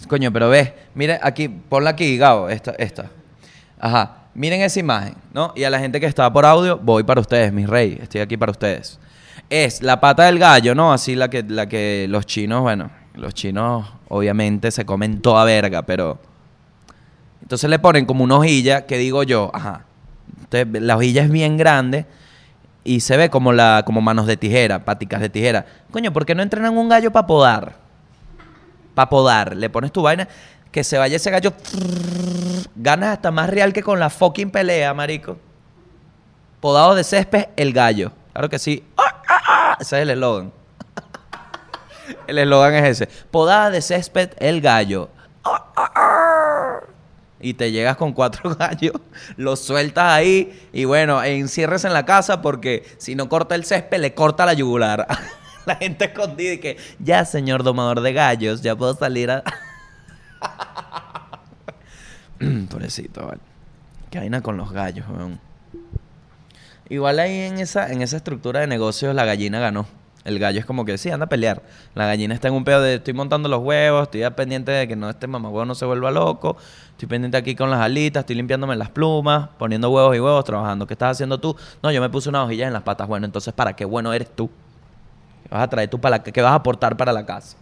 Coño, 0.06 0.30
pero 0.32 0.50
ves, 0.50 0.72
mira 0.94 1.18
aquí, 1.22 1.48
ponla 1.48 1.90
aquí, 1.90 2.18
Gabo, 2.18 2.50
esta, 2.50 2.72
esta. 2.72 3.10
Ajá, 3.84 4.28
miren 4.32 4.62
esa 4.62 4.80
imagen, 4.80 5.14
¿no? 5.34 5.52
Y 5.54 5.62
a 5.64 5.68
la 5.68 5.78
gente 5.78 6.00
que 6.00 6.06
está 6.06 6.32
por 6.32 6.46
audio, 6.46 6.78
voy 6.78 7.02
para 7.02 7.20
ustedes, 7.20 7.52
mis 7.52 7.68
reyes, 7.68 8.00
estoy 8.00 8.22
aquí 8.22 8.38
para 8.38 8.50
ustedes. 8.50 8.98
Es 9.50 9.82
la 9.82 10.00
pata 10.00 10.24
del 10.24 10.38
gallo, 10.38 10.74
¿no? 10.74 10.90
Así 10.90 11.14
la 11.14 11.28
que, 11.28 11.42
la 11.42 11.68
que 11.68 12.06
los 12.08 12.24
chinos, 12.24 12.62
bueno, 12.62 12.90
los 13.12 13.34
chinos 13.34 13.86
obviamente 14.08 14.70
se 14.70 14.86
comen 14.86 15.20
toda 15.20 15.44
verga, 15.44 15.82
pero... 15.82 16.18
Entonces 17.42 17.68
le 17.68 17.78
ponen 17.78 18.06
como 18.06 18.24
una 18.24 18.38
hojilla 18.38 18.86
que 18.86 18.96
digo 18.96 19.22
yo, 19.22 19.50
ajá. 19.52 19.84
Entonces, 20.40 20.82
la 20.82 20.96
hojilla 20.96 21.22
es 21.22 21.30
bien 21.30 21.58
grande 21.58 22.06
y 22.84 23.00
se 23.00 23.18
ve 23.18 23.28
como, 23.28 23.52
la, 23.52 23.82
como 23.84 24.00
manos 24.00 24.26
de 24.26 24.38
tijera, 24.38 24.82
paticas 24.86 25.20
de 25.20 25.28
tijera. 25.28 25.66
Coño, 25.90 26.10
¿por 26.10 26.24
qué 26.24 26.34
no 26.34 26.42
entrenan 26.42 26.74
un 26.74 26.88
gallo 26.88 27.12
para 27.12 27.26
podar? 27.26 27.76
Para 28.94 29.10
podar. 29.10 29.54
Le 29.54 29.68
pones 29.68 29.92
tu 29.92 30.00
vaina, 30.00 30.26
que 30.74 30.82
se 30.82 30.98
vaya 30.98 31.14
ese 31.14 31.30
gallo. 31.30 31.52
Ganas 32.74 33.10
hasta 33.10 33.30
más 33.30 33.48
real 33.48 33.72
que 33.72 33.80
con 33.80 34.00
la 34.00 34.10
fucking 34.10 34.50
pelea, 34.50 34.92
marico. 34.92 35.38
Podado 36.58 36.96
de 36.96 37.04
césped, 37.04 37.46
el 37.54 37.72
gallo. 37.72 38.10
Claro 38.32 38.48
que 38.48 38.58
sí. 38.58 38.84
¡Ah, 38.96 39.22
ah, 39.28 39.42
ah! 39.46 39.76
Ese 39.78 39.94
es 39.98 40.02
el 40.02 40.10
eslogan. 40.10 40.52
El 42.26 42.38
eslogan 42.38 42.74
es 42.74 43.00
ese. 43.00 43.06
Podada 43.30 43.70
de 43.70 43.80
césped, 43.82 44.30
el 44.38 44.60
gallo. 44.60 45.10
Y 47.38 47.54
te 47.54 47.70
llegas 47.70 47.96
con 47.96 48.12
cuatro 48.12 48.56
gallos, 48.58 48.94
los 49.36 49.60
sueltas 49.60 50.12
ahí 50.12 50.68
y 50.72 50.86
bueno, 50.86 51.22
encierres 51.22 51.84
en 51.84 51.92
la 51.92 52.04
casa 52.04 52.42
porque 52.42 52.84
si 52.98 53.14
no 53.14 53.28
corta 53.28 53.54
el 53.54 53.64
césped, 53.64 54.00
le 54.00 54.12
corta 54.12 54.44
la 54.44 54.54
yugular. 54.54 55.06
la 55.66 55.76
gente 55.76 56.06
escondida 56.06 56.54
y 56.54 56.58
que, 56.58 56.78
ya 56.98 57.24
señor 57.24 57.62
domador 57.62 58.00
de 58.00 58.12
gallos, 58.12 58.60
ya 58.60 58.74
puedo 58.74 58.94
salir 58.94 59.30
a... 59.30 59.44
Pobrecito, 62.70 63.26
vale. 63.26 63.40
Qué 64.10 64.18
vaina 64.18 64.40
con 64.42 64.56
los 64.56 64.72
gallos, 64.72 65.06
weón. 65.08 65.40
Igual 66.88 67.18
ahí 67.18 67.40
en 67.40 67.58
esa, 67.58 67.90
en 67.90 68.02
esa 68.02 68.16
estructura 68.16 68.60
de 68.60 68.66
negocios 68.66 69.14
la 69.14 69.24
gallina 69.24 69.58
ganó. 69.58 69.86
El 70.24 70.38
gallo 70.38 70.58
es 70.58 70.64
como 70.64 70.86
que 70.86 70.96
sí, 70.96 71.10
anda 71.10 71.26
a 71.26 71.28
pelear. 71.28 71.62
La 71.94 72.06
gallina 72.06 72.34
está 72.34 72.48
en 72.48 72.54
un 72.54 72.64
pedo 72.64 72.80
de 72.80 72.94
estoy 72.94 73.12
montando 73.12 73.48
los 73.48 73.60
huevos, 73.60 74.04
estoy 74.04 74.28
pendiente 74.30 74.72
de 74.72 74.88
que 74.88 74.96
no 74.96 75.10
este 75.10 75.26
mamagüevo 75.26 75.66
no 75.66 75.74
se 75.74 75.84
vuelva 75.84 76.10
loco, 76.10 76.56
estoy 76.92 77.08
pendiente 77.08 77.36
aquí 77.36 77.54
con 77.54 77.70
las 77.70 77.80
alitas, 77.80 78.22
estoy 78.22 78.36
limpiándome 78.36 78.74
las 78.76 78.88
plumas, 78.88 79.50
poniendo 79.58 79.90
huevos 79.90 80.16
y 80.16 80.20
huevos, 80.20 80.44
trabajando. 80.44 80.86
¿Qué 80.86 80.94
estás 80.94 81.12
haciendo 81.12 81.38
tú? 81.40 81.54
No, 81.82 81.92
yo 81.92 82.00
me 82.00 82.08
puse 82.08 82.30
una 82.30 82.42
hojilla 82.42 82.66
en 82.66 82.72
las 82.72 82.82
patas. 82.82 83.06
Bueno, 83.06 83.26
entonces, 83.26 83.52
¿para 83.52 83.76
qué 83.76 83.84
bueno 83.84 84.12
eres 84.12 84.34
tú? 84.34 84.48
¿Qué 85.42 85.50
vas 85.50 85.62
a 85.62 85.68
traer 85.68 85.90
tú 85.90 86.00
para 86.00 86.18
la, 86.18 86.22
qué 86.22 86.42
vas 86.42 86.52
a 86.52 86.56
aportar 86.56 86.96
para 86.96 87.12
la 87.12 87.26
casa? 87.26 87.56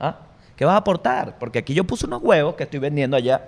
¿Ah? 0.00 0.16
¿Qué 0.62 0.66
vas 0.66 0.74
a 0.74 0.78
aportar? 0.78 1.40
Porque 1.40 1.58
aquí 1.58 1.74
yo 1.74 1.82
puse 1.82 2.06
unos 2.06 2.22
huevos 2.22 2.54
que 2.54 2.62
estoy 2.62 2.78
vendiendo 2.78 3.16
allá. 3.16 3.42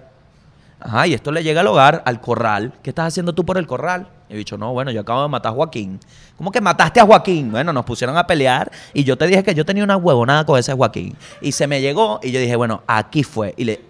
Ajá, 0.81 1.07
y 1.07 1.15
esto 1.15 1.31
le 1.31 1.45
llega 1.45 1.61
al 1.61 1.69
hogar, 1.69 2.03
al 2.07 2.21
corral. 2.21 2.73
¿Qué 2.83 2.91
estás 2.91 3.07
haciendo 3.07 3.33
tú 3.33 3.47
por 3.47 3.57
el 3.57 3.69
corral? 3.69 4.09
He 4.29 4.37
dicho, 4.37 4.59
no, 4.59 4.73
bueno, 4.73 4.91
yo 4.91 5.03
acabo 5.03 5.23
de 5.23 5.29
matar 5.29 5.53
a 5.53 5.55
Joaquín. 5.55 6.01
¿Cómo 6.37 6.51
que 6.51 6.61
mataste 6.61 6.99
a 6.99 7.07
Joaquín? 7.07 7.53
Bueno, 7.53 7.73
nos 7.73 7.85
pusieron 7.85 8.17
a 8.17 8.27
pelear 8.27 8.69
y 8.93 9.05
yo 9.05 9.17
te 9.17 9.29
dije 9.29 9.45
que 9.45 9.55
yo 9.55 9.65
tenía 9.65 9.85
una 9.85 9.97
huevonada 9.97 10.45
con 10.45 10.59
ese 10.59 10.73
Joaquín. 10.73 11.17
Y 11.41 11.53
se 11.53 11.69
me 11.69 11.81
llegó 11.81 12.19
y 12.21 12.33
yo 12.33 12.41
dije, 12.41 12.57
bueno, 12.57 12.83
aquí 12.89 13.23
fue. 13.23 13.55
Y 13.57 13.63
le... 13.63 13.83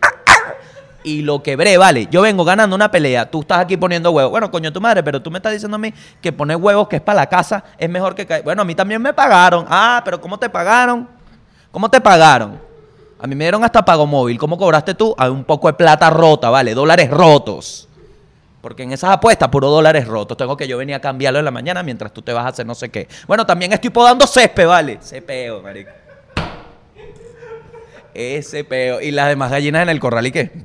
Y 1.03 1.22
lo 1.22 1.43
quebré, 1.43 1.79
vale. 1.79 2.07
Yo 2.11 2.20
vengo 2.20 2.45
ganando 2.45 2.77
una 2.77 2.91
pelea, 2.91 3.31
tú 3.31 3.41
estás 3.41 3.61
aquí 3.61 3.79
poniendo 3.79 4.11
huevos. 4.11 4.33
Bueno, 4.33 4.51
coño, 4.51 4.70
tu 4.70 4.83
madre, 4.83 5.03
pero 5.03 5.22
tú 5.22 5.31
me 5.31 5.39
estás 5.39 5.55
diciendo 5.55 5.77
a 5.77 5.79
mí 5.79 5.95
que 6.20 6.31
poner 6.31 6.59
huevos 6.59 6.89
que 6.89 6.97
es 6.97 7.03
para 7.03 7.20
la 7.20 7.27
casa 7.27 7.64
es 7.79 7.89
mejor 7.89 8.14
que... 8.14 8.43
Bueno, 8.43 8.61
a 8.61 8.64
mí 8.66 8.75
también 8.75 9.01
me 9.01 9.14
pagaron. 9.14 9.64
Ah, 9.66 10.03
pero 10.05 10.20
¿cómo 10.20 10.39
te 10.39 10.51
pagaron? 10.51 11.09
¿Cómo 11.70 11.89
te 11.89 11.99
pagaron? 12.03 12.74
A 13.19 13.27
mí 13.27 13.35
me 13.35 13.45
dieron 13.45 13.65
hasta 13.65 13.85
pago 13.85 14.07
móvil. 14.07 14.39
¿Cómo 14.39 14.59
cobraste 14.59 14.95
tú? 14.95 15.15
Hay 15.17 15.31
un 15.31 15.45
poco 15.45 15.69
de 15.69 15.75
plata 15.75 16.11
rota, 16.11 16.51
¿vale? 16.51 16.75
Dólares 16.75 17.11
rotos. 17.11 17.89
Porque 18.61 18.83
en 18.83 18.93
esas 18.93 19.11
apuestas, 19.11 19.49
puro 19.49 19.69
dólares 19.69 20.07
rotos. 20.07 20.37
Tengo 20.37 20.57
que 20.57 20.67
yo 20.67 20.79
venir 20.79 20.95
a 20.95 21.01
cambiarlo 21.01 21.39
en 21.39 21.45
la 21.45 21.51
mañana 21.51 21.83
mientras 21.83 22.12
tú 22.12 22.23
te 22.23 22.33
vas 22.33 22.47
a 22.47 22.49
hacer 22.49 22.67
no 22.67 22.75
sé 22.75 22.91
qué. 22.91 23.09
Bueno, 23.27 23.47
también 23.47 23.73
estoy 23.73 23.91
podando 23.91 24.27
césped, 24.27 24.67
¿vale? 24.67 24.99
Ese 25.03 25.23
peo, 25.23 25.62
marico. 25.62 25.91
Ese 28.15 28.65
peo. 28.65 29.01
Y 29.01 29.11
las 29.11 29.29
demás 29.29 29.51
gallinas 29.51 29.83
en 29.83 29.89
el 29.89 30.01
corral, 30.01 30.27
¿y 30.27 30.33
qué? 30.33 30.51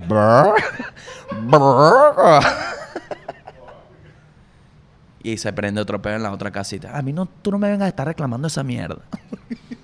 Y 5.22 5.38
se 5.38 5.52
prende 5.52 5.82
otro 5.82 6.02
peo 6.02 6.16
en 6.16 6.24
la 6.24 6.32
otra 6.32 6.52
casita. 6.52 6.97
A 6.97 7.02
mí 7.02 7.12
no, 7.12 7.26
tú 7.26 7.52
no 7.52 7.60
me 7.60 7.70
vengas 7.70 7.88
a 7.88 7.89
estar 7.89 8.08
reclamando 8.08 8.47
esa 8.47 8.64
mierda. 8.64 9.02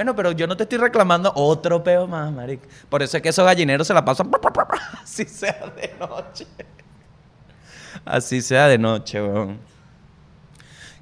Bueno, 0.00 0.16
pero 0.16 0.32
yo 0.32 0.46
no 0.46 0.56
te 0.56 0.62
estoy 0.62 0.78
reclamando 0.78 1.30
otro 1.34 1.84
peo 1.84 2.06
más, 2.06 2.32
marico. 2.32 2.66
Por 2.88 3.02
eso 3.02 3.18
es 3.18 3.22
que 3.22 3.28
esos 3.28 3.44
gallineros 3.44 3.86
se 3.86 3.92
la 3.92 4.02
pasan 4.02 4.30
así 5.02 5.26
sea 5.26 5.70
de 5.76 5.94
noche. 6.00 6.46
Así 8.06 8.40
sea 8.40 8.68
de 8.68 8.78
noche, 8.78 9.22
weón. 9.22 9.58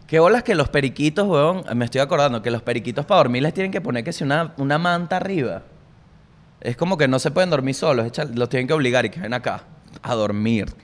Qué 0.09 0.19
bolas 0.19 0.43
que 0.43 0.57
los 0.57 0.69
periquitos, 0.69 1.29
weón. 1.29 1.63
Me 1.77 1.85
estoy 1.85 2.01
acordando 2.01 2.43
que 2.43 2.51
los 2.51 2.61
periquitos 2.63 3.07
para 3.07 3.19
dormir 3.19 3.45
les 3.45 3.55
tienen 3.55 3.71
que 3.71 3.81
poner 3.81 4.03
que 4.03 4.13
si 4.13 4.25
una, 4.25 4.53
una 4.57 4.79
manta 4.79 5.15
arriba. 5.15 5.63
Es 6.61 6.77
como 6.77 6.99
que 6.99 7.07
no 7.07 7.21
se 7.21 7.31
pueden 7.31 7.51
dormir 7.51 7.77
solos. 7.77 8.11
Los 8.35 8.49
tienen 8.49 8.67
que 8.67 8.75
obligar 8.75 9.07
y 9.07 9.11
que 9.11 9.21
ven 9.21 9.33
acá 9.33 9.63
a 10.03 10.15
dormir. 10.17 10.75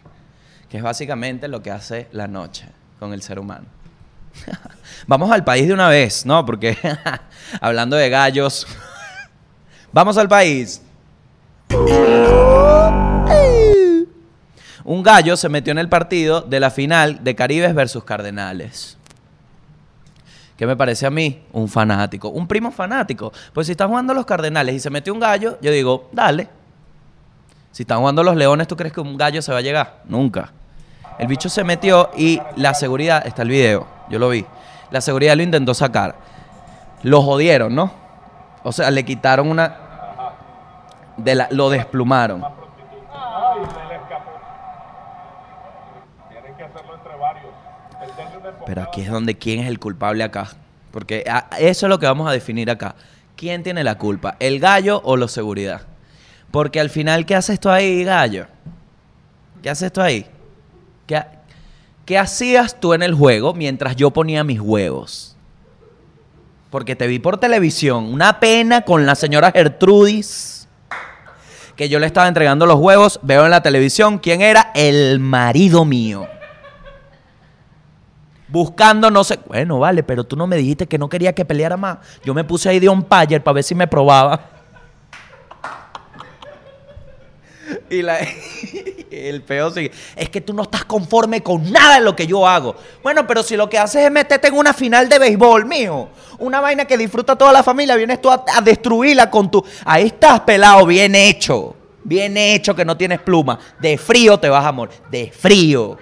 Que 0.68 0.76
es 0.76 0.84
básicamente 0.84 1.48
lo 1.48 1.64
que 1.64 1.72
hace 1.72 2.06
la 2.12 2.28
noche 2.28 2.68
con 3.00 3.12
el 3.12 3.22
ser 3.22 3.40
humano. 3.40 3.66
Vamos 5.06 5.30
al 5.30 5.44
país 5.44 5.66
de 5.66 5.74
una 5.74 5.88
vez, 5.88 6.24
¿no? 6.24 6.44
Porque 6.46 6.76
hablando 7.60 7.96
de 7.96 8.08
gallos, 8.08 8.66
vamos 9.92 10.16
al 10.16 10.28
país. 10.28 10.80
Un 14.84 15.02
gallo 15.02 15.36
se 15.36 15.48
metió 15.48 15.72
en 15.72 15.78
el 15.78 15.88
partido 15.88 16.40
de 16.42 16.60
la 16.60 16.70
final 16.70 17.22
de 17.22 17.34
Caribes 17.34 17.74
versus 17.74 18.04
Cardenales. 18.04 18.96
¿Qué 20.56 20.66
me 20.66 20.76
parece 20.76 21.06
a 21.06 21.10
mí? 21.10 21.42
Un 21.52 21.68
fanático, 21.68 22.28
un 22.28 22.46
primo 22.46 22.70
fanático. 22.70 23.32
Pues 23.52 23.66
si 23.66 23.72
están 23.72 23.88
jugando 23.88 24.14
los 24.14 24.24
Cardenales 24.24 24.74
y 24.74 24.80
se 24.80 24.90
metió 24.90 25.12
un 25.12 25.20
gallo, 25.20 25.58
yo 25.60 25.70
digo, 25.70 26.08
dale. 26.12 26.48
Si 27.72 27.82
están 27.82 27.98
jugando 27.98 28.22
los 28.22 28.36
Leones, 28.36 28.68
¿tú 28.68 28.76
crees 28.76 28.92
que 28.92 29.00
un 29.00 29.16
gallo 29.16 29.42
se 29.42 29.52
va 29.52 29.58
a 29.58 29.62
llegar? 29.62 30.02
Nunca. 30.06 30.52
El 31.18 31.26
bicho 31.28 31.48
se 31.48 31.62
metió 31.64 32.10
y 32.16 32.40
la 32.56 32.74
seguridad, 32.74 33.26
está 33.26 33.42
el 33.42 33.48
video, 33.48 33.86
yo 34.08 34.18
lo 34.18 34.28
vi. 34.30 34.44
La 34.90 35.00
seguridad 35.00 35.36
lo 35.36 35.42
intentó 35.42 35.72
sacar. 35.74 36.16
Lo 37.02 37.22
jodieron, 37.22 37.74
¿no? 37.74 37.92
O 38.62 38.72
sea, 38.72 38.90
le 38.90 39.04
quitaron 39.04 39.48
una. 39.48 39.76
De 41.16 41.34
la, 41.36 41.48
lo 41.50 41.70
desplumaron. 41.70 42.42
Pero 48.66 48.82
aquí 48.82 49.02
es 49.02 49.10
donde 49.10 49.36
quién 49.36 49.60
es 49.60 49.68
el 49.68 49.78
culpable 49.78 50.24
acá. 50.24 50.48
Porque 50.90 51.24
a- 51.28 51.46
eso 51.58 51.86
es 51.86 51.90
lo 51.90 51.98
que 51.98 52.06
vamos 52.06 52.28
a 52.28 52.32
definir 52.32 52.70
acá. 52.70 52.94
¿Quién 53.36 53.62
tiene 53.62 53.82
la 53.84 53.96
culpa? 53.98 54.36
¿El 54.38 54.60
gallo 54.60 55.00
o 55.04 55.16
los 55.16 55.32
seguridad? 55.32 55.82
Porque 56.50 56.80
al 56.80 56.88
final, 56.90 57.26
¿qué 57.26 57.34
haces 57.34 57.58
tú 57.58 57.68
ahí, 57.68 58.04
gallo? 58.04 58.46
¿Qué 59.62 59.70
haces 59.70 59.92
tú 59.92 60.00
ahí? 60.00 60.26
¿Qué, 61.06 61.22
qué 62.04 62.18
hacías 62.18 62.80
tú 62.80 62.94
en 62.94 63.02
el 63.02 63.14
juego 63.14 63.54
mientras 63.54 63.96
yo 63.96 64.10
ponía 64.10 64.44
mis 64.44 64.60
huevos? 64.60 65.34
Porque 66.74 66.96
te 66.96 67.06
vi 67.06 67.20
por 67.20 67.38
televisión. 67.38 68.12
Una 68.12 68.40
pena 68.40 68.82
con 68.82 69.06
la 69.06 69.14
señora 69.14 69.52
Gertrudis. 69.52 70.66
Que 71.76 71.88
yo 71.88 72.00
le 72.00 72.06
estaba 72.06 72.26
entregando 72.26 72.66
los 72.66 72.80
huevos. 72.80 73.20
Veo 73.22 73.44
en 73.44 73.52
la 73.52 73.62
televisión 73.62 74.18
quién 74.18 74.40
era 74.40 74.72
el 74.74 75.20
marido 75.20 75.84
mío. 75.84 76.26
Buscando 78.48 79.10
no 79.10 79.22
sé. 79.22 79.38
Bueno, 79.46 79.78
vale, 79.78 80.02
pero 80.02 80.24
tú 80.24 80.34
no 80.34 80.46
me 80.46 80.56
dijiste 80.56 80.86
que 80.88 80.98
no 80.98 81.08
quería 81.08 81.32
que 81.32 81.44
peleara 81.44 81.76
más. 81.76 81.98
Yo 82.24 82.34
me 82.34 82.42
puse 82.42 82.68
ahí 82.68 82.80
de 82.80 82.88
umpire 82.88 83.40
para 83.40 83.54
ver 83.54 83.64
si 83.64 83.76
me 83.76 83.86
probaba. 83.86 84.53
Y 87.90 88.00
el 89.10 89.42
peo 89.42 89.70
sigue. 89.70 89.90
Es 90.16 90.28
que 90.28 90.40
tú 90.40 90.52
no 90.52 90.62
estás 90.62 90.84
conforme 90.84 91.42
con 91.42 91.70
nada 91.70 91.96
de 91.96 92.04
lo 92.04 92.14
que 92.14 92.26
yo 92.26 92.46
hago. 92.46 92.74
Bueno, 93.02 93.26
pero 93.26 93.42
si 93.42 93.56
lo 93.56 93.68
que 93.68 93.78
haces 93.78 94.04
es 94.04 94.10
meterte 94.10 94.48
en 94.48 94.54
una 94.54 94.72
final 94.72 95.08
de 95.08 95.18
béisbol, 95.18 95.66
mijo. 95.66 96.08
Una 96.38 96.60
vaina 96.60 96.84
que 96.84 96.98
disfruta 96.98 97.36
toda 97.36 97.52
la 97.52 97.62
familia. 97.62 97.96
Vienes 97.96 98.20
tú 98.20 98.30
a, 98.30 98.44
destruirla 98.62 99.30
con 99.30 99.50
tu. 99.50 99.64
Ahí 99.84 100.06
estás, 100.06 100.40
pelado, 100.40 100.86
bien 100.86 101.14
hecho. 101.14 101.76
Bien 102.02 102.36
hecho 102.36 102.74
que 102.74 102.84
no 102.84 102.96
tienes 102.96 103.20
pluma. 103.20 103.58
De 103.80 103.96
frío 103.96 104.38
te 104.38 104.48
vas 104.48 104.64
a 104.64 104.72
morir. 104.72 104.96
De 105.10 105.30
frío. 105.30 105.96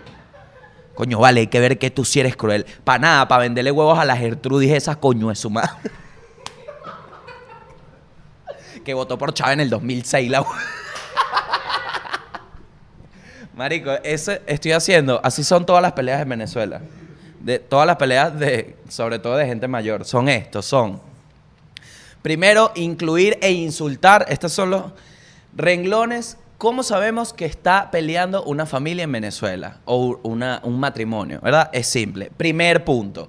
Coño, 0.94 1.18
vale, 1.18 1.40
hay 1.40 1.46
que 1.46 1.60
ver 1.60 1.78
que 1.78 1.90
tú 1.90 2.04
sí 2.04 2.20
eres 2.20 2.36
cruel. 2.36 2.66
Para 2.84 2.98
nada, 2.98 3.28
para 3.28 3.42
venderle 3.42 3.70
huevos 3.70 3.98
a 3.98 4.04
la 4.04 4.16
Gertrudis 4.16 4.72
esa 4.72 4.96
coño 4.96 5.28
de 5.28 5.34
su 5.36 5.48
madre. 5.48 5.70
que 8.84 8.94
votó 8.94 9.16
por 9.16 9.32
Chávez 9.32 9.54
en 9.54 9.60
el 9.60 9.70
2006 9.70 10.30
la 10.30 10.44
Marico, 13.62 13.92
eso 14.02 14.32
estoy 14.44 14.72
haciendo. 14.72 15.20
Así 15.22 15.44
son 15.44 15.64
todas 15.64 15.80
las 15.80 15.92
peleas 15.92 16.20
en 16.20 16.28
Venezuela. 16.28 16.80
De, 17.38 17.60
todas 17.60 17.86
las 17.86 17.94
peleas 17.94 18.36
de, 18.36 18.74
sobre 18.88 19.20
todo 19.20 19.36
de 19.36 19.46
gente 19.46 19.68
mayor. 19.68 20.04
Son 20.04 20.28
estos, 20.28 20.66
son. 20.66 21.00
Primero, 22.22 22.72
incluir 22.74 23.38
e 23.40 23.52
insultar. 23.52 24.26
Estos 24.28 24.52
son 24.52 24.70
los 24.70 24.82
renglones. 25.54 26.38
¿Cómo 26.58 26.82
sabemos 26.82 27.32
que 27.32 27.44
está 27.44 27.92
peleando 27.92 28.42
una 28.42 28.66
familia 28.66 29.04
en 29.04 29.12
Venezuela? 29.12 29.76
O 29.84 30.18
una- 30.24 30.60
un 30.64 30.80
matrimonio, 30.80 31.38
¿verdad? 31.40 31.70
Es 31.72 31.86
simple. 31.86 32.32
Primer 32.36 32.84
punto. 32.84 33.28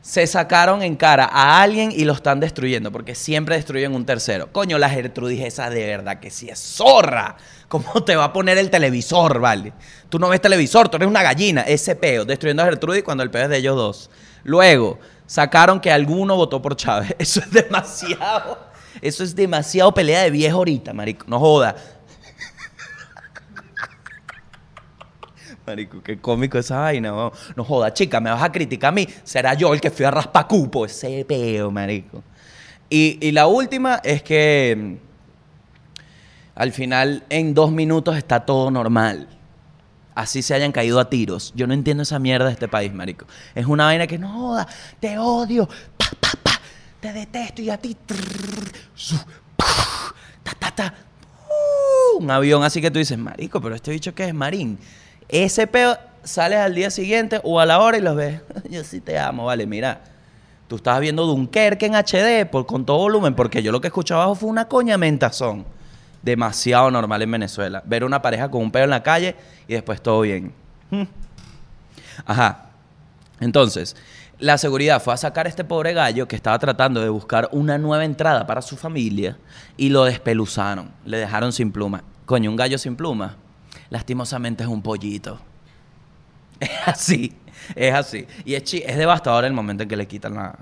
Se 0.00 0.26
sacaron 0.26 0.82
en 0.82 0.96
cara 0.96 1.28
a 1.30 1.60
alguien 1.60 1.92
y 1.92 2.04
lo 2.04 2.12
están 2.12 2.40
destruyendo, 2.40 2.90
porque 2.92 3.14
siempre 3.14 3.56
destruyen 3.56 3.94
un 3.94 4.06
tercero. 4.06 4.50
Coño, 4.52 4.78
la 4.78 4.88
Gertrudis 4.88 5.42
esa 5.42 5.68
de 5.70 5.86
verdad 5.86 6.20
que 6.20 6.30
sí 6.30 6.48
es 6.48 6.58
zorra. 6.58 7.36
¿Cómo 7.68 8.02
te 8.04 8.16
va 8.16 8.24
a 8.24 8.32
poner 8.32 8.56
el 8.58 8.70
televisor, 8.70 9.40
vale? 9.40 9.72
Tú 10.08 10.18
no 10.18 10.28
ves 10.28 10.40
televisor, 10.40 10.88
tú 10.88 10.96
eres 10.96 11.08
una 11.08 11.22
gallina. 11.22 11.62
Ese 11.62 11.96
peo, 11.96 12.24
destruyendo 12.24 12.62
a 12.62 12.66
Gertrudis 12.66 13.02
cuando 13.02 13.22
el 13.22 13.30
peo 13.30 13.42
es 13.42 13.48
de 13.50 13.58
ellos 13.58 13.76
dos. 13.76 14.10
Luego, 14.44 14.98
sacaron 15.26 15.80
que 15.80 15.92
alguno 15.92 16.36
votó 16.36 16.62
por 16.62 16.76
Chávez. 16.76 17.14
Eso 17.18 17.40
es 17.40 17.50
demasiado. 17.50 18.58
Eso 19.00 19.22
es 19.22 19.36
demasiado 19.36 19.92
pelea 19.92 20.22
de 20.22 20.30
viejo 20.30 20.58
ahorita, 20.58 20.92
marico. 20.94 21.26
No 21.28 21.38
joda. 21.38 21.76
Marico, 25.68 26.02
qué 26.02 26.18
cómico 26.18 26.56
esa 26.56 26.78
vaina. 26.78 27.10
No 27.54 27.64
joda, 27.64 27.92
chica, 27.92 28.20
me 28.20 28.30
vas 28.30 28.42
a 28.42 28.50
criticar 28.50 28.88
a 28.88 28.92
mí. 28.92 29.06
Será 29.22 29.52
yo 29.52 29.74
el 29.74 29.82
que 29.82 29.90
fui 29.90 30.06
a 30.06 30.10
raspacupo. 30.10 30.86
Ese 30.86 31.26
peo, 31.26 31.70
marico. 31.70 32.22
Y, 32.88 33.18
y 33.20 33.32
la 33.32 33.46
última 33.48 34.00
es 34.02 34.22
que 34.22 34.74
mm, 34.78 34.94
al 36.54 36.72
final 36.72 37.22
en 37.28 37.52
dos 37.52 37.70
minutos 37.70 38.16
está 38.16 38.46
todo 38.46 38.70
normal. 38.70 39.28
Así 40.14 40.40
se 40.40 40.54
hayan 40.54 40.72
caído 40.72 40.98
a 41.00 41.10
tiros. 41.10 41.52
Yo 41.54 41.66
no 41.66 41.74
entiendo 41.74 42.02
esa 42.02 42.18
mierda 42.18 42.46
de 42.46 42.52
este 42.52 42.66
país, 42.66 42.90
marico. 42.90 43.26
Es 43.54 43.66
una 43.66 43.84
vaina 43.84 44.06
que 44.06 44.16
no 44.16 44.32
joda, 44.32 44.66
te 44.98 45.18
odio, 45.18 45.68
pa, 45.98 46.06
pa, 46.18 46.30
pa, 46.42 46.60
te 46.98 47.12
detesto 47.12 47.60
y 47.60 47.68
a 47.68 47.76
ti. 47.76 47.94
su, 48.94 49.16
pa, 49.54 49.66
ta, 50.42 50.52
ta, 50.58 50.70
ta. 50.70 50.94
Uh, 51.46 52.22
un 52.22 52.30
avión 52.30 52.64
así 52.64 52.80
que 52.80 52.90
tú 52.90 52.98
dices, 52.98 53.18
marico, 53.18 53.60
pero 53.60 53.74
este 53.74 53.90
bicho 53.90 54.14
que 54.14 54.24
es 54.24 54.34
marín. 54.34 54.78
Ese 55.28 55.66
peo 55.66 55.96
sales 56.24 56.58
al 56.58 56.74
día 56.74 56.90
siguiente 56.90 57.40
o 57.42 57.60
a 57.60 57.66
la 57.66 57.80
hora 57.80 57.98
y 57.98 58.00
los 58.00 58.16
ves. 58.16 58.40
Yo 58.70 58.84
sí 58.84 59.00
te 59.00 59.18
amo, 59.18 59.46
vale, 59.46 59.66
mira. 59.66 60.00
Tú 60.68 60.76
estabas 60.76 61.00
viendo 61.00 61.26
Dunkerque 61.26 61.86
en 61.86 61.94
HD 61.94 62.46
por, 62.50 62.66
con 62.66 62.84
todo 62.84 62.98
volumen, 62.98 63.34
porque 63.34 63.62
yo 63.62 63.72
lo 63.72 63.80
que 63.80 63.86
escuché 63.86 64.12
abajo 64.12 64.34
fue 64.34 64.50
una 64.50 64.68
coña 64.68 64.98
mentazón. 64.98 65.64
Demasiado 66.22 66.90
normal 66.90 67.22
en 67.22 67.30
Venezuela. 67.30 67.82
Ver 67.86 68.04
una 68.04 68.20
pareja 68.20 68.50
con 68.50 68.60
un 68.60 68.70
pelo 68.70 68.84
en 68.84 68.90
la 68.90 69.02
calle 69.02 69.34
y 69.66 69.72
después 69.72 70.02
todo 70.02 70.20
bien. 70.20 70.52
Ajá. 72.26 72.66
Entonces, 73.40 73.96
la 74.38 74.58
seguridad 74.58 75.02
fue 75.02 75.14
a 75.14 75.16
sacar 75.16 75.46
a 75.46 75.48
este 75.48 75.64
pobre 75.64 75.94
gallo 75.94 76.28
que 76.28 76.36
estaba 76.36 76.58
tratando 76.58 77.00
de 77.00 77.08
buscar 77.08 77.48
una 77.50 77.78
nueva 77.78 78.04
entrada 78.04 78.46
para 78.46 78.60
su 78.60 78.76
familia 78.76 79.38
y 79.78 79.88
lo 79.88 80.04
despeluzaron. 80.04 80.90
Le 81.06 81.16
dejaron 81.16 81.50
sin 81.50 81.72
pluma. 81.72 82.04
Coño, 82.26 82.50
un 82.50 82.56
gallo 82.56 82.76
sin 82.76 82.94
pluma. 82.94 83.36
Lastimosamente 83.90 84.62
es 84.64 84.68
un 84.68 84.82
pollito. 84.82 85.40
Es 86.60 86.70
así, 86.86 87.32
es 87.76 87.94
así. 87.94 88.26
Y 88.44 88.54
es, 88.54 88.74
es 88.74 88.96
devastador 88.96 89.44
el 89.44 89.52
momento 89.52 89.84
en 89.84 89.88
que 89.88 89.96
le 89.96 90.08
quitan 90.08 90.34
la 90.34 90.58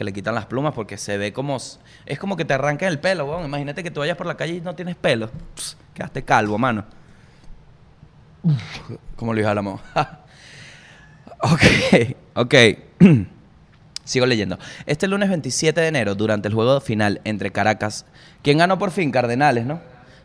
que 0.00 0.04
le 0.04 0.14
quitan 0.14 0.34
las 0.34 0.46
plumas 0.46 0.72
porque 0.72 0.96
se 0.96 1.18
ve 1.18 1.30
como 1.30 1.58
es 2.06 2.18
como 2.18 2.34
que 2.34 2.46
te 2.46 2.54
arrancan 2.54 2.88
el 2.88 3.00
pelo, 3.00 3.26
weón. 3.26 3.44
Imagínate 3.44 3.82
que 3.82 3.90
tú 3.90 4.00
vayas 4.00 4.16
por 4.16 4.26
la 4.26 4.34
calle 4.34 4.54
y 4.54 4.60
no 4.62 4.74
tienes 4.74 4.96
pelo. 4.96 5.28
Pss, 5.54 5.76
quedaste 5.92 6.22
calvo, 6.22 6.56
mano. 6.56 6.86
Como 9.14 9.34
Luis 9.34 9.44
Álamo. 9.46 9.78
ok, 11.42 11.62
ok. 12.34 12.54
Sigo 14.04 14.26
leyendo. 14.26 14.58
Este 14.86 15.06
lunes 15.06 15.28
27 15.28 15.80
de 15.80 15.86
enero, 15.86 16.14
durante 16.14 16.48
el 16.48 16.54
juego 16.54 16.80
final 16.80 17.20
entre 17.24 17.52
Caracas, 17.52 18.06
¿quién 18.42 18.58
ganó 18.58 18.78
por 18.78 18.90
fin? 18.90 19.10
Cardenales, 19.10 19.66
¿no? 19.66 19.80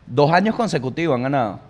Dos 0.06 0.32
años 0.32 0.54
consecutivos 0.56 1.14
han 1.14 1.24
ganado. 1.24 1.60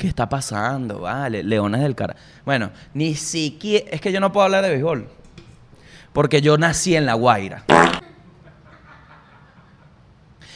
¿Qué 0.00 0.08
está 0.08 0.26
pasando? 0.30 1.00
Vale, 1.00 1.42
Leones 1.42 1.82
del 1.82 1.94
Cara. 1.94 2.16
Bueno, 2.46 2.70
ni 2.94 3.14
siquiera. 3.14 3.84
Es 3.90 4.00
que 4.00 4.10
yo 4.10 4.18
no 4.18 4.32
puedo 4.32 4.46
hablar 4.46 4.64
de 4.64 4.70
béisbol. 4.70 5.06
Porque 6.14 6.40
yo 6.40 6.56
nací 6.56 6.96
en 6.96 7.04
La 7.04 7.12
Guaira. 7.12 7.64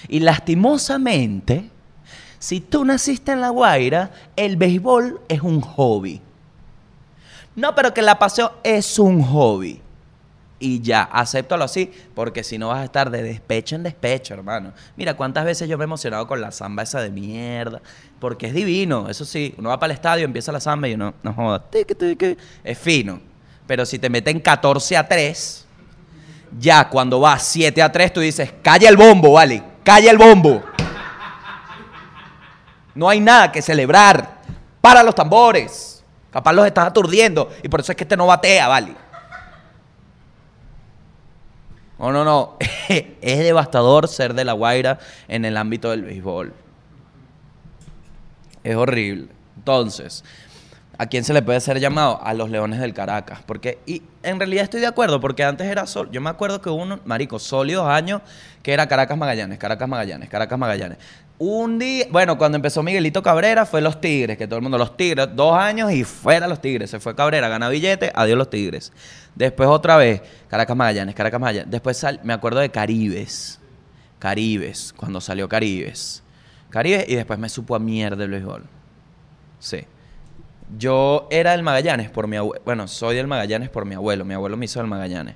Y 0.09 0.21
lastimosamente, 0.21 1.69
si 2.39 2.63
tú 2.63 2.87
naciste 2.87 3.33
en 3.33 3.43
La 3.43 3.51
Guaira, 3.51 4.13
el 4.35 4.57
béisbol 4.57 5.21
es 5.29 5.43
un 5.43 5.61
hobby. 5.61 6.23
No, 7.55 7.75
pero 7.75 7.93
que 7.93 8.01
la 8.01 8.19
paseo 8.19 8.55
es 8.63 8.99
un 8.99 9.23
hobby. 9.23 9.79
Y 10.65 10.81
ya, 10.81 11.03
acéptalo 11.03 11.63
así, 11.63 11.93
porque 12.15 12.43
si 12.43 12.57
no 12.57 12.69
vas 12.69 12.79
a 12.79 12.85
estar 12.85 13.11
de 13.11 13.23
despecho 13.23 13.77
en 13.77 13.83
despecho, 13.83 14.33
hermano. 14.33 14.73
Mira 14.97 15.13
cuántas 15.13 15.45
veces 15.45 15.69
yo 15.69 15.77
me 15.77 15.83
he 15.83 15.85
emocionado 15.85 16.27
con 16.27 16.41
la 16.41 16.53
samba 16.53 16.85
esa 16.85 17.03
de 17.03 17.11
mierda, 17.11 17.83
porque 18.19 18.47
es 18.47 18.55
divino, 18.55 19.11
eso 19.11 19.27
sí. 19.27 19.55
Uno 19.59 19.69
va 19.69 19.79
para 19.79 19.93
el 19.93 19.97
estadio, 19.97 20.25
empieza 20.25 20.53
la 20.53 20.61
samba 20.61 20.89
y 20.89 20.95
uno, 20.95 21.13
no 21.23 21.35
joda, 21.35 21.67
es 22.65 22.79
fino. 22.79 23.21
Pero 23.67 23.85
si 23.85 23.99
te 23.99 24.09
meten 24.09 24.41
14 24.41 24.97
a 24.97 25.07
3, 25.07 25.67
ya 26.59 26.89
cuando 26.89 27.21
vas 27.21 27.43
7 27.43 27.83
a 27.83 27.93
3, 27.93 28.15
tú 28.15 28.21
dices, 28.21 28.51
calla 28.63 28.89
el 28.89 28.97
bombo, 28.97 29.33
vale, 29.33 29.63
calla 29.83 30.11
el 30.11 30.17
bombo. 30.17 30.65
No 32.95 33.11
hay 33.11 33.21
nada 33.21 33.53
que 33.53 33.61
celebrar. 33.61 34.41
Para 34.81 35.03
los 35.03 35.15
tambores. 35.15 36.03
Capaz 36.31 36.55
los 36.55 36.67
estás 36.67 36.87
aturdiendo 36.87 37.51
y 37.63 37.69
por 37.69 37.81
eso 37.81 37.93
es 37.93 37.97
que 37.97 38.05
este 38.05 38.17
no 38.17 38.27
batea, 38.27 38.67
vale. 38.67 39.04
No, 42.05 42.13
no, 42.13 42.23
no. 42.23 42.59
es 42.89 43.39
devastador 43.39 44.09
ser 44.09 44.35
de 44.35 44.45
La 44.45 44.53
Guaira 44.53 44.99
en 45.27 45.47
el 45.47 45.57
ámbito 45.57 45.91
del 45.91 46.03
béisbol. 46.03 46.53
Es 48.63 48.77
horrible. 48.77 49.29
Entonces, 49.57 50.23
¿a 50.99 51.07
quién 51.07 51.25
se 51.25 51.33
le 51.33 51.41
puede 51.41 51.61
ser 51.61 51.81
llamado? 51.81 52.21
A 52.23 52.35
los 52.35 52.51
Leones 52.51 52.79
del 52.79 52.93
Caracas. 52.93 53.41
Porque, 53.47 53.79
y 53.87 54.03
en 54.23 54.39
realidad 54.39 54.65
estoy 54.65 54.81
de 54.81 54.87
acuerdo, 54.87 55.19
porque 55.19 55.45
antes 55.45 55.67
era 55.67 55.87
sol. 55.87 56.11
Yo 56.13 56.21
me 56.21 56.29
acuerdo 56.29 56.61
que 56.61 56.69
hubo 56.69 56.83
unos, 56.83 57.01
marico, 57.07 57.39
sólidos 57.39 57.89
años 57.89 58.21
que 58.63 58.75
era 58.75 58.87
Caracas 58.87 59.17
Magallanes, 59.17 59.59
Caracas 59.59 59.89
Magallanes, 59.89 60.29
Caracas 60.29 60.59
Magallanes. 60.59 60.99
Un 61.37 61.79
día, 61.81 62.07
bueno, 62.11 62.39
cuando 62.39 62.57
empezó 62.57 62.83
Miguelito 62.83 63.23
Cabrera 63.23 63.67
fue 63.67 63.81
los 63.81 64.01
Tigres, 64.01 64.39
que 64.39 64.47
todo 64.47 64.57
el 64.59 64.63
mundo, 64.63 64.79
los 64.79 64.97
Tigres, 64.97 65.29
dos 65.35 65.57
años 65.59 65.91
y 65.93 66.05
fuera 66.05 66.47
los 66.47 66.61
Tigres. 66.61 66.91
Se 66.91 67.01
fue 67.01 67.15
Cabrera, 67.17 67.49
gana 67.49 67.69
billete, 67.69 68.13
adiós 68.15 68.39
los 68.39 68.49
Tigres. 68.51 68.93
Después 69.35 69.69
otra 69.69 69.97
vez, 69.97 70.23
Caracas 70.49 70.77
Magallanes, 70.77 71.15
Caracas 71.15 71.41
Magallanes. 71.41 71.71
Después 71.71 71.97
sal- 71.97 72.21
me 72.23 72.33
acuerdo 72.33 72.61
de 72.61 72.71
Caribes. 72.71 73.59
Caribes, 74.21 74.93
cuando 74.97 75.21
salió 75.21 75.49
Caribes. 75.49 76.23
Caribes 76.71 77.07
y 77.09 77.17
después 77.17 77.39
me 77.39 77.49
supo 77.49 77.75
a 77.75 77.79
mierda 77.81 78.23
el 78.25 78.31
béisbol. 78.31 78.65
Sí. 79.59 79.85
Yo 80.79 81.27
era 81.31 81.51
del 81.51 81.63
Magallanes 81.65 82.11
por 82.11 82.29
mi 82.29 82.37
abuelo. 82.37 82.63
Bueno, 82.65 82.87
soy 82.87 83.17
del 83.17 83.27
Magallanes 83.27 83.71
por 83.71 83.85
mi 83.85 83.97
abuelo. 83.97 84.25
Mi 84.25 84.35
abuelo 84.35 84.57
me 84.57 84.67
hizo 84.67 84.79
del 84.79 84.89
Magallanes. 84.89 85.35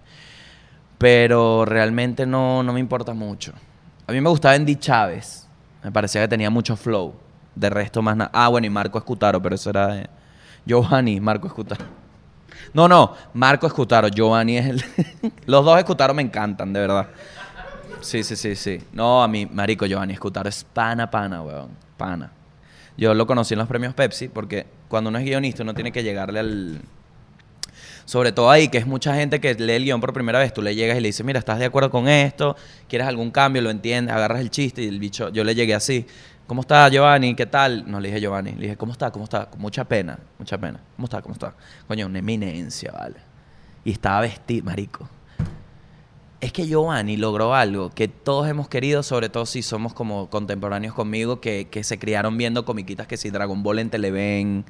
Pero 0.97 1.65
realmente 1.65 2.25
no, 2.25 2.63
no 2.63 2.73
me 2.73 2.81
importa 2.81 3.15
mucho. 3.15 3.53
A 4.07 4.13
mí 4.13 4.21
me 4.21 4.31
gustaba 4.31 4.55
Andy 4.55 4.77
Chávez. 4.77 5.48
Me 5.83 5.93
parecía 5.93 6.21
que 6.23 6.29
tenía 6.29 6.51
mucho 6.51 6.77
flow. 6.77 7.15
De 7.55 7.71
resto 7.71 8.03
más 8.03 8.17
nada. 8.17 8.31
Ah, 8.33 8.49
bueno, 8.49 8.67
y 8.67 8.71
Marco 8.71 8.99
Escutaro, 8.99 9.43
pero 9.43 9.55
eso 9.55 9.71
era 9.71 9.89
de... 9.89 10.11
Giovanni, 10.65 11.21
Marco 11.21 11.47
Escutaro. 11.47 11.85
No, 12.73 12.89
no, 12.89 13.15
Marco 13.35 13.67
Escutaro. 13.67 14.09
Giovanni 14.09 14.59
es 14.59 14.67
el... 14.67 14.85
Los 15.47 15.65
dos 15.65 15.79
Escutaro 15.79 16.15
me 16.15 16.23
encantan, 16.23 16.73
de 16.73 16.81
verdad. 16.81 17.09
Sí, 18.01 18.23
sí, 18.23 18.37
sí, 18.37 18.55
sí. 18.55 18.81
No, 18.93 19.23
a 19.23 19.29
mí, 19.29 19.47
marico, 19.47 19.87
Giovanni 19.87 20.13
Escutaro 20.13 20.49
es 20.49 20.65
pana, 20.65 21.11
pana, 21.11 21.43
weón. 21.43 21.71
Pana. 21.97 22.31
Yo 22.97 23.15
lo 23.15 23.27
conocí 23.27 23.55
en 23.55 23.59
los 23.59 23.69
premios 23.69 23.95
Pepsi 23.95 24.29
porque 24.29 24.67
cuando 24.89 25.11
uno 25.11 25.19
es 25.19 25.25
guionista 25.25 25.63
uno 25.63 25.75
tiene 25.75 25.93
que 25.93 26.03
llegarle 26.03 26.41
al... 26.41 26.83
Sobre 28.09 28.33
todo 28.33 28.51
ahí, 28.51 28.69
que 28.69 28.79
es 28.79 28.87
mucha 28.87 29.15
gente 29.15 29.39
que 29.39 29.53
lee 29.53 29.75
el 29.75 29.85
guion 29.85 30.01
por 30.01 30.15
primera 30.15 30.39
vez. 30.39 30.55
Tú 30.55 30.63
le 30.63 30.75
llegas 30.75 30.97
y 30.97 31.03
le 31.03 31.09
dices, 31.09 31.27
mira, 31.27 31.41
¿estás 31.41 31.59
de 31.59 31.67
acuerdo 31.67 31.91
con 31.91 32.09
esto? 32.09 32.57
¿Quieres 32.89 33.07
algún 33.07 33.31
cambio? 33.31 33.61
¿Lo 33.61 33.69
entiendes? 33.69 34.17
Agarras 34.17 34.41
el 34.41 34.49
chiste 34.49 34.81
y 34.81 34.89
el 34.89 34.99
bicho... 34.99 35.29
Yo 35.29 35.45
le 35.45 35.55
llegué 35.55 35.75
así. 35.75 36.07
¿Cómo 36.47 36.63
está 36.63 36.89
Giovanni? 36.89 37.35
¿Qué 37.35 37.45
tal? 37.45 37.85
No 37.87 38.01
le 38.01 38.09
dije 38.09 38.23
Giovanni. 38.23 38.53
Le 38.53 38.63
dije, 38.63 38.77
¿cómo 38.79 38.93
está? 38.93 39.11
¿Cómo 39.11 39.25
está? 39.25 39.51
Con 39.51 39.61
mucha 39.61 39.85
pena. 39.85 40.19
Mucha 40.39 40.57
pena. 40.57 40.81
¿Cómo 40.97 41.05
está? 41.05 41.21
¿Cómo 41.21 41.35
está? 41.35 41.53
Coño, 41.87 42.07
una 42.07 42.21
eminencia, 42.21 42.93
¿vale? 42.93 43.17
Y 43.85 43.91
estaba 43.91 44.23
vestido, 44.23 44.65
marico. 44.65 45.07
Es 46.41 46.53
que 46.53 46.69
Giovanni 46.69 47.17
logró 47.17 47.53
algo 47.53 47.91
que 47.91 48.07
todos 48.07 48.49
hemos 48.49 48.69
querido, 48.69 49.03
sobre 49.03 49.29
todo 49.29 49.45
si 49.45 49.61
somos 49.61 49.93
como 49.93 50.31
contemporáneos 50.31 50.95
conmigo, 50.95 51.41
que, 51.41 51.67
que 51.69 51.83
se 51.83 51.99
criaron 51.99 52.39
viendo 52.39 52.65
comiquitas 52.65 53.09
que 53.09 53.17
si 53.17 53.31
Dragon 53.31 53.65
Ball 53.65 53.81
en 53.81 53.91
Televen, 53.91 54.65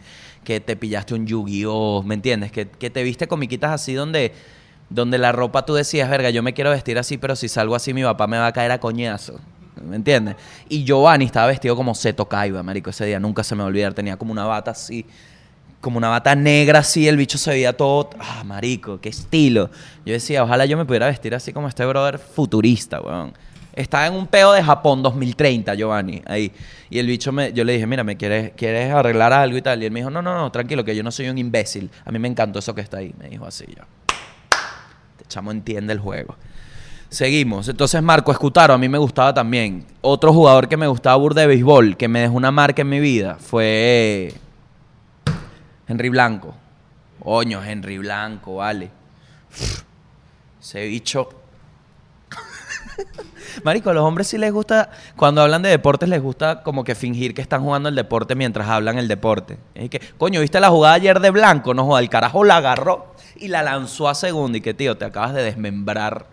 que 0.45 0.61
te 0.61 0.77
pillaste 0.77 1.13
un 1.13 1.27
Yu-Gi-Oh, 1.27 2.03
¿me 2.05 2.15
entiendes? 2.15 2.53
Que, 2.53 2.69
que 2.69 2.89
te 2.89 3.03
viste 3.03 3.29
comiquitas 3.29 3.71
así 3.71 3.93
donde, 3.93 4.33
donde 4.89 5.19
la 5.19 5.31
ropa 5.31 5.67
tú 5.67 5.75
decías, 5.75 6.09
verga, 6.09 6.31
yo 6.31 6.43
me 6.43 6.55
quiero 6.55 6.71
vestir 6.71 6.99
así, 6.99 7.19
pero 7.19 7.37
si 7.37 7.51
salgo 7.51 7.75
así 7.75 7.93
mi 7.93 8.03
papá 8.03 8.27
me 8.27 8.39
va 8.39 8.47
a 8.47 8.53
caer 8.53 8.73
a 8.73 8.81
coñazo. 8.81 9.39
¿Me 9.85 9.97
entiendes? 9.97 10.37
Y 10.71 10.85
Giovanni 10.85 11.27
estaba 11.27 11.49
vestido 11.49 11.77
como 11.77 11.95
Seto 11.95 12.27
Kaiba, 12.27 12.63
marico, 12.63 12.89
ese 12.89 13.05
día 13.05 13.21
nunca 13.21 13.45
se 13.45 13.55
me 13.55 13.59
va 13.59 13.67
a 13.67 13.69
olvidar, 13.69 13.93
tenía 13.93 14.17
como 14.17 14.33
una 14.33 14.47
bata 14.47 14.71
así, 14.71 15.05
como 15.81 15.99
una 15.99 16.09
bata 16.09 16.35
negra 16.35 16.81
así, 16.81 17.07
el 17.07 17.17
bicho 17.17 17.39
se 17.39 17.51
veía 17.51 17.77
todo, 17.77 18.11
ah, 18.19 18.43
marico, 18.45 19.01
qué 19.01 19.09
estilo. 19.09 19.71
Yo 20.05 20.13
decía, 20.13 20.43
ojalá 20.43 20.67
yo 20.67 20.77
me 20.77 20.85
pudiera 20.85 21.07
vestir 21.07 21.35
así 21.35 21.53
como 21.53 21.69
este 21.69 21.85
brother 21.87 22.19
futurista, 22.19 23.01
weón. 23.01 23.33
Estaba 23.75 24.09
en 24.09 24.15
un 24.15 24.27
peo 24.27 24.53
de 24.53 24.63
Japón 24.63 25.05
2030, 25.05 25.77
Giovanni, 25.77 26.21
ahí. 26.27 26.51
Y 26.91 26.99
el 26.99 27.07
bicho 27.07 27.31
me, 27.31 27.53
yo 27.53 27.63
le 27.63 27.75
dije, 27.75 27.87
mira, 27.87 28.03
¿me 28.03 28.17
quieres, 28.17 28.51
quieres 28.57 28.93
arreglar 28.93 29.33
algo 29.33 29.57
y 29.57 29.63
tal? 29.63 29.81
Y 29.81 29.87
él 29.87 29.93
me 29.93 30.01
dijo, 30.01 30.11
no, 30.11 30.21
no, 30.21 30.35
no, 30.35 30.51
tranquilo, 30.51 30.85
que 30.85 30.97
yo 30.97 31.05
no 31.05 31.13
soy 31.13 31.29
un 31.29 31.39
imbécil. 31.39 31.89
A 32.05 32.11
mí 32.11 32.19
me 32.19 32.27
encantó 32.27 32.59
eso 32.59 32.75
que 32.75 32.81
está 32.81 32.99
ahí. 32.99 33.15
Me 33.17 33.29
dijo 33.29 33.47
así, 33.47 33.67
yo. 33.69 33.85
Este 35.17 35.29
chamo 35.29 35.53
entiende 35.53 35.93
el 35.93 36.01
juego. 36.01 36.35
Seguimos. 37.09 37.69
Entonces, 37.69 38.03
Marco 38.03 38.33
Escutaro, 38.33 38.75
a 38.75 38.79
mí 38.79 38.89
me 38.89 38.99
gustaba 38.99 39.33
también. 39.33 39.87
Otro 40.01 40.33
jugador 40.33 40.69
que 40.69 40.77
me 40.77 40.89
gustaba 40.89 41.15
burda 41.15 41.43
de 41.43 41.47
béisbol, 41.47 41.97
que 41.97 42.09
me 42.09 42.23
dejó 42.23 42.35
una 42.35 42.51
marca 42.51 42.83
en 42.83 42.89
mi 42.89 42.99
vida, 42.99 43.37
fue 43.39 44.35
Henry 45.89 46.11
Blanco. 46.11 46.55
Coño, 47.23 47.63
Henry 47.65 47.99
Blanco, 47.99 48.57
vale. 48.57 48.91
Ese 50.61 50.87
bicho. 50.87 51.29
Marico, 53.65 53.91
a 53.91 53.95
los 53.95 54.05
hombres 54.05 54.29
sí 54.29 54.39
les 54.39 54.53
gusta, 54.53 54.91
cuando 55.17 55.41
hablan 55.43 55.63
de 55.63 55.71
deportes, 55.71 56.09
les 56.09 56.23
gusta 56.23 56.63
como 56.63 56.85
que 56.85 56.95
fingir 56.95 57.35
que 57.35 57.43
están 57.43 57.63
jugando 57.63 57.89
el 57.89 57.95
deporte 57.95 58.35
mientras 58.35 58.69
hablan 58.69 58.99
el 58.99 59.09
deporte. 59.09 59.59
Es 59.75 59.89
que, 59.91 60.01
coño, 60.19 60.41
¿viste 60.41 60.61
la 60.61 60.69
jugada 60.69 60.95
ayer 60.95 61.21
de 61.21 61.31
Blanco? 61.31 61.75
No 61.75 61.85
joda, 61.85 62.01
el 62.01 62.11
carajo 62.11 62.45
la 62.45 62.57
agarró 62.57 63.15
y 63.37 63.49
la 63.49 63.63
lanzó 63.63 64.09
a 64.09 64.15
segundo. 64.15 64.59
Y 64.59 64.61
que, 64.61 64.75
tío, 64.75 64.97
te 64.97 65.05
acabas 65.05 65.35
de 65.35 65.43
desmembrar 65.43 66.27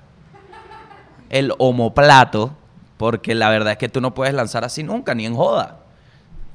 el 1.30 1.54
homoplato, 1.58 2.56
porque 2.98 3.36
la 3.36 3.50
verdad 3.50 3.74
es 3.74 3.78
que 3.78 3.90
tú 3.90 4.02
no 4.02 4.14
puedes 4.14 4.34
lanzar 4.34 4.64
así 4.64 4.84
nunca, 4.84 5.16
ni 5.16 5.26
en 5.26 5.36
joda. 5.36 5.80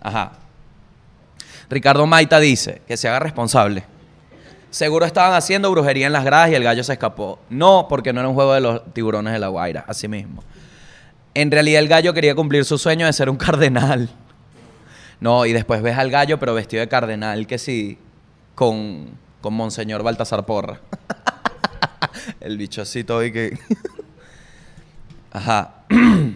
Ajá. 0.01 0.33
Ricardo 1.71 2.05
Maita 2.05 2.41
dice 2.41 2.83
que 2.89 2.97
se 2.97 3.09
haga 3.09 3.21
responsable. 3.21 3.85
Seguro 4.71 5.07
estaban 5.07 5.35
haciendo 5.35 5.71
brujería 5.71 6.09
en 6.09 6.13
las 6.13 6.25
gradas 6.25 6.51
y 6.51 6.55
el 6.55 6.65
gallo 6.65 6.83
se 6.83 6.93
escapó. 6.93 7.39
No, 7.49 7.87
porque 7.89 8.13
no 8.13 8.21
era 8.21 8.29
un 8.29 8.35
juego 8.35 8.55
de 8.55 8.61
los 8.61 8.93
tiburones 8.93 9.33
de 9.33 9.39
la 9.39 9.49
Guaira, 9.49 9.85
así 9.87 10.09
mismo. 10.09 10.43
En 11.33 11.51
realidad 11.51 11.81
el 11.81 11.89
gallo 11.89 12.13
quería 12.13 12.35
cumplir 12.35 12.65
su 12.65 12.77
sueño 12.77 13.07
de 13.07 13.13
ser 13.13 13.31
un 13.31 13.37
cardenal. 13.39 14.11
No, 15.21 15.47
y 15.47 15.53
después 15.53 15.81
ves 15.81 15.97
al 15.97 16.11
gallo, 16.11 16.41
pero 16.41 16.55
vestido 16.55 16.81
de 16.81 16.89
cardenal, 16.89 17.47
que 17.47 17.59
sí, 17.59 17.99
con, 18.57 19.11
con 19.41 19.55
Monseñor 19.55 20.03
Baltasar 20.03 20.45
Porra. 20.45 20.81
el 22.41 22.59
bichocito 22.59 23.17
hoy 23.17 23.33
que... 23.33 23.59
Ajá. 25.33 25.75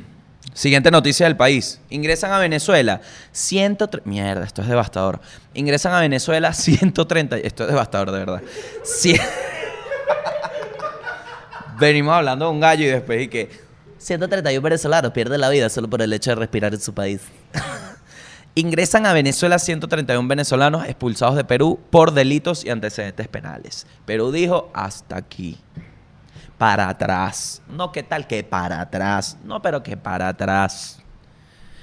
Siguiente 0.55 0.90
noticia 0.92 1.26
del 1.26 1.36
país. 1.36 1.80
Ingresan 1.90 2.32
a 2.32 2.38
Venezuela 2.38 3.00
130... 3.32 4.09
Mierda, 4.09 4.44
esto 4.44 4.62
es 4.62 4.68
devastador. 4.68 5.20
Ingresan 5.52 5.92
a 5.92 6.00
Venezuela 6.00 6.52
130... 6.52 7.38
Esto 7.38 7.64
es 7.64 7.70
devastador, 7.70 8.12
de 8.12 8.18
verdad. 8.20 8.42
Venimos 11.78 12.14
hablando 12.14 12.44
de 12.44 12.50
un 12.52 12.61
gallo 12.61 12.84
y 12.84 12.88
después 12.88 13.22
y 13.22 13.28
que 13.28 13.50
131 13.98 14.62
venezolanos 14.62 15.11
pierden 15.11 15.40
la 15.40 15.48
vida 15.48 15.68
solo 15.68 15.90
por 15.90 16.00
el 16.02 16.12
hecho 16.12 16.30
de 16.30 16.36
respirar 16.36 16.72
en 16.72 16.80
su 16.80 16.94
país. 16.94 17.20
Ingresan 18.55 19.07
a 19.07 19.12
Venezuela 19.12 19.59
131 19.59 20.28
venezolanos 20.28 20.84
expulsados 20.84 21.34
de 21.34 21.42
Perú 21.42 21.80
por 21.90 22.12
delitos 22.12 22.64
y 22.64 22.70
antecedentes 22.70 23.26
penales. 23.26 23.88
Perú 24.07 24.30
dijo 24.30 24.70
hasta 24.72 25.16
aquí. 25.16 25.59
Para 26.64 26.88
atrás. 26.88 27.60
No, 27.68 27.92
¿qué 27.92 28.02
tal 28.02 28.26
que 28.26 28.42
para 28.42 28.80
atrás? 28.80 29.36
No, 29.44 29.60
pero 29.60 29.82
que 29.82 29.98
para 29.98 30.28
atrás. 30.28 30.98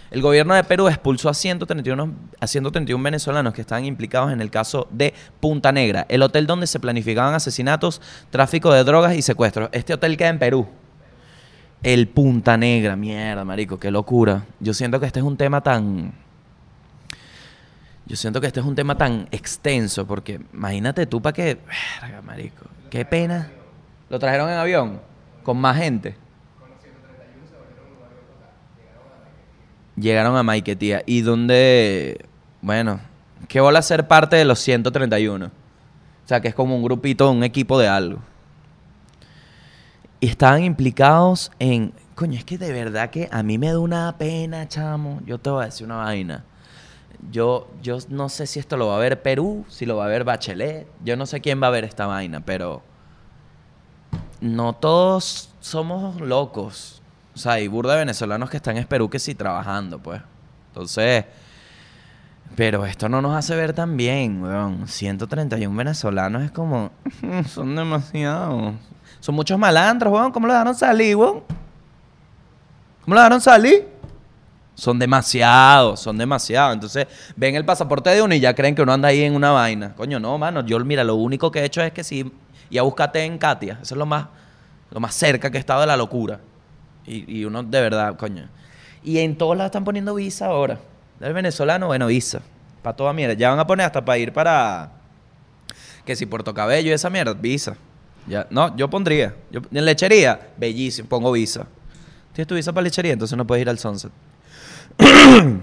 El 0.10 0.24
gobierno 0.24 0.56
de 0.56 0.64
Perú 0.64 0.88
expulsó 0.88 1.30
a 1.30 1.36
131, 1.36 2.12
a 2.40 2.48
131 2.48 3.04
venezolanos 3.04 3.54
que 3.54 3.62
estaban 3.62 3.86
implicados 3.86 4.32
en 4.32 4.42
el 4.42 4.50
caso 4.50 4.88
de 4.90 5.14
Punta 5.40 5.72
Negra, 5.72 6.08
el 6.10 6.24
hotel 6.24 6.48
donde 6.48 6.66
se 6.66 6.80
planificaban 6.80 7.36
asesinatos, 7.36 8.02
tráfico 8.32 8.74
de 8.74 8.84
drogas 8.84 9.14
y 9.16 9.22
secuestros. 9.22 9.70
Este 9.72 9.94
hotel 9.94 10.18
queda 10.18 10.30
en 10.30 10.40
Perú. 10.40 10.68
El 11.84 12.08
Punta 12.08 12.58
Negra, 12.58 12.96
mierda, 12.96 13.46
marico, 13.46 13.78
qué 13.78 13.92
locura. 13.92 14.46
Yo 14.60 14.74
siento 14.74 15.00
que 15.00 15.06
este 15.06 15.20
es 15.20 15.26
un 15.26 15.38
tema 15.38 15.62
tan... 15.62 16.12
Yo 18.08 18.16
siento 18.16 18.42
que 18.42 18.48
este 18.48 18.62
es 18.62 18.66
un 18.66 18.74
tema 18.74 18.98
tan 18.98 19.28
extenso, 19.30 20.08
porque 20.08 20.42
imagínate 20.52 21.06
tú 21.06 21.22
para 21.22 21.34
qué... 21.34 21.60
Verga, 22.02 22.24
marico, 22.24 22.66
qué 22.90 23.06
pena. 23.06 23.52
¿Lo 24.12 24.20
trajeron 24.20 24.50
en 24.50 24.58
avión? 24.58 25.00
¿Con 25.42 25.56
más 25.56 25.78
gente? 25.78 26.18
Llegaron 29.96 30.36
a 30.36 30.44
Maiquetía. 30.44 31.02
¿Y 31.06 31.22
dónde...? 31.22 32.26
Bueno, 32.62 33.00
¿qué 33.48 33.62
bola 33.62 33.82
ser 33.82 34.10
parte 34.10 34.36
de 34.36 34.44
los 34.44 34.60
131? 34.60 35.46
O 35.46 35.50
sea, 36.26 36.42
que 36.42 36.50
es 36.50 36.54
como 36.54 36.76
un 36.76 36.84
grupito, 36.84 37.32
un 37.32 37.46
equipo 37.46 37.80
de 37.80 37.88
algo. 37.88 38.20
Y 40.20 40.28
estaban 40.28 40.66
implicados 40.66 41.50
en... 41.58 41.94
Coño, 42.14 42.38
es 42.38 42.44
que 42.44 42.58
de 42.58 42.74
verdad 42.74 43.12
que 43.12 43.30
a 43.32 43.44
mí 43.44 43.58
me 43.58 43.68
da 43.68 43.80
una 43.80 44.18
pena, 44.18 44.68
chamo. 44.68 45.22
Yo 45.26 45.38
te 45.38 45.50
voy 45.50 45.62
a 45.64 45.66
decir 45.68 45.86
una 45.86 45.96
vaina. 45.96 46.44
Yo, 47.32 47.72
yo 47.82 47.98
no 48.10 48.28
sé 48.28 48.46
si 48.46 48.60
esto 48.60 48.76
lo 48.76 48.88
va 48.88 48.98
a 48.98 49.00
ver 49.00 49.22
Perú, 49.22 49.64
si 49.70 49.86
lo 49.86 49.96
va 49.96 50.04
a 50.04 50.10
ver 50.10 50.26
Bachelet. 50.26 50.86
Yo 51.02 51.16
no 51.16 51.26
sé 51.26 51.40
quién 51.40 51.64
va 51.64 51.68
a 51.68 51.72
ver 51.72 51.86
esta 51.86 52.08
vaina, 52.08 52.42
pero... 52.42 52.91
No 54.42 54.74
todos 54.74 55.50
somos 55.60 56.20
locos. 56.20 57.02
O 57.34 57.38
sea, 57.38 57.54
hay 57.54 57.68
burda 57.68 57.94
de 57.94 58.00
venezolanos 58.00 58.50
que 58.50 58.58
están 58.58 58.76
en 58.78 58.86
Perú 58.86 59.10
que 59.10 59.20
sí 59.20 59.36
trabajando, 59.36 60.00
pues. 60.00 60.22
Entonces... 60.68 61.26
Pero 62.56 62.86
esto 62.86 63.08
no 63.08 63.22
nos 63.22 63.34
hace 63.34 63.56
ver 63.56 63.72
tan 63.72 63.96
bien, 63.96 64.44
weón. 64.44 64.88
131 64.88 65.74
venezolanos 65.76 66.44
es 66.44 66.52
como... 66.52 66.92
Son 67.48 67.74
demasiados. 67.76 68.74
Son 69.22 69.36
muchos 69.36 69.58
malandros, 69.58 70.12
weón. 70.12 70.32
¿Cómo 70.32 70.48
lo 70.48 70.54
dejaron 70.54 70.76
salir, 70.76 71.16
weón? 71.16 71.44
¿Cómo 73.06 73.16
lo 73.16 73.22
dejaron 73.22 73.40
salir? 73.40 73.88
Son 74.76 74.98
demasiados, 74.98 76.00
son 76.00 76.18
demasiados. 76.18 76.74
Entonces, 76.74 77.08
ven 77.36 77.56
el 77.56 77.64
pasaporte 77.64 78.10
de 78.10 78.22
uno 78.22 78.34
y 78.34 78.40
ya 78.40 78.54
creen 78.54 78.74
que 78.74 78.82
uno 78.82 78.94
anda 78.94 79.10
ahí 79.10 79.22
en 79.22 79.36
una 79.36 79.52
vaina. 79.52 79.94
Coño, 79.96 80.20
no, 80.20 80.38
mano. 80.38 80.66
Yo, 80.66 80.80
mira, 80.80 81.04
lo 81.04 81.16
único 81.16 81.52
que 81.52 81.60
he 81.60 81.66
hecho 81.66 81.82
es 81.82 81.92
que 81.94 82.04
sí... 82.04 82.32
Y 82.72 82.80
a 82.80 82.82
búscate 82.82 83.24
en 83.24 83.38
Katia. 83.38 83.78
Eso 83.82 83.94
es 83.94 83.98
lo 84.00 84.08
más, 84.08 84.26
lo 84.90 85.00
más 85.00 85.14
cerca 85.14 85.52
que 85.52 85.58
he 85.58 85.60
estado 85.60 85.82
de 85.82 85.88
la 85.88 85.98
locura. 85.98 86.40
Y, 87.06 87.40
y 87.40 87.46
uno, 87.46 87.62
de 87.62 87.82
verdad, 87.82 88.16
coño. 88.16 88.48
Y 89.04 89.20
en 89.20 89.38
todos 89.38 89.56
lados 89.56 89.70
están 89.70 89.84
poniendo 89.84 90.16
visa 90.16 90.48
ahora. 90.48 90.80
Del 91.20 91.34
venezolano, 91.34 91.88
bueno, 91.88 92.08
visa. 92.08 92.42
Para 92.82 92.96
toda 92.96 93.14
mierda. 93.14 93.34
Ya 93.34 93.50
van 93.50 93.60
a 93.60 93.68
poner 93.68 93.86
hasta 93.86 94.04
para 94.04 94.18
ir 94.18 94.34
para... 94.34 94.92
Que 96.06 96.16
si 96.16 96.26
Puerto 96.26 96.54
Cabello 96.54 96.94
esa 96.94 97.10
mierda, 97.10 97.34
visa. 97.34 97.76
Ya, 98.26 98.48
no, 98.50 98.76
yo 98.76 98.90
pondría. 98.90 99.36
Yo, 99.52 99.62
en 99.72 99.86
lechería, 99.86 100.50
bellísimo, 100.58 101.10
pongo 101.10 101.32
visa. 101.32 101.68
Tienes 102.34 102.48
tu 102.48 102.56
visa 102.56 102.72
para 102.72 102.84
lechería, 102.84 103.14
entonces 103.14 103.38
no 103.38 103.46
puedes 103.46 103.62
ir 103.62 103.70
al 103.70 103.78
Sunset. 103.78 104.12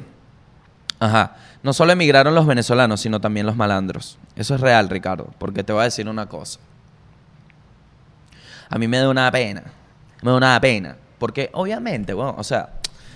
Ajá. 1.01 1.37
No 1.63 1.73
solo 1.73 1.93
emigraron 1.93 2.35
los 2.35 2.47
venezolanos, 2.47 3.01
sino 3.01 3.21
también 3.21 3.47
los 3.47 3.57
malandros. 3.57 4.19
Eso 4.37 4.55
es 4.55 4.61
real, 4.61 4.89
Ricardo, 4.89 5.31
porque 5.39 5.65
te 5.65 5.73
voy 5.73 5.81
a 5.81 5.85
decir 5.85 6.09
una 6.09 6.29
cosa. 6.29 6.61
A 8.69 8.79
mí 8.79 8.89
me 8.89 8.99
da 8.99 9.09
una 9.09 9.31
pena. 9.31 9.63
Me 10.23 10.31
da 10.31 10.37
una 10.37 10.61
pena. 10.61 10.97
Porque 11.19 11.51
obviamente, 11.53 12.15
bueno, 12.15 12.35
o 12.39 12.45
sea, 12.45 12.71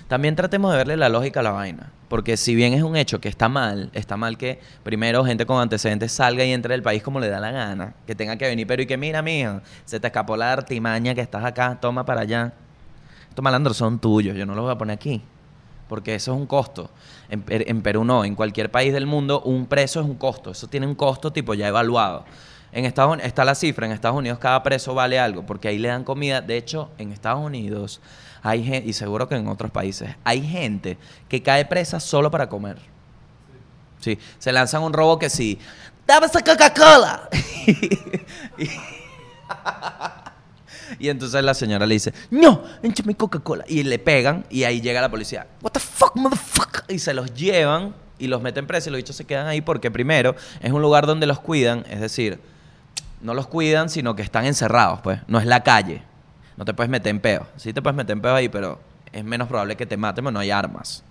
también 0.09 0.37
tratemos 0.37 0.73
de 0.73 0.79
verle 0.79 0.97
la 0.97 1.09
lógica 1.09 1.41
a 1.41 1.43
la 1.43 1.53
vaina. 1.53 1.91
Porque 2.09 2.37
si 2.37 2.55
bien 2.55 2.75
es 2.75 2.83
un 2.83 2.97
hecho 2.97 3.21
que 3.21 3.29
está 3.31 3.49
mal, 3.49 3.91
está 3.95 4.19
mal 4.19 4.37
que 4.37 4.61
primero 4.83 5.25
gente 5.25 5.47
con 5.47 5.59
antecedentes 5.59 6.13
salga 6.13 6.45
y 6.45 6.53
entre 6.53 6.75
del 6.75 6.83
país 6.83 7.03
como 7.03 7.21
le 7.21 7.29
da 7.31 7.41
la 7.41 7.51
gana. 7.51 7.95
Que 8.07 8.15
tenga 8.15 8.37
que 8.37 8.47
venir, 8.47 8.67
pero 8.67 8.83
y 8.83 8.87
que 8.87 8.99
mira, 8.99 9.23
mija, 9.23 9.63
se 9.87 9.99
te 9.99 10.09
escapó 10.09 10.37
la 10.37 10.53
artimaña 10.53 11.15
que 11.15 11.23
estás 11.23 11.45
acá, 11.45 11.79
toma 11.81 12.05
para 12.05 12.21
allá. 12.21 12.53
Estos 13.31 13.43
malandros 13.43 13.79
son 13.79 13.99
tuyos, 13.99 14.37
yo 14.37 14.45
no 14.45 14.55
los 14.55 14.65
voy 14.65 14.73
a 14.73 14.77
poner 14.77 14.95
aquí. 14.95 15.23
Porque 15.89 16.15
eso 16.15 16.35
es 16.35 16.39
un 16.39 16.47
costo. 16.47 16.91
En, 17.31 17.45
en 17.49 17.81
Perú 17.81 18.05
no, 18.05 18.25
en 18.25 18.35
cualquier 18.35 18.71
país 18.71 18.93
del 18.93 19.07
mundo 19.07 19.41
un 19.41 19.65
preso 19.65 20.01
es 20.01 20.07
un 20.07 20.17
costo. 20.17 20.51
Eso 20.51 20.67
tiene 20.67 20.87
un 20.87 20.95
costo 20.95 21.33
tipo 21.33 21.55
ya 21.55 21.69
evaluado. 21.69 22.27
En 22.73 22.87
Estados 22.87 23.13
Unidos 23.13 23.29
está 23.29 23.45
la 23.45 23.55
cifra, 23.55 23.85
en 23.87 23.93
Estados 23.93 24.17
Unidos 24.17 24.39
cada 24.39 24.63
preso 24.63 24.95
vale 24.95 25.19
algo, 25.19 25.45
porque 25.45 25.69
ahí 25.69 25.79
le 25.79 25.89
dan 25.89 26.05
comida. 26.05 26.41
De 26.41 26.57
hecho, 26.57 26.91
en 26.97 27.13
Estados 27.13 27.45
Unidos 27.45 28.01
hay 28.43 28.65
gente, 28.65 28.89
y 28.89 28.95
seguro 28.95 29.29
que 29.29 29.37
en 29.37 29.47
otros 29.47 29.71
países, 29.71 30.17
hay 30.25 30.43
gente 30.47 30.97
que 31.29 31.43
cae 31.43 31.67
presa 31.67 32.01
solo 32.01 32.31
para 32.31 32.49
comer. 32.49 32.79
Sí, 34.01 34.19
se 34.39 34.53
lanzan 34.53 34.83
un 34.83 34.93
robo 34.93 35.19
que 35.19 35.29
sí, 35.29 35.59
dame 36.07 36.27
esa 36.27 36.43
Coca-Cola. 36.43 37.29
y, 40.99 41.09
entonces 41.09 41.45
la 41.45 41.53
señora 41.53 41.85
le 41.85 41.95
dice, 41.95 42.15
no, 42.31 42.65
échame 42.83 43.15
Coca-Cola. 43.15 43.65
Y 43.69 43.83
le 43.83 43.99
pegan 43.99 44.47
y 44.49 44.65
ahí 44.65 44.81
llega 44.81 45.03
la 45.03 45.11
policía, 45.11 45.47
what 45.61 45.73
the 45.73 45.81
fuck, 45.81 46.17
motherfucker. 46.17 46.85
Y 46.89 46.99
se 46.99 47.13
los 47.13 47.35
llevan 47.35 47.95
y 48.19 48.29
los 48.29 48.41
meten 48.41 48.67
presos 48.67 48.89
y 48.89 48.91
los 48.91 48.99
bichos 48.99 49.15
se 49.15 49.27
quedan 49.27 49.47
ahí 49.47 49.61
porque 49.61 49.91
primero 49.91 50.35
es 50.61 50.73
un 50.73 50.81
lugar 50.81 51.07
donde 51.07 51.27
los 51.27 51.39
cuidan, 51.39 51.85
es 51.91 52.01
decir, 52.01 52.41
no 53.23 53.35
los 53.35 53.47
cuidan, 53.47 53.89
sino 53.89 54.15
que 54.15 54.23
están 54.23 54.45
encerrados, 54.45 55.01
pues. 55.01 55.21
No 55.29 55.39
es 55.39 55.47
la 55.47 55.63
calle. 55.63 56.03
No 56.57 56.65
te 56.65 56.75
puedes 56.75 56.91
meter 56.91 57.11
en 57.11 57.21
peo. 57.21 57.47
Sí 57.57 57.73
te 57.73 57.81
puedes 57.81 57.97
meter 57.97 58.15
en 58.15 58.23
peo 58.23 58.35
ahí, 58.35 58.49
pero 58.49 58.81
es 59.13 59.25
menos 59.25 59.49
probable 59.49 59.77
que 59.77 59.87
te 59.87 59.97
maten, 59.97 60.25
porque 60.25 60.35
no 60.35 60.41
hay 60.41 60.51
armas. 60.51 61.05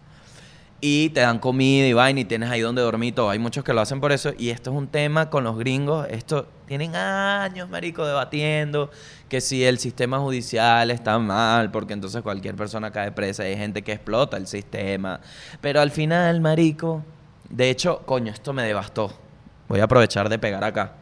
Y 0.83 1.09
te 1.09 1.19
dan 1.19 1.37
comida 1.37 1.85
y 1.85 1.93
vaina 1.93 2.21
y 2.21 2.25
tienes 2.25 2.49
ahí 2.49 2.61
donde 2.61 2.81
dormir 2.81 3.13
todo. 3.13 3.29
Hay 3.29 3.37
muchos 3.37 3.63
que 3.63 3.71
lo 3.71 3.81
hacen 3.81 4.01
por 4.01 4.11
eso. 4.11 4.33
Y 4.37 4.49
esto 4.49 4.71
es 4.71 4.75
un 4.75 4.87
tema 4.87 5.29
con 5.29 5.43
los 5.43 5.57
gringos. 5.57 6.07
Esto 6.09 6.47
tienen 6.65 6.95
años, 6.95 7.69
marico, 7.69 8.05
debatiendo 8.05 8.89
que 9.29 9.41
si 9.41 9.63
el 9.63 9.77
sistema 9.77 10.17
judicial 10.17 10.89
está 10.89 11.19
mal, 11.19 11.69
porque 11.69 11.93
entonces 11.93 12.23
cualquier 12.23 12.55
persona 12.55 12.91
cae 12.91 13.11
presa. 13.11 13.43
Hay 13.43 13.55
gente 13.57 13.83
que 13.83 13.91
explota 13.91 14.37
el 14.37 14.47
sistema. 14.47 15.21
Pero 15.61 15.81
al 15.81 15.91
final, 15.91 16.41
marico, 16.41 17.03
de 17.47 17.69
hecho, 17.69 18.01
coño, 18.05 18.31
esto 18.31 18.51
me 18.51 18.63
devastó. 18.63 19.13
Voy 19.67 19.81
a 19.81 19.83
aprovechar 19.83 20.29
de 20.29 20.39
pegar 20.39 20.63
acá. 20.63 20.95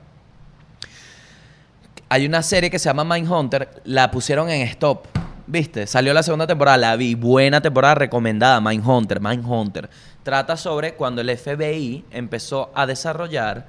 Hay 2.12 2.26
una 2.26 2.42
serie 2.42 2.72
que 2.72 2.80
se 2.80 2.90
llama 2.90 3.04
Mindhunter, 3.04 3.70
la 3.84 4.10
pusieron 4.10 4.50
en 4.50 4.62
stop. 4.62 5.06
¿Viste? 5.46 5.86
Salió 5.86 6.12
la 6.12 6.24
segunda 6.24 6.48
temporada, 6.48 6.76
la 6.76 6.96
vi. 6.96 7.14
Buena 7.14 7.62
temporada 7.62 7.94
recomendada, 7.94 8.60
Mindhunter, 8.60 9.22
Mindhunter. 9.22 9.92
Trata 10.24 10.58
sobre 10.58 10.96
cuando 10.96 11.22
el 11.22 11.38
FBI 11.38 12.06
empezó 12.10 12.72
a 12.74 12.88
desarrollar 12.88 13.68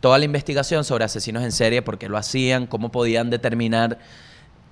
toda 0.00 0.18
la 0.18 0.26
investigación 0.26 0.84
sobre 0.84 1.04
asesinos 1.04 1.42
en 1.42 1.50
serie, 1.50 1.80
por 1.80 1.96
qué 1.96 2.10
lo 2.10 2.18
hacían, 2.18 2.66
cómo 2.66 2.92
podían 2.92 3.30
determinar 3.30 3.98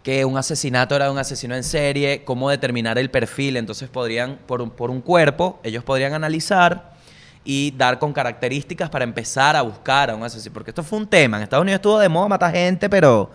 que 0.03 0.27
un 0.27 0.37
asesinato 0.37 0.95
era 0.95 1.11
un 1.11 1.17
asesino 1.17 1.55
en 1.55 1.65
serie, 1.65 2.23
cómo 2.23 2.51
determinar 2.51 2.99
el 2.99 3.11
perfil. 3.11 3.57
Entonces 3.57 3.89
podrían, 3.89 4.37
por 4.47 4.61
un, 4.61 4.69
por 4.69 4.91
un 4.91 5.01
cuerpo, 5.01 5.59
ellos 5.65 5.83
podrían 5.85 6.13
analizar 6.13 6.96
y 7.47 7.71
dar 7.71 8.01
con 8.01 8.13
características 8.13 8.91
para 8.91 9.05
empezar 9.05 9.55
a 9.55 9.63
buscar 9.63 10.11
a 10.11 10.17
un 10.17 10.25
asesino. 10.25 10.53
Porque 10.53 10.73
esto 10.73 10.83
fue 10.83 10.99
un 10.99 11.07
tema. 11.07 11.37
En 11.37 11.45
Estados 11.45 11.63
Unidos 11.63 11.79
estuvo 11.79 11.99
de 12.01 12.09
moda 12.09 12.29
matar 12.29 12.53
gente, 12.53 12.91
pero 12.91 13.31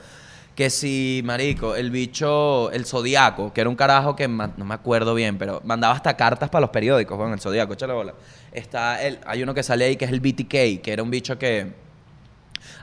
Que 0.53 0.69
si, 0.69 1.21
marico, 1.23 1.75
el 1.75 1.91
bicho, 1.91 2.69
el 2.71 2.85
Zodíaco, 2.85 3.53
que 3.53 3.61
era 3.61 3.69
un 3.69 3.75
carajo 3.77 4.17
que 4.17 4.27
no 4.27 4.65
me 4.65 4.73
acuerdo 4.73 5.15
bien, 5.15 5.37
pero 5.37 5.61
mandaba 5.63 5.95
hasta 5.95 6.17
cartas 6.17 6.49
para 6.49 6.59
los 6.59 6.71
periódicos, 6.71 7.17
bueno, 7.17 7.33
el 7.33 7.39
Zodíaco, 7.39 7.73
échale 7.73 7.93
bola. 7.93 8.13
Está 8.51 9.01
el, 9.01 9.19
hay 9.25 9.41
uno 9.43 9.53
que 9.53 9.63
sale 9.63 9.85
ahí 9.85 9.95
que 9.95 10.03
es 10.05 10.11
el 10.11 10.19
BTK, 10.19 10.81
que 10.83 10.91
era 10.91 11.01
un 11.03 11.09
bicho 11.09 11.39
que 11.39 11.73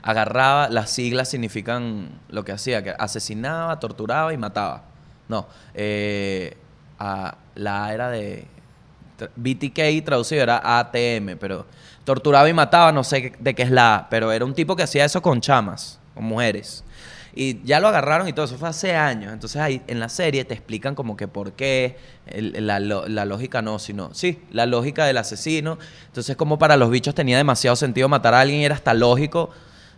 agarraba, 0.01 0.67
las 0.69 0.89
siglas 0.89 1.29
significan 1.29 2.09
lo 2.29 2.43
que 2.43 2.53
hacía, 2.53 2.83
que 2.83 2.95
asesinaba, 2.97 3.79
torturaba 3.79 4.33
y 4.33 4.37
mataba. 4.37 4.85
No, 5.27 5.47
eh, 5.75 6.57
la 7.55 7.93
era 7.93 8.09
de... 8.09 8.47
BTK 9.35 10.03
traducido 10.03 10.43
era 10.43 10.79
ATM, 10.79 11.37
pero 11.39 11.65
torturaba 12.03 12.49
y 12.49 12.53
mataba, 12.53 12.91
no 12.91 13.03
sé 13.03 13.33
de 13.39 13.53
qué 13.53 13.63
es 13.63 13.71
la 13.71 13.95
A, 13.95 14.09
pero 14.09 14.31
era 14.31 14.45
un 14.45 14.53
tipo 14.53 14.75
que 14.75 14.83
hacía 14.83 15.05
eso 15.05 15.21
con 15.21 15.41
chamas, 15.41 15.99
con 16.13 16.25
mujeres. 16.25 16.83
Y 17.35 17.61
ya 17.63 17.79
lo 17.79 17.87
agarraron 17.87 18.27
y 18.27 18.33
todo, 18.33 18.45
eso 18.45 18.57
fue 18.57 18.69
hace 18.69 18.95
años. 18.95 19.31
Entonces 19.31 19.61
ahí 19.61 19.81
en 19.87 19.99
la 19.99 20.09
serie 20.09 20.43
te 20.45 20.53
explican 20.53 20.95
como 20.95 21.15
que 21.15 21.27
por 21.27 21.53
qué, 21.53 21.97
la 22.35 22.79
lógica 23.25 23.61
no, 23.61 23.79
sino, 23.79 24.13
sí, 24.13 24.41
la 24.51 24.65
lógica 24.65 25.05
del 25.05 25.17
asesino. 25.17 25.77
Entonces 26.07 26.35
como 26.35 26.57
para 26.57 26.75
los 26.75 26.89
bichos 26.89 27.13
tenía 27.15 27.37
demasiado 27.37 27.75
sentido 27.75 28.09
matar 28.09 28.33
a 28.33 28.41
alguien 28.41 28.61
y 28.61 28.65
era 28.65 28.75
hasta 28.75 28.93
lógico 28.93 29.51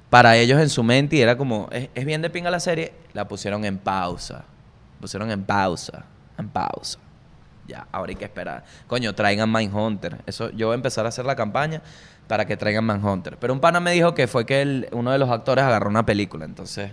para 0.10 0.36
ellos 0.36 0.60
en 0.60 0.70
su 0.70 0.84
mente 0.84 1.16
y 1.16 1.22
era 1.22 1.38
como, 1.38 1.70
es, 1.72 1.90
es 1.96 2.06
bien 2.06 2.22
de 2.22 2.30
pinga 2.30 2.52
la 2.52 2.60
serie, 2.60 2.94
la 3.14 3.28
pusieron 3.28 3.64
en 3.64 3.78
pausa. 3.78 4.44
Pusieron 5.00 5.32
en 5.32 5.44
pausa, 5.44 6.04
en 6.38 6.50
pausa. 6.50 7.00
Ya, 7.68 7.88
ahora 7.92 8.10
hay 8.10 8.16
que 8.16 8.26
esperar. 8.26 8.64
Coño, 8.88 9.14
traigan 9.16 9.52
Mindhunter. 9.52 10.18
Eso, 10.26 10.50
yo 10.52 10.68
voy 10.68 10.74
a 10.74 10.76
empezar 10.76 11.06
a 11.06 11.10
hacer 11.10 11.26
la 11.26 11.36
campaña 11.36 11.82
para 12.28 12.46
que 12.46 12.58
traigan 12.58 12.86
Mindhunter. 12.86 13.38
Pero 13.38 13.54
un 13.54 13.60
pana 13.60 13.80
me 13.80 13.92
dijo 13.92 14.14
que 14.14 14.28
fue 14.28 14.46
que 14.46 14.62
el- 14.62 14.88
uno 14.92 15.12
de 15.12 15.18
los 15.18 15.30
actores 15.30 15.64
agarró 15.64 15.90
una 15.90 16.06
película. 16.06 16.46
Entonces, 16.46 16.92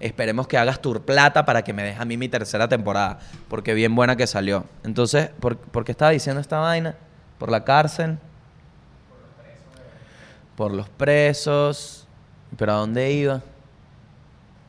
esperemos 0.00 0.46
que 0.48 0.58
hagas 0.58 0.80
Tour 0.80 1.02
Plata 1.02 1.44
para 1.44 1.62
que 1.62 1.72
me 1.72 1.82
deje 1.82 2.00
a 2.00 2.04
mí 2.04 2.16
mi 2.16 2.28
tercera 2.28 2.68
temporada. 2.68 3.18
Porque 3.48 3.74
bien 3.74 3.94
buena 3.94 4.16
que 4.16 4.26
salió. 4.26 4.64
Entonces, 4.84 5.30
¿por, 5.40 5.56
por 5.58 5.84
qué 5.84 5.92
estaba 5.92 6.10
diciendo 6.12 6.40
esta 6.40 6.58
vaina? 6.58 6.94
¿Por 7.38 7.50
la 7.50 7.62
cárcel? 7.64 8.18
Por 10.56 10.72
los 10.72 10.88
presos. 10.88 12.06
¿Pero 12.56 12.72
a 12.72 12.76
dónde 12.76 13.12
iba? 13.12 13.42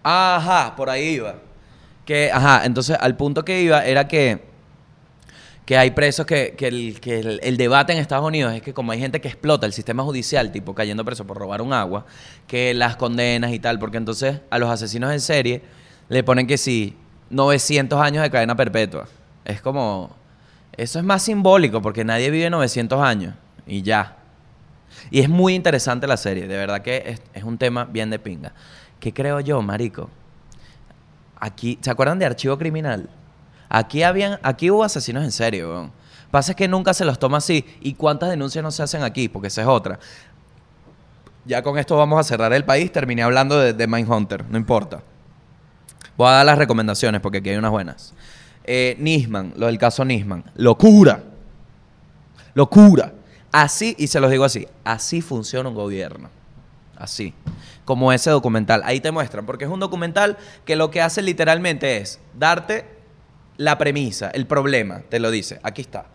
Ajá, 0.04 0.76
por 0.76 0.90
ahí 0.90 1.16
iba. 1.16 1.36
Que, 2.06 2.32
ajá, 2.32 2.66
entonces 2.66 2.98
al 3.00 3.16
punto 3.18 3.44
que 3.44 3.62
iba 3.62 3.86
era 3.86 4.08
que, 4.08 4.47
que 5.68 5.78
hay 5.78 5.92
presos 5.92 6.26
que, 6.26 6.56
que, 6.58 6.70
el, 6.70 7.02
que 7.02 7.20
el, 7.20 7.42
el 7.44 7.58
debate 7.58 7.92
en 7.92 8.00
Estados 8.00 8.26
Unidos 8.26 8.54
es 8.54 8.62
que 8.62 8.74
como 8.74 8.94
hay 8.94 9.00
gente 9.00 9.20
que 9.20 9.28
explota 9.28 9.66
el 9.66 9.74
sistema 9.74 10.02
judicial, 10.02 10.50
tipo 10.54 10.74
cayendo 10.74 11.04
preso 11.04 11.28
por 11.28 11.38
robar 11.38 11.62
un 11.62 11.74
agua, 11.74 12.06
que 12.48 12.74
las 12.74 12.96
condenas 12.96 13.52
y 13.52 13.60
tal, 13.60 13.78
porque 13.78 13.98
entonces 13.98 14.40
a 14.50 14.60
los 14.60 14.70
asesinos 14.70 15.12
en 15.12 15.20
serie 15.20 15.62
le 16.08 16.24
ponen 16.24 16.48
que 16.48 16.58
sí, 16.58 16.96
900 17.32 18.00
años 18.00 18.24
de 18.24 18.32
cadena 18.32 18.56
perpetua. 18.56 19.10
Es 19.44 19.60
como, 19.60 20.16
eso 20.72 21.00
es 21.00 21.06
más 21.06 21.24
simbólico 21.24 21.82
porque 21.82 22.06
nadie 22.06 22.32
vive 22.32 22.50
900 22.50 23.02
años 23.02 23.34
y 23.66 23.82
ya. 23.82 24.16
Y 25.12 25.20
es 25.20 25.28
muy 25.28 25.54
interesante 25.54 26.08
la 26.08 26.16
serie, 26.16 26.48
de 26.48 26.56
verdad 26.56 26.82
que 26.82 27.04
es, 27.06 27.22
es 27.34 27.44
un 27.44 27.58
tema 27.58 27.84
bien 27.84 28.10
de 28.10 28.20
pinga. 28.20 28.54
¿Qué 29.02 29.14
creo 29.14 29.42
yo, 29.42 29.62
marico? 29.62 30.10
Aquí, 31.38 31.78
¿se 31.82 31.92
acuerdan 31.92 32.20
de 32.20 32.26
Archivo 32.26 32.58
Criminal? 32.58 33.10
Aquí 33.70 34.04
habían, 34.04 34.40
aquí 34.44 34.72
hubo 34.72 34.84
asesinos 34.84 35.24
en 35.24 35.32
serio, 35.32 35.70
weón. 35.70 35.92
Pasa 36.32 36.52
es 36.52 36.56
que 36.56 36.68
nunca 36.68 36.94
se 36.94 37.06
los 37.06 37.20
toma 37.20 37.38
así. 37.38 37.66
¿Y 37.82 37.94
cuántas 37.94 38.30
denuncias 38.30 38.64
no 38.64 38.72
se 38.72 38.84
hacen 38.84 39.04
aquí? 39.04 39.30
Porque 39.30 39.48
esa 39.48 39.62
es 39.62 39.68
otra. 39.68 40.00
Ya 41.46 41.62
con 41.62 41.78
esto 41.78 41.96
vamos 41.96 42.20
a 42.20 42.24
cerrar 42.24 42.52
el 42.54 42.66
país. 42.66 42.92
Terminé 42.92 43.24
hablando 43.24 43.58
de, 43.60 43.74
de 43.74 43.88
Mindhunter, 43.88 44.46
no 44.50 44.58
importa. 44.58 45.02
Voy 46.18 46.28
a 46.28 46.32
dar 46.32 46.46
las 46.46 46.58
recomendaciones 46.58 47.22
porque 47.22 47.38
aquí 47.38 47.50
hay 47.50 47.58
unas 47.58 47.72
buenas. 47.72 48.14
Eh, 48.66 48.98
Nisman, 49.00 49.54
lo 49.56 49.68
del 49.68 49.78
caso 49.78 50.04
Nisman. 50.04 50.44
Locura. 50.56 51.24
Locura. 52.54 53.14
Así, 53.52 53.96
y 53.98 54.08
se 54.08 54.20
los 54.20 54.30
digo 54.30 54.44
así, 54.44 54.68
así 54.84 55.22
funciona 55.22 55.70
un 55.70 55.76
gobierno. 55.76 56.30
Así. 56.98 57.34
Como 57.86 58.12
ese 58.12 58.30
documental. 58.30 58.82
Ahí 58.84 59.00
te 59.00 59.12
muestran, 59.12 59.46
porque 59.46 59.64
es 59.66 59.72
un 59.72 59.80
documental 59.80 60.38
que 60.66 60.76
lo 60.76 60.92
que 60.92 61.02
hace 61.02 61.22
literalmente 61.22 61.98
es 61.98 62.20
darte 62.38 62.97
la 63.58 63.78
premisa, 63.78 64.30
el 64.30 64.46
problema, 64.46 65.02
te 65.10 65.20
lo 65.20 65.32
dice, 65.32 65.60
aquí 65.64 65.82
está. 65.82 66.06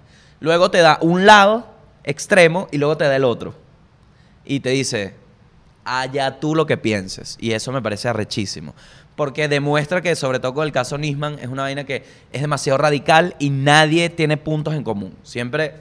Luego 0.41 0.71
te 0.71 0.79
da 0.79 0.99
un 1.01 1.27
lado 1.27 1.67
extremo 2.05 2.69
y 2.71 2.79
luego 2.79 2.97
te 2.97 3.05
da 3.05 3.17
el 3.17 3.25
otro. 3.25 3.55
Y 4.45 4.61
te 4.61 4.71
dice, 4.71 5.15
allá 5.85 6.41
tú 6.41 6.55
lo 6.55 6.67
que 6.67 6.77
pienses. 6.77 7.37
Y 7.41 7.53
eso 7.53 7.73
me 7.73 7.83
parece 7.83 8.09
arrechísimo. 8.09 8.75
Porque 9.17 9.49
demuestra 9.49 10.01
que, 10.01 10.17
sobre 10.17 10.41
todo 10.41 10.55
con 10.55 10.67
el 10.67 10.73
caso 10.73 10.99
Nisman, 10.99 11.39
es 11.39 11.49
una 11.49 11.63
vaina 11.63 11.85
que 11.85 12.05
es 12.33 12.41
demasiado 12.41 12.79
radical 12.79 13.37
y 13.39 13.51
nadie 13.51 14.09
tiene 14.09 14.37
puntos 14.37 14.75
en 14.75 14.85
común. 14.85 15.15
Siempre. 15.23 15.75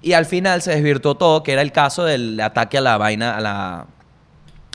Y 0.00 0.12
al 0.12 0.26
final 0.26 0.62
se 0.62 0.70
desvirtuó 0.70 1.16
todo, 1.16 1.42
que 1.42 1.52
era 1.52 1.62
el 1.62 1.72
caso 1.72 2.04
del 2.04 2.40
ataque 2.40 2.78
a 2.78 2.80
la 2.80 2.96
vaina, 2.98 3.36
a 3.36 3.40
la, 3.40 3.86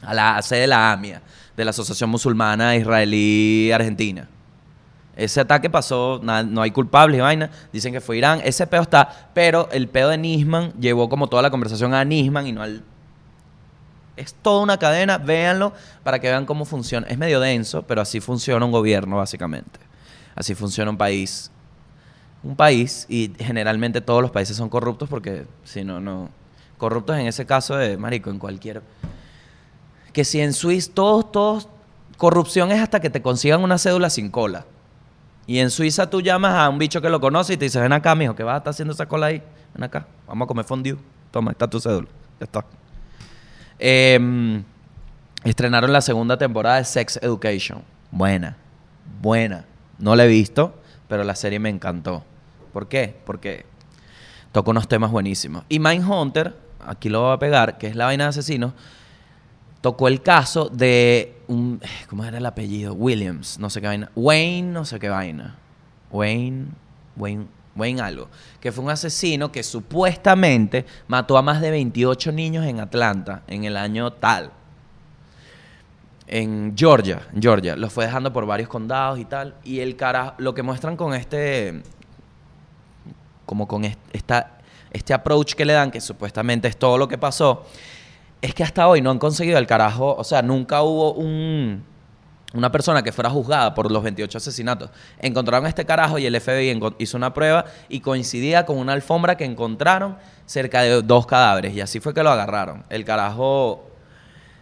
a 0.02 0.14
la 0.14 0.42
sede 0.42 0.62
de 0.62 0.68
la 0.68 0.92
AMIA, 0.92 1.22
de 1.56 1.64
la 1.64 1.72
Asociación 1.72 2.10
Musulmana 2.10 2.76
Israelí 2.76 3.72
Argentina. 3.72 4.28
Ese 5.16 5.42
ataque 5.42 5.70
pasó, 5.70 6.20
no 6.24 6.62
hay 6.62 6.72
culpables 6.72 7.20
y 7.20 7.22
vaina. 7.22 7.52
Dicen 7.72 7.94
que 7.94 8.02
fue 8.02 8.18
Irán. 8.18 8.42
Ese 8.44 8.66
peo 8.66 8.82
está. 8.82 9.30
Pero 9.34 9.70
el 9.72 9.88
peo 9.88 10.10
de 10.10 10.18
Nisman 10.18 10.74
llevó 10.80 11.08
como 11.08 11.28
toda 11.28 11.44
la 11.44 11.52
conversación 11.52 11.94
a 11.94 12.04
Nisman 12.04 12.48
y 12.48 12.52
no 12.52 12.64
al. 12.64 12.84
Es 14.16 14.34
toda 14.36 14.62
una 14.62 14.78
cadena, 14.78 15.18
véanlo 15.18 15.74
para 16.04 16.20
que 16.20 16.28
vean 16.30 16.46
cómo 16.46 16.66
funciona. 16.66 17.08
Es 17.08 17.18
medio 17.18 17.40
denso, 17.40 17.84
pero 17.84 18.02
así 18.02 18.20
funciona 18.20 18.64
un 18.66 18.72
gobierno, 18.72 19.18
básicamente. 19.18 19.80
Así 20.36 20.56
funciona 20.56 20.92
un 20.92 20.98
país. 20.98 21.52
Un 22.44 22.56
país, 22.56 23.06
y 23.08 23.32
generalmente 23.40 24.02
todos 24.02 24.22
los 24.22 24.30
países 24.30 24.58
son 24.58 24.70
corruptos 24.70 25.10
porque 25.10 25.46
si 25.64 25.84
no, 25.84 26.00
no. 26.00 26.30
Corruptos 26.78 27.18
en 27.18 27.28
ese 27.28 27.46
caso 27.46 27.76
de, 27.76 27.98
marico, 27.98 28.30
en 28.30 28.40
cualquier. 28.40 28.82
Que 30.12 30.26
si 30.26 30.42
en 30.42 30.54
Suiza, 30.54 30.92
todos, 30.94 31.32
todos. 31.32 31.70
Corrupción 32.18 32.72
es 32.72 32.82
hasta 32.82 33.00
que 33.00 33.10
te 33.10 33.22
consigan 33.22 33.64
una 33.64 33.78
cédula 33.78 34.10
sin 34.10 34.30
cola. 34.30 34.66
Y 35.46 35.60
en 35.60 35.70
Suiza 35.70 36.10
tú 36.10 36.22
llamas 36.22 36.56
a 36.56 36.70
un 36.70 36.78
bicho 36.78 37.02
que 37.02 37.10
lo 37.10 37.20
conoce 37.20 37.54
y 37.54 37.58
te 37.58 37.66
dice, 37.66 37.80
ven 37.80 37.92
acá, 37.92 38.16
mijo, 38.16 38.36
que 38.36 38.44
vas 38.44 38.56
a 38.56 38.58
estar 38.60 38.72
haciendo 38.72 38.94
esa 38.94 39.06
cola 39.08 39.28
ahí. 39.28 39.42
Ven 39.74 39.84
acá, 39.84 40.06
vamos 40.28 40.46
a 40.46 40.48
comer 40.48 40.66
fondue. 40.66 40.98
Toma, 41.32 41.52
está 41.52 41.68
tu 41.68 41.80
cédula. 41.80 42.08
Ya 42.40 42.46
está. 42.46 42.66
Em, 43.80 44.64
estrenaron 45.44 45.92
la 45.92 46.02
segunda 46.02 46.38
temporada 46.38 46.78
de 46.78 46.86
Sex 46.86 47.20
Education. 47.22 47.82
Buena, 48.12 48.56
buena. 49.22 49.66
No 49.98 50.16
la 50.16 50.26
he 50.26 50.28
visto, 50.28 50.76
pero 51.08 51.24
la 51.24 51.36
serie 51.36 51.60
me 51.60 51.70
encantó. 51.70 52.24
¿Por 52.72 52.88
qué? 52.88 53.16
Porque 53.26 53.66
toca 54.52 54.72
unos 54.72 54.88
temas 54.88 55.12
buenísimos. 55.12 55.64
Y 55.68 55.80
Mindhunter, 55.80 56.56
aquí 56.86 57.10
lo 57.10 57.22
voy 57.22 57.34
a 57.34 57.40
pegar, 57.40 57.78
que 57.78 57.88
es 57.88 57.96
la 57.96 58.06
vaina 58.06 58.26
de 58.26 58.30
asesinos, 58.30 58.74
tocó 59.84 60.08
el 60.08 60.22
caso 60.24 60.70
de 60.70 61.36
un. 61.48 61.82
¿Cómo 62.10 62.24
era 62.24 62.38
el 62.38 62.46
apellido? 62.46 62.94
Williams, 62.94 63.60
no 63.60 63.70
sé 63.70 63.82
qué 63.82 63.88
vaina. 63.88 64.10
Wayne, 64.16 64.72
no 64.72 64.86
sé 64.86 64.98
qué 64.98 65.10
vaina. 65.10 65.58
Wayne. 66.10 66.68
Wayne. 67.18 67.46
Wayne 67.76 68.02
algo. 68.02 68.30
Que 68.62 68.72
fue 68.72 68.84
un 68.84 68.90
asesino 68.92 69.52
que 69.52 69.62
supuestamente 69.62 70.86
mató 71.08 71.38
a 71.38 71.42
más 71.42 71.60
de 71.60 71.70
28 71.72 72.32
niños 72.32 72.66
en 72.66 72.80
Atlanta 72.80 73.42
en 73.48 73.66
el 73.66 73.76
año 73.76 74.14
tal. 74.14 74.52
En 76.28 76.74
Georgia, 76.78 77.28
en 77.34 77.42
Georgia. 77.42 77.76
Los 77.76 77.92
fue 77.92 78.06
dejando 78.06 78.32
por 78.32 78.46
varios 78.46 78.70
condados 78.70 79.20
y 79.20 79.26
tal. 79.26 79.56
Y 79.64 79.80
el 79.82 79.96
cara, 79.98 80.36
lo 80.38 80.54
que 80.54 80.64
muestran 80.64 80.96
con 80.96 81.14
este. 81.14 81.84
Como 83.46 83.68
con 83.68 83.84
est- 83.84 84.00
esta, 84.14 84.60
este 84.92 85.14
approach 85.14 85.54
que 85.54 85.66
le 85.66 85.74
dan, 85.74 85.92
que 85.92 86.00
supuestamente 86.00 86.68
es 86.70 86.78
todo 86.78 86.98
lo 86.98 87.08
que 87.10 87.18
pasó, 87.18 87.66
es 88.44 88.54
que 88.54 88.62
hasta 88.62 88.90
hoy 88.90 89.02
no 89.02 89.10
han 89.10 89.20
conseguido 89.20 89.58
el 89.58 89.66
carajo. 89.66 90.16
O 90.18 90.24
sea, 90.26 90.42
nunca 90.42 90.84
hubo 90.84 91.14
un, 91.14 91.82
una 92.54 92.74
persona 92.74 93.02
que 93.02 93.14
fuera 93.14 93.30
juzgada 93.30 93.74
por 93.74 93.90
los 93.90 94.04
28 94.04 94.38
asesinatos. 94.38 94.90
Encontraron 95.20 95.66
este 95.66 95.86
carajo 95.86 96.20
y 96.20 96.26
el 96.26 96.40
FBI 96.42 96.78
hizo 96.98 97.16
una 97.16 97.34
prueba 97.34 97.64
y 97.88 98.02
coincidía 98.02 98.66
con 98.66 98.78
una 98.80 98.92
alfombra 98.92 99.38
que 99.38 99.46
encontraron 99.46 100.18
cerca 100.46 100.82
de 100.82 101.02
dos 101.02 101.26
cadáveres. 101.26 101.74
Y 101.74 101.80
así 101.80 102.02
fue 102.02 102.14
que 102.14 102.22
lo 102.22 102.32
agarraron. 102.32 102.84
El 102.90 103.06
carajo 103.06 103.90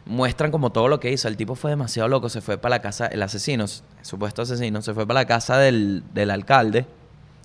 muestran 0.06 0.52
como 0.52 0.72
todo 0.72 0.88
lo 0.88 1.00
que 1.00 1.12
hizo. 1.12 1.28
El 1.28 1.36
tipo 1.36 1.56
fue 1.56 1.72
demasiado 1.72 2.08
loco, 2.08 2.30
se 2.30 2.42
fue 2.42 2.60
para 2.60 2.76
la 2.76 2.82
casa, 2.84 3.08
el 3.08 3.24
asesino, 3.24 3.66
supuesto 4.04 4.44
asesino, 4.44 4.84
se 4.84 4.94
fue 4.94 5.08
para 5.08 5.22
la 5.22 5.26
casa 5.26 5.58
del, 5.58 6.04
del 6.14 6.30
alcalde 6.30 6.86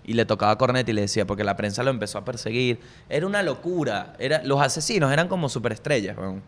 y 0.07 0.15
le 0.15 0.25
tocaba 0.25 0.57
cornet 0.57 0.89
y 0.89 0.93
le 0.93 1.03
decía, 1.03 1.27
porque 1.27 1.43
la 1.43 1.57
prensa 1.57 1.83
lo 1.83 1.91
empezó 1.91 2.19
a 2.19 2.25
perseguir. 2.25 2.81
Era 3.09 3.27
una 3.27 3.43
locura. 3.43 4.15
Era, 4.21 4.43
los 4.45 4.61
asesinos 4.63 5.13
eran 5.13 5.27
como 5.27 5.49
superestrellas, 5.49 6.17
weón. 6.17 6.43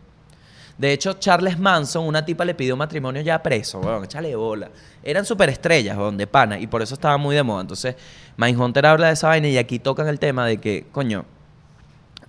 De 0.77 0.93
hecho, 0.93 1.13
Charles 1.13 1.59
Manson, 1.59 2.07
una 2.07 2.23
tipa 2.23 2.45
le 2.45 2.55
pidió 2.55 2.77
matrimonio 2.77 3.21
ya 3.21 3.43
preso, 3.43 3.81
weón, 3.81 4.05
échale 4.05 4.33
bola. 4.33 4.69
Eran 5.03 5.25
superestrellas, 5.25 5.97
weón, 5.97 6.15
de 6.15 6.25
pana, 6.25 6.57
y 6.57 6.67
por 6.67 6.81
eso 6.81 6.93
estaba 6.93 7.17
muy 7.17 7.35
de 7.35 7.43
moda. 7.43 7.59
Entonces, 7.59 7.95
Mindhunter 8.37 8.85
habla 8.85 9.07
de 9.07 9.13
esa 9.13 9.27
vaina 9.27 9.49
y 9.49 9.57
aquí 9.57 9.77
tocan 9.77 10.07
el 10.07 10.19
tema 10.19 10.45
de 10.45 10.59
que, 10.59 10.85
coño, 10.93 11.25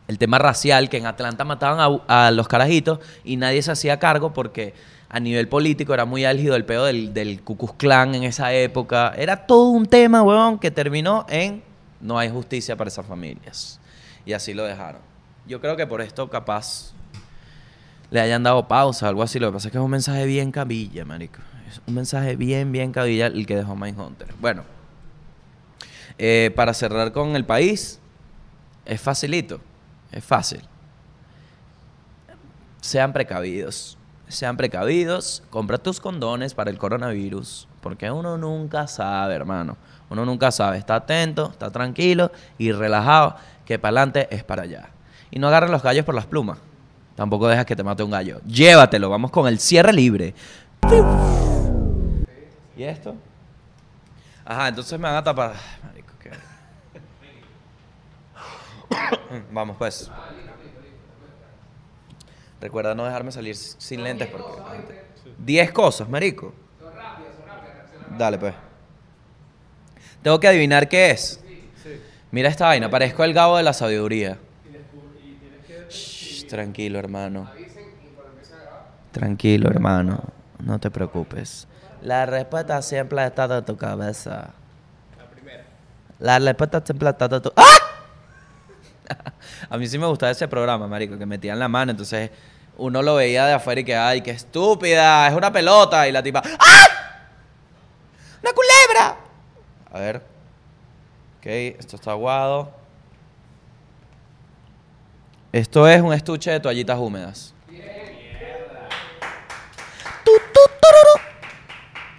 el 0.09 0.18
tema 0.18 0.41
racial, 0.41 0.89
que 0.89 0.97
en 0.97 1.07
Atlanta 1.07 1.45
mataban 1.45 2.01
a 2.09 2.31
los 2.33 2.49
carajitos 2.49 2.99
y 3.22 3.37
nadie 3.37 3.62
se 3.62 3.70
hacía 3.70 4.01
cargo 4.01 4.33
porque 4.33 4.74
A 5.11 5.20
nivel 5.20 5.48
político 5.48 5.92
era 5.92 6.04
muy 6.04 6.24
álgido 6.24 6.56
el 6.56 6.64
pedo 6.64 6.86
del, 6.86 7.12
del 7.12 7.42
Ku 7.42 7.56
Klux 7.56 7.74
Klan 7.74 8.14
en 8.14 8.22
esa 8.22 8.52
época. 8.54 9.12
Era 9.16 9.46
todo 9.46 9.70
un 9.70 9.86
tema, 9.86 10.22
weón, 10.22 10.58
que 10.58 10.70
terminó 10.70 11.26
en 11.28 11.62
no 12.00 12.18
hay 12.18 12.30
justicia 12.30 12.76
para 12.76 12.88
esas 12.88 13.06
familias. 13.06 13.78
Y 14.24 14.32
así 14.32 14.54
lo 14.54 14.64
dejaron. 14.64 15.02
Yo 15.46 15.61
creo 15.61 15.76
que 15.76 15.86
por 15.86 16.00
esto 16.00 16.30
capaz 16.30 16.92
le 18.11 18.20
hayan 18.20 18.42
dado 18.42 18.68
pausa, 18.68 19.08
algo 19.08 19.22
así. 19.22 19.38
Lo 19.38 19.48
que 19.48 19.54
pasa 19.54 19.68
es 19.68 19.72
que 19.72 19.78
es 19.78 19.84
un 19.84 19.90
mensaje 19.90 20.24
bien 20.26 20.52
cabilla, 20.52 21.04
marico. 21.04 21.40
Es 21.68 21.80
un 21.86 21.94
mensaje 21.94 22.36
bien, 22.36 22.72
bien 22.72 22.92
cabilla 22.92 23.26
el 23.26 23.46
que 23.46 23.56
dejó 23.56 23.76
Mindhunter. 23.76 24.28
Bueno, 24.40 24.64
eh, 26.18 26.52
para 26.54 26.74
cerrar 26.74 27.12
con 27.12 27.36
el 27.36 27.44
país, 27.44 28.00
es 28.84 29.00
facilito, 29.00 29.61
es 30.11 30.24
fácil. 30.24 30.61
Sean 32.80 33.12
precavidos, 33.12 33.96
sean 34.31 34.57
precavidos, 34.57 35.43
compra 35.51 35.78
tus 35.78 36.01
condones 36.01 36.55
para 36.55 36.70
el 36.70 36.78
coronavirus, 36.78 37.68
porque 37.81 38.11
uno 38.11 38.39
nunca 38.39 38.87
sabe, 38.87 39.35
hermano. 39.35 39.76
Uno 40.09 40.24
nunca 40.24 40.51
sabe, 40.51 40.78
está 40.78 40.97
atento, 40.97 41.51
está 41.51 41.70
tranquilo 41.70 42.33
y 42.59 42.72
relajado, 42.72 43.37
que 43.64 43.78
para 43.78 44.01
adelante 44.01 44.28
es 44.31 44.43
para 44.43 44.62
allá. 44.62 44.91
Y 45.31 45.39
no 45.39 45.49
agarren 45.49 45.70
los 45.70 45.83
gallos 45.83 46.05
por 46.05 46.14
las 46.14 46.26
plumas. 46.26 46.59
Tampoco 47.14 47.49
dejas 47.49 47.66
que 47.66 47.76
te 47.76 47.83
mate 47.83 48.03
un 48.03 48.11
gallo. 48.11 48.41
Llévatelo, 48.47 49.11
vamos 49.11 49.31
con 49.31 49.47
el 49.47 49.61
cierre 49.61 49.93
libre. 49.93 50.35
¿Y 52.76 52.83
esto? 52.83 53.14
Ajá, 54.45 54.68
entonces 54.68 54.99
me 54.99 55.07
van 55.07 55.16
a 55.16 55.22
tapar. 55.22 55.55
Vamos 59.53 59.76
pues. 59.76 60.11
Recuerda 62.61 62.94
no 62.94 63.04
dejarme 63.04 63.32
salir 63.32 63.56
sin 63.56 64.02
lentes 64.02 64.28
porque... 64.28 65.00
10 65.38 65.72
cosas, 65.72 66.08
marico. 66.08 66.52
Dale 68.18 68.38
pues. 68.38 68.54
Tengo 70.22 70.38
que 70.38 70.48
adivinar 70.48 70.88
qué 70.88 71.11
es. 71.11 71.42
Mira 72.30 72.48
esta 72.48 72.66
vaina, 72.66 72.90
parezco 72.90 73.24
el 73.24 73.32
gabo 73.32 73.56
de 73.56 73.62
la 73.62 73.72
sabiduría. 73.72 74.38
Shh, 75.88 76.46
tranquilo, 76.46 76.98
hermano. 76.98 77.50
Tranquilo, 79.11 79.68
hermano. 79.70 80.22
No 80.58 80.78
te 80.78 80.90
preocupes. 80.90 81.66
La 82.02 82.26
respuesta 82.26 82.80
siempre 82.82 83.24
está 83.26 83.58
en 83.58 83.64
tu 83.64 83.76
cabeza. 83.76 84.50
La 85.18 85.24
primera. 85.30 85.64
La 86.18 86.38
respuesta 86.38 86.82
siempre 86.84 87.08
está 87.08 87.24
en 87.24 87.42
tu... 87.42 87.52
¡Ah! 87.56 87.89
A 89.70 89.78
mí 89.78 89.86
sí 89.86 89.98
me 89.98 90.06
gustaba 90.06 90.32
ese 90.32 90.48
programa, 90.48 90.86
marico, 90.86 91.18
que 91.18 91.26
metían 91.26 91.58
la 91.58 91.68
mano, 91.68 91.90
entonces 91.90 92.30
uno 92.76 93.02
lo 93.02 93.16
veía 93.16 93.46
de 93.46 93.52
afuera 93.52 93.80
y 93.80 93.84
que, 93.84 93.94
ay, 93.94 94.20
qué 94.22 94.30
estúpida, 94.30 95.28
es 95.28 95.34
una 95.34 95.52
pelota, 95.52 96.08
y 96.08 96.12
la 96.12 96.22
tipa, 96.22 96.42
¡ah! 96.58 96.86
¡Una 98.42 98.52
culebra! 98.52 99.16
A 99.92 99.98
ver. 99.98 100.16
Ok, 101.38 101.46
esto 101.46 101.96
está 101.96 102.12
aguado. 102.12 102.72
Esto 105.52 105.88
es 105.88 106.00
un 106.00 106.12
estuche 106.12 106.50
de 106.50 106.61
toallitas 106.61 106.98
húmedas. 106.98 107.54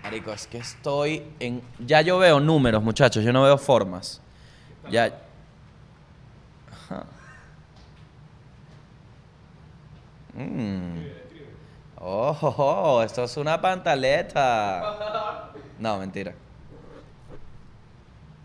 Marico, 0.04 0.34
es 0.34 0.46
que 0.46 0.58
estoy 0.58 1.24
en... 1.40 1.62
Ya 1.80 2.02
yo 2.02 2.18
veo 2.18 2.40
números, 2.40 2.84
muchachos, 2.84 3.24
yo 3.24 3.32
no 3.32 3.44
veo 3.44 3.58
formas. 3.58 4.22
Ya... 4.90 5.18
Mm. 10.34 11.06
Oh, 11.98 12.38
oh, 12.42 12.56
oh, 12.58 13.04
esto 13.04 13.24
es 13.24 13.38
una 13.38 13.62
pantaleta. 13.62 15.54
No, 15.78 15.98
mentira. 16.00 16.34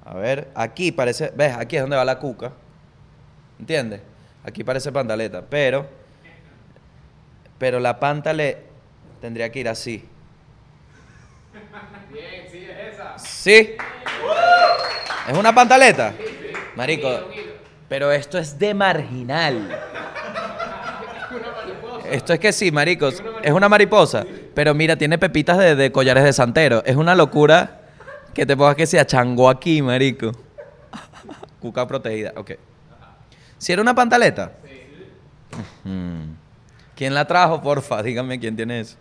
A 0.04 0.14
ver, 0.14 0.50
aquí 0.54 0.92
parece, 0.92 1.32
ves, 1.34 1.56
aquí 1.56 1.76
es 1.76 1.82
donde 1.82 1.96
va 1.96 2.04
la 2.04 2.18
cuca. 2.18 2.52
¿Entiendes? 3.58 4.02
Aquí 4.44 4.62
parece 4.62 4.92
pantaleta, 4.92 5.42
pero 5.42 5.86
pero 7.58 7.80
la 7.80 7.98
pantale 7.98 8.58
tendría 9.20 9.50
que 9.50 9.60
ir 9.60 9.68
así. 9.68 10.04
Bien, 12.12 12.46
sí, 12.50 12.66
es 12.70 12.94
esa. 12.94 13.18
¿Sí? 13.18 13.76
¿Es 15.28 15.36
una 15.36 15.54
pantaleta? 15.54 16.14
Marico, 16.76 17.08
pero 17.88 18.12
esto 18.12 18.38
es 18.38 18.58
de 18.58 18.74
marginal. 18.74 19.80
Esto 22.10 22.32
es 22.32 22.40
que 22.40 22.52
sí, 22.52 22.70
maricos. 22.70 23.22
Es 23.42 23.52
una 23.52 23.68
mariposa. 23.68 24.24
Pero 24.54 24.74
mira, 24.74 24.96
tiene 24.96 25.18
pepitas 25.18 25.58
de, 25.58 25.92
collares 25.92 26.24
de 26.24 26.32
santero. 26.32 26.82
Es 26.84 26.96
una 26.96 27.14
locura 27.14 27.80
que 28.34 28.46
te 28.46 28.56
pongas 28.56 28.76
que 28.76 28.86
se 28.86 28.98
achangó 28.98 29.48
aquí, 29.48 29.82
marico. 29.82 30.32
Cuca 31.60 31.86
protegida. 31.86 32.32
Ok. 32.36 32.52
¿Si 33.58 33.72
era 33.72 33.82
una 33.82 33.94
pantaleta? 33.94 34.52
Ujú. 35.84 36.34
¿Quién 36.94 37.14
la 37.14 37.26
trajo, 37.26 37.60
porfa? 37.60 38.02
Dígame 38.02 38.38
quién 38.38 38.56
tiene 38.56 38.80
eso. 38.80 38.96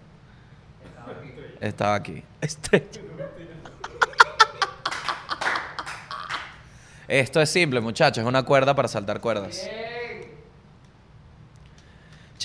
Estaba 1.62 1.96
aquí. 1.96 2.24
Estrella. 2.42 3.02
Esto 7.08 7.42
es 7.42 7.50
simple, 7.50 7.82
muchachos. 7.82 8.20
Es 8.20 8.28
una 8.28 8.44
cuerda 8.44 8.76
para 8.76 8.88
saltar 8.88 9.22
cuerdas. 9.22 9.68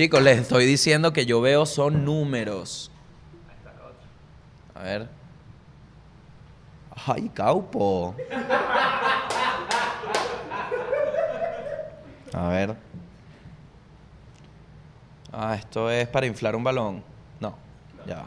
Chicos, 0.01 0.23
les 0.23 0.39
estoy 0.39 0.65
diciendo 0.65 1.13
que 1.13 1.27
yo 1.27 1.43
veo 1.43 1.67
son 1.67 2.07
números. 2.07 2.91
A 4.75 4.83
ver. 4.83 5.11
Ay, 7.05 7.29
caupo. 7.29 8.15
A 12.33 12.49
ver. 12.49 12.75
Ah, 15.31 15.55
esto 15.57 15.91
es 15.91 16.09
para 16.09 16.25
inflar 16.25 16.57
un 16.57 16.65
balón. 16.65 17.05
No, 17.39 17.55
ya. 18.07 18.25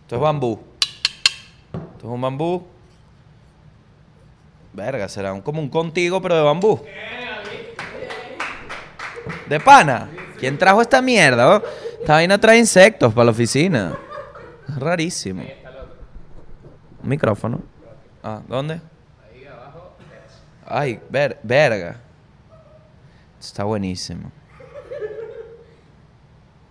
Esto 0.00 0.16
es 0.16 0.22
bambú. 0.22 0.60
Esto 1.74 2.06
es 2.06 2.10
un 2.10 2.20
bambú. 2.22 2.66
Verga, 4.72 5.10
será 5.10 5.34
un- 5.34 5.42
como 5.42 5.60
un 5.60 5.68
contigo, 5.68 6.22
pero 6.22 6.36
de 6.36 6.42
bambú. 6.42 6.80
De 9.48 9.60
pana. 9.60 10.08
¿Quién 10.38 10.58
trajo 10.58 10.82
esta 10.82 11.00
mierda? 11.00 11.56
oh? 11.56 11.62
Esta 12.00 12.14
vaina 12.14 12.38
trae 12.38 12.58
insectos 12.58 13.12
para 13.12 13.26
la 13.26 13.30
oficina. 13.30 13.96
Rarísimo. 14.68 15.42
Un 17.02 17.08
micrófono. 17.08 17.62
Ah, 18.22 18.42
¿dónde? 18.46 18.80
Ay, 20.66 21.00
ver, 21.08 21.38
verga. 21.42 21.96
Está 23.38 23.64
buenísimo. 23.64 24.32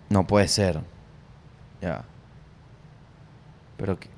No 0.08 0.26
puede 0.26 0.48
ser. 0.48 0.80
Ya. 1.80 2.04
Pero 3.76 3.98
qué. 3.98 4.10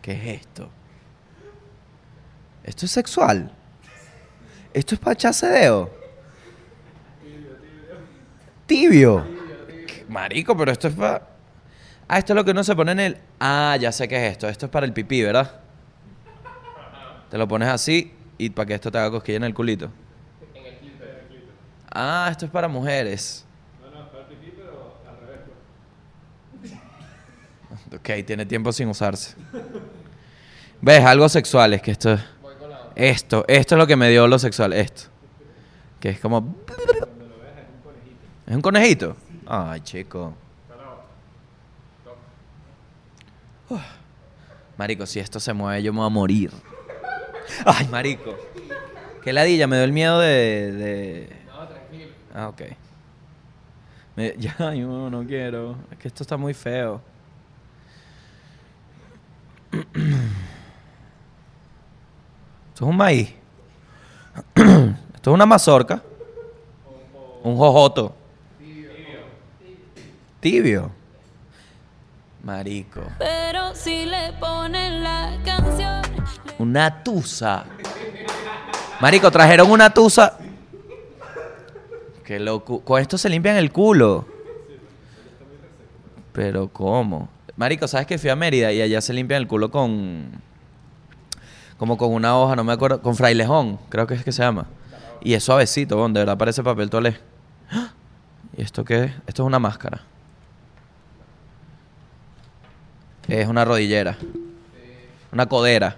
¿Qué 0.00 0.12
es 0.12 0.40
esto? 0.40 0.70
¿Esto 2.62 2.86
es 2.86 2.92
sexual? 2.92 3.52
¿Esto 4.72 4.94
es 4.94 5.00
para 5.00 5.12
echarse 5.12 5.46
dedo? 5.48 5.99
Tibio. 8.70 9.26
¿Qué- 9.88 10.04
Marico, 10.08 10.56
pero 10.56 10.70
esto 10.70 10.86
es 10.86 10.94
para... 10.94 11.26
Ah, 12.06 12.18
esto 12.18 12.32
es 12.32 12.36
lo 12.36 12.44
que 12.44 12.52
uno 12.52 12.62
se 12.62 12.76
pone 12.76 12.92
en 12.92 13.00
el... 13.00 13.16
Ah, 13.40 13.76
ya 13.80 13.90
sé 13.90 14.06
qué 14.06 14.26
es 14.26 14.32
esto. 14.32 14.48
Esto 14.48 14.66
es 14.66 14.70
para 14.70 14.86
el 14.86 14.92
pipí, 14.92 15.22
¿verdad? 15.22 15.60
Te 17.28 17.36
lo 17.36 17.48
pones 17.48 17.68
así 17.68 18.14
y 18.38 18.50
para 18.50 18.66
que 18.66 18.74
esto 18.74 18.92
te 18.92 18.98
haga 18.98 19.10
cosquilla 19.10 19.38
en 19.38 19.44
el 19.44 19.54
culito. 19.54 19.90
Ah, 21.92 22.28
esto 22.30 22.44
es 22.44 22.50
para 22.52 22.68
mujeres. 22.68 23.44
Ok, 27.92 28.24
tiene 28.24 28.46
tiempo 28.46 28.72
sin 28.72 28.88
usarse. 28.88 29.34
¿Ves? 30.80 31.04
Algo 31.04 31.28
sexual 31.28 31.74
es 31.74 31.82
que 31.82 31.90
esto... 31.90 32.16
Esto, 32.94 33.44
esto 33.48 33.74
es 33.74 33.78
lo 33.78 33.86
que 33.88 33.96
me 33.96 34.10
dio 34.10 34.28
lo 34.28 34.38
sexual, 34.38 34.72
esto. 34.74 35.10
Que 35.98 36.10
es 36.10 36.20
como... 36.20 36.54
¿Es 38.50 38.56
un 38.56 38.62
conejito? 38.62 39.14
Ay, 39.46 39.80
chico. 39.82 40.34
Uf. 43.68 43.80
Marico, 44.76 45.06
si 45.06 45.20
esto 45.20 45.38
se 45.38 45.52
mueve 45.52 45.84
yo 45.84 45.92
me 45.92 45.98
voy 46.00 46.06
a 46.06 46.10
morir. 46.10 46.50
Ay, 47.64 47.86
marico. 47.86 48.34
Qué 49.22 49.32
ladilla, 49.32 49.68
me 49.68 49.76
dio 49.76 49.84
el 49.84 49.92
miedo 49.92 50.18
de... 50.18 50.72
de... 50.72 51.36
No, 51.46 51.68
tranquilo. 51.68 52.10
Ah, 52.34 52.48
ok. 52.48 52.62
Me- 54.16 54.34
ya, 54.38 54.56
no, 54.58 55.08
no 55.10 55.24
quiero. 55.24 55.76
Es 55.92 55.98
que 55.98 56.08
esto 56.08 56.24
está 56.24 56.36
muy 56.36 56.52
feo. 56.52 57.00
Esto 59.70 59.86
es 62.74 62.80
un 62.90 62.96
maíz. 62.96 63.32
Esto 64.56 65.30
es 65.30 65.34
una 65.34 65.46
mazorca. 65.46 66.02
Un 67.44 67.56
jojoto. 67.56 68.16
Tibio. 70.40 70.90
Marico. 72.42 73.02
Pero 73.18 73.74
si 73.74 74.06
le 74.06 74.32
ponen 74.40 75.02
la 75.02 75.36
canción, 75.44 76.00
Una 76.58 77.02
tusa. 77.02 77.64
Marico, 79.00 79.30
trajeron 79.30 79.70
una 79.70 79.92
tusa. 79.92 80.38
Qué 82.24 82.38
loco. 82.40 82.80
Con 82.80 83.00
esto 83.00 83.18
se 83.18 83.28
limpian 83.28 83.56
el 83.56 83.70
culo. 83.72 84.26
Pero 86.32 86.68
¿cómo? 86.68 87.28
Marico, 87.56 87.86
¿sabes 87.88 88.06
que 88.06 88.18
fui 88.18 88.30
a 88.30 88.36
Mérida 88.36 88.72
y 88.72 88.80
allá 88.80 89.00
se 89.00 89.12
limpian 89.12 89.42
el 89.42 89.48
culo 89.48 89.70
con... 89.70 90.30
Como 91.76 91.96
con 91.98 92.12
una 92.12 92.36
hoja, 92.38 92.56
no 92.56 92.64
me 92.64 92.72
acuerdo. 92.72 93.02
Con 93.02 93.16
frailejón, 93.16 93.78
creo 93.88 94.06
que 94.06 94.14
es 94.14 94.24
que 94.24 94.32
se 94.32 94.42
llama. 94.42 94.66
Y 95.22 95.34
es 95.34 95.44
suavecito, 95.44 95.96
bon, 95.96 96.12
de 96.12 96.20
verdad 96.20 96.38
parece 96.38 96.62
papel 96.62 96.88
toalé. 96.88 97.18
¡Ah! 97.70 97.92
¿Y 98.56 98.62
esto 98.62 98.84
qué 98.84 99.04
es? 99.04 99.12
Esto 99.26 99.42
es 99.42 99.46
una 99.46 99.58
máscara. 99.58 100.02
Es 103.28 103.46
una 103.46 103.64
rodillera. 103.64 104.16
Una 105.32 105.46
codera. 105.46 105.96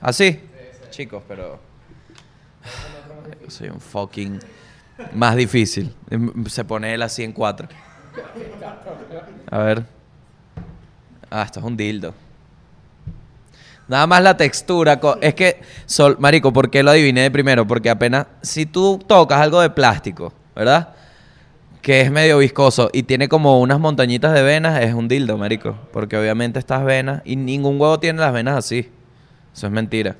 ¿Ah, 0.00 0.12
sí? 0.12 0.40
Chicos, 0.90 1.22
pero... 1.28 1.60
Soy 3.48 3.68
un 3.68 3.80
fucking... 3.80 4.40
Más 5.14 5.34
difícil. 5.34 5.94
Em, 6.10 6.44
Se 6.46 6.64
pone 6.64 6.92
él 6.92 7.02
así 7.02 7.24
en 7.24 7.32
cuatro. 7.32 7.68
A 9.50 9.58
ver. 9.58 9.84
Ah, 11.30 11.42
esto 11.42 11.60
es 11.60 11.66
un 11.66 11.76
dildo. 11.76 12.12
Nada 13.88 14.06
más 14.06 14.22
la 14.22 14.36
textura. 14.36 15.00
Es 15.20 15.34
que, 15.34 15.60
Sol, 15.86 16.16
Marico, 16.18 16.52
¿por 16.52 16.70
qué 16.70 16.82
lo 16.82 16.90
adiviné 16.90 17.22
de 17.22 17.30
primero? 17.30 17.66
Porque 17.66 17.90
apenas, 17.90 18.26
si 18.42 18.66
tú 18.66 18.98
tocas 19.06 19.40
algo 19.40 19.60
de 19.60 19.70
plástico, 19.70 20.32
¿verdad? 20.54 20.94
Que 21.82 22.02
es 22.02 22.10
medio 22.10 22.38
viscoso 22.38 22.90
y 22.92 23.04
tiene 23.04 23.28
como 23.28 23.60
unas 23.60 23.80
montañitas 23.80 24.34
de 24.34 24.42
venas, 24.42 24.82
es 24.82 24.92
un 24.92 25.08
dildo, 25.08 25.38
Marico. 25.38 25.76
Porque 25.92 26.16
obviamente 26.16 26.58
estas 26.58 26.84
venas, 26.84 27.22
y 27.24 27.36
ningún 27.36 27.80
huevo 27.80 27.98
tiene 27.98 28.20
las 28.20 28.32
venas 28.32 28.56
así. 28.56 28.90
Eso 29.54 29.66
es 29.66 29.72
mentira. 29.72 30.16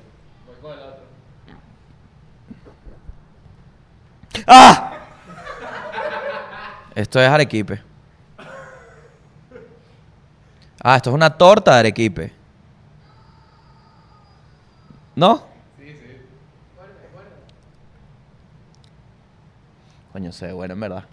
¡Ah! 4.47 4.93
Esto 6.95 7.21
es 7.21 7.27
arequipe. 7.27 7.81
Ah, 10.83 10.95
esto 10.95 11.11
es 11.11 11.13
una 11.13 11.29
torta 11.29 11.73
de 11.73 11.79
arequipe. 11.79 12.33
¿No? 15.15 15.45
Coño, 20.11 20.31
se 20.31 20.47
ve 20.47 20.53
bueno 20.53 20.73
en 20.73 20.79
verdad. 20.79 21.05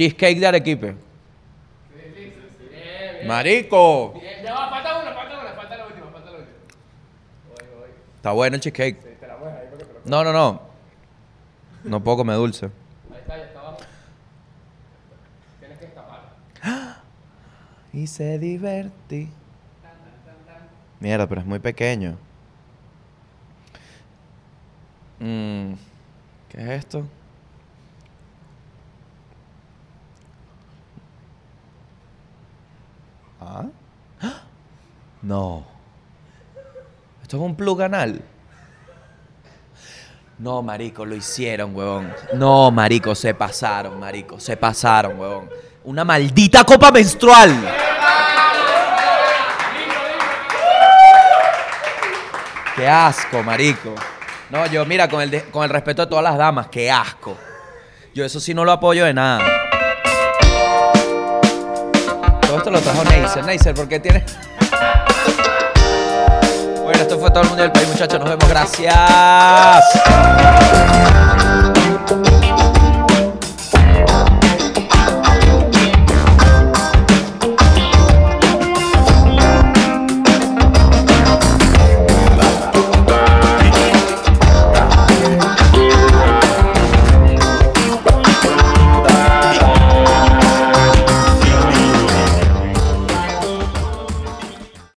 Cheesecake 0.00 0.40
de 0.40 0.46
arequipe. 0.46 0.96
Marico. 3.26 4.14
Ya 4.42 4.54
va, 4.54 4.70
falta 4.70 4.98
una, 4.98 5.12
falta 5.12 5.40
una, 5.40 5.52
falta 5.52 5.76
la 5.76 5.86
última, 5.86 6.06
falta 6.10 6.30
la 6.30 6.38
última. 6.38 6.56
Está 8.16 8.32
bueno 8.32 8.56
el 8.56 8.62
cheesecake. 8.62 8.96
No, 10.06 10.24
no, 10.24 10.32
no. 10.32 10.62
No 11.84 12.02
puedo 12.02 12.16
comer 12.16 12.36
dulce. 12.36 12.70
Ahí 13.12 13.18
está, 13.18 13.36
ya 13.36 13.44
está 13.44 13.60
abajo. 13.60 13.76
Tienes 15.58 15.78
que 15.78 15.84
escapar. 15.84 17.02
Y 17.92 18.06
se 18.06 18.38
divertí. 18.38 19.28
Mierda, 20.98 21.26
pero 21.26 21.42
es 21.42 21.46
muy 21.46 21.58
pequeño. 21.58 22.16
Mm, 25.18 25.74
¿Qué 26.48 26.62
es 26.62 26.68
esto? 26.70 27.06
¿Ah? 34.22 34.42
No. 35.22 35.64
¿Esto 37.22 37.36
es 37.36 37.42
un 37.42 37.56
plug 37.56 37.82
anal? 37.82 38.22
No, 40.38 40.62
marico, 40.62 41.04
lo 41.04 41.14
hicieron, 41.14 41.74
huevón. 41.76 42.12
No, 42.34 42.70
marico, 42.70 43.14
se 43.14 43.34
pasaron, 43.34 43.98
marico, 44.00 44.40
se 44.40 44.56
pasaron, 44.56 45.18
huevón. 45.18 45.50
Una 45.84 46.04
maldita 46.04 46.64
copa 46.64 46.90
menstrual. 46.90 47.50
Qué 52.76 52.88
asco, 52.88 53.42
marico. 53.42 53.94
No, 54.48 54.66
yo, 54.66 54.86
mira, 54.86 55.08
con 55.08 55.20
el, 55.20 55.50
con 55.50 55.64
el 55.64 55.70
respeto 55.70 56.02
de 56.02 56.08
todas 56.08 56.24
las 56.24 56.38
damas, 56.38 56.68
qué 56.68 56.90
asco. 56.90 57.36
Yo 58.14 58.24
eso 58.24 58.40
sí 58.40 58.54
no 58.54 58.64
lo 58.64 58.72
apoyo 58.72 59.04
de 59.04 59.14
nada. 59.14 59.44
Esto 62.60 62.70
lo 62.70 62.80
trajo 62.82 63.02
Neisser. 63.04 63.42
Neisser, 63.42 63.74
¿por 63.74 63.88
qué 63.88 63.98
tiene...? 64.00 64.22
Bueno, 66.82 67.00
esto 67.00 67.18
fue 67.18 67.30
todo 67.30 67.40
el 67.40 67.48
mundo 67.48 67.62
del 67.62 67.72
país, 67.72 67.88
muchachos. 67.88 68.20
Nos 68.20 68.28
vemos. 68.28 68.46
Gracias. 68.50 68.94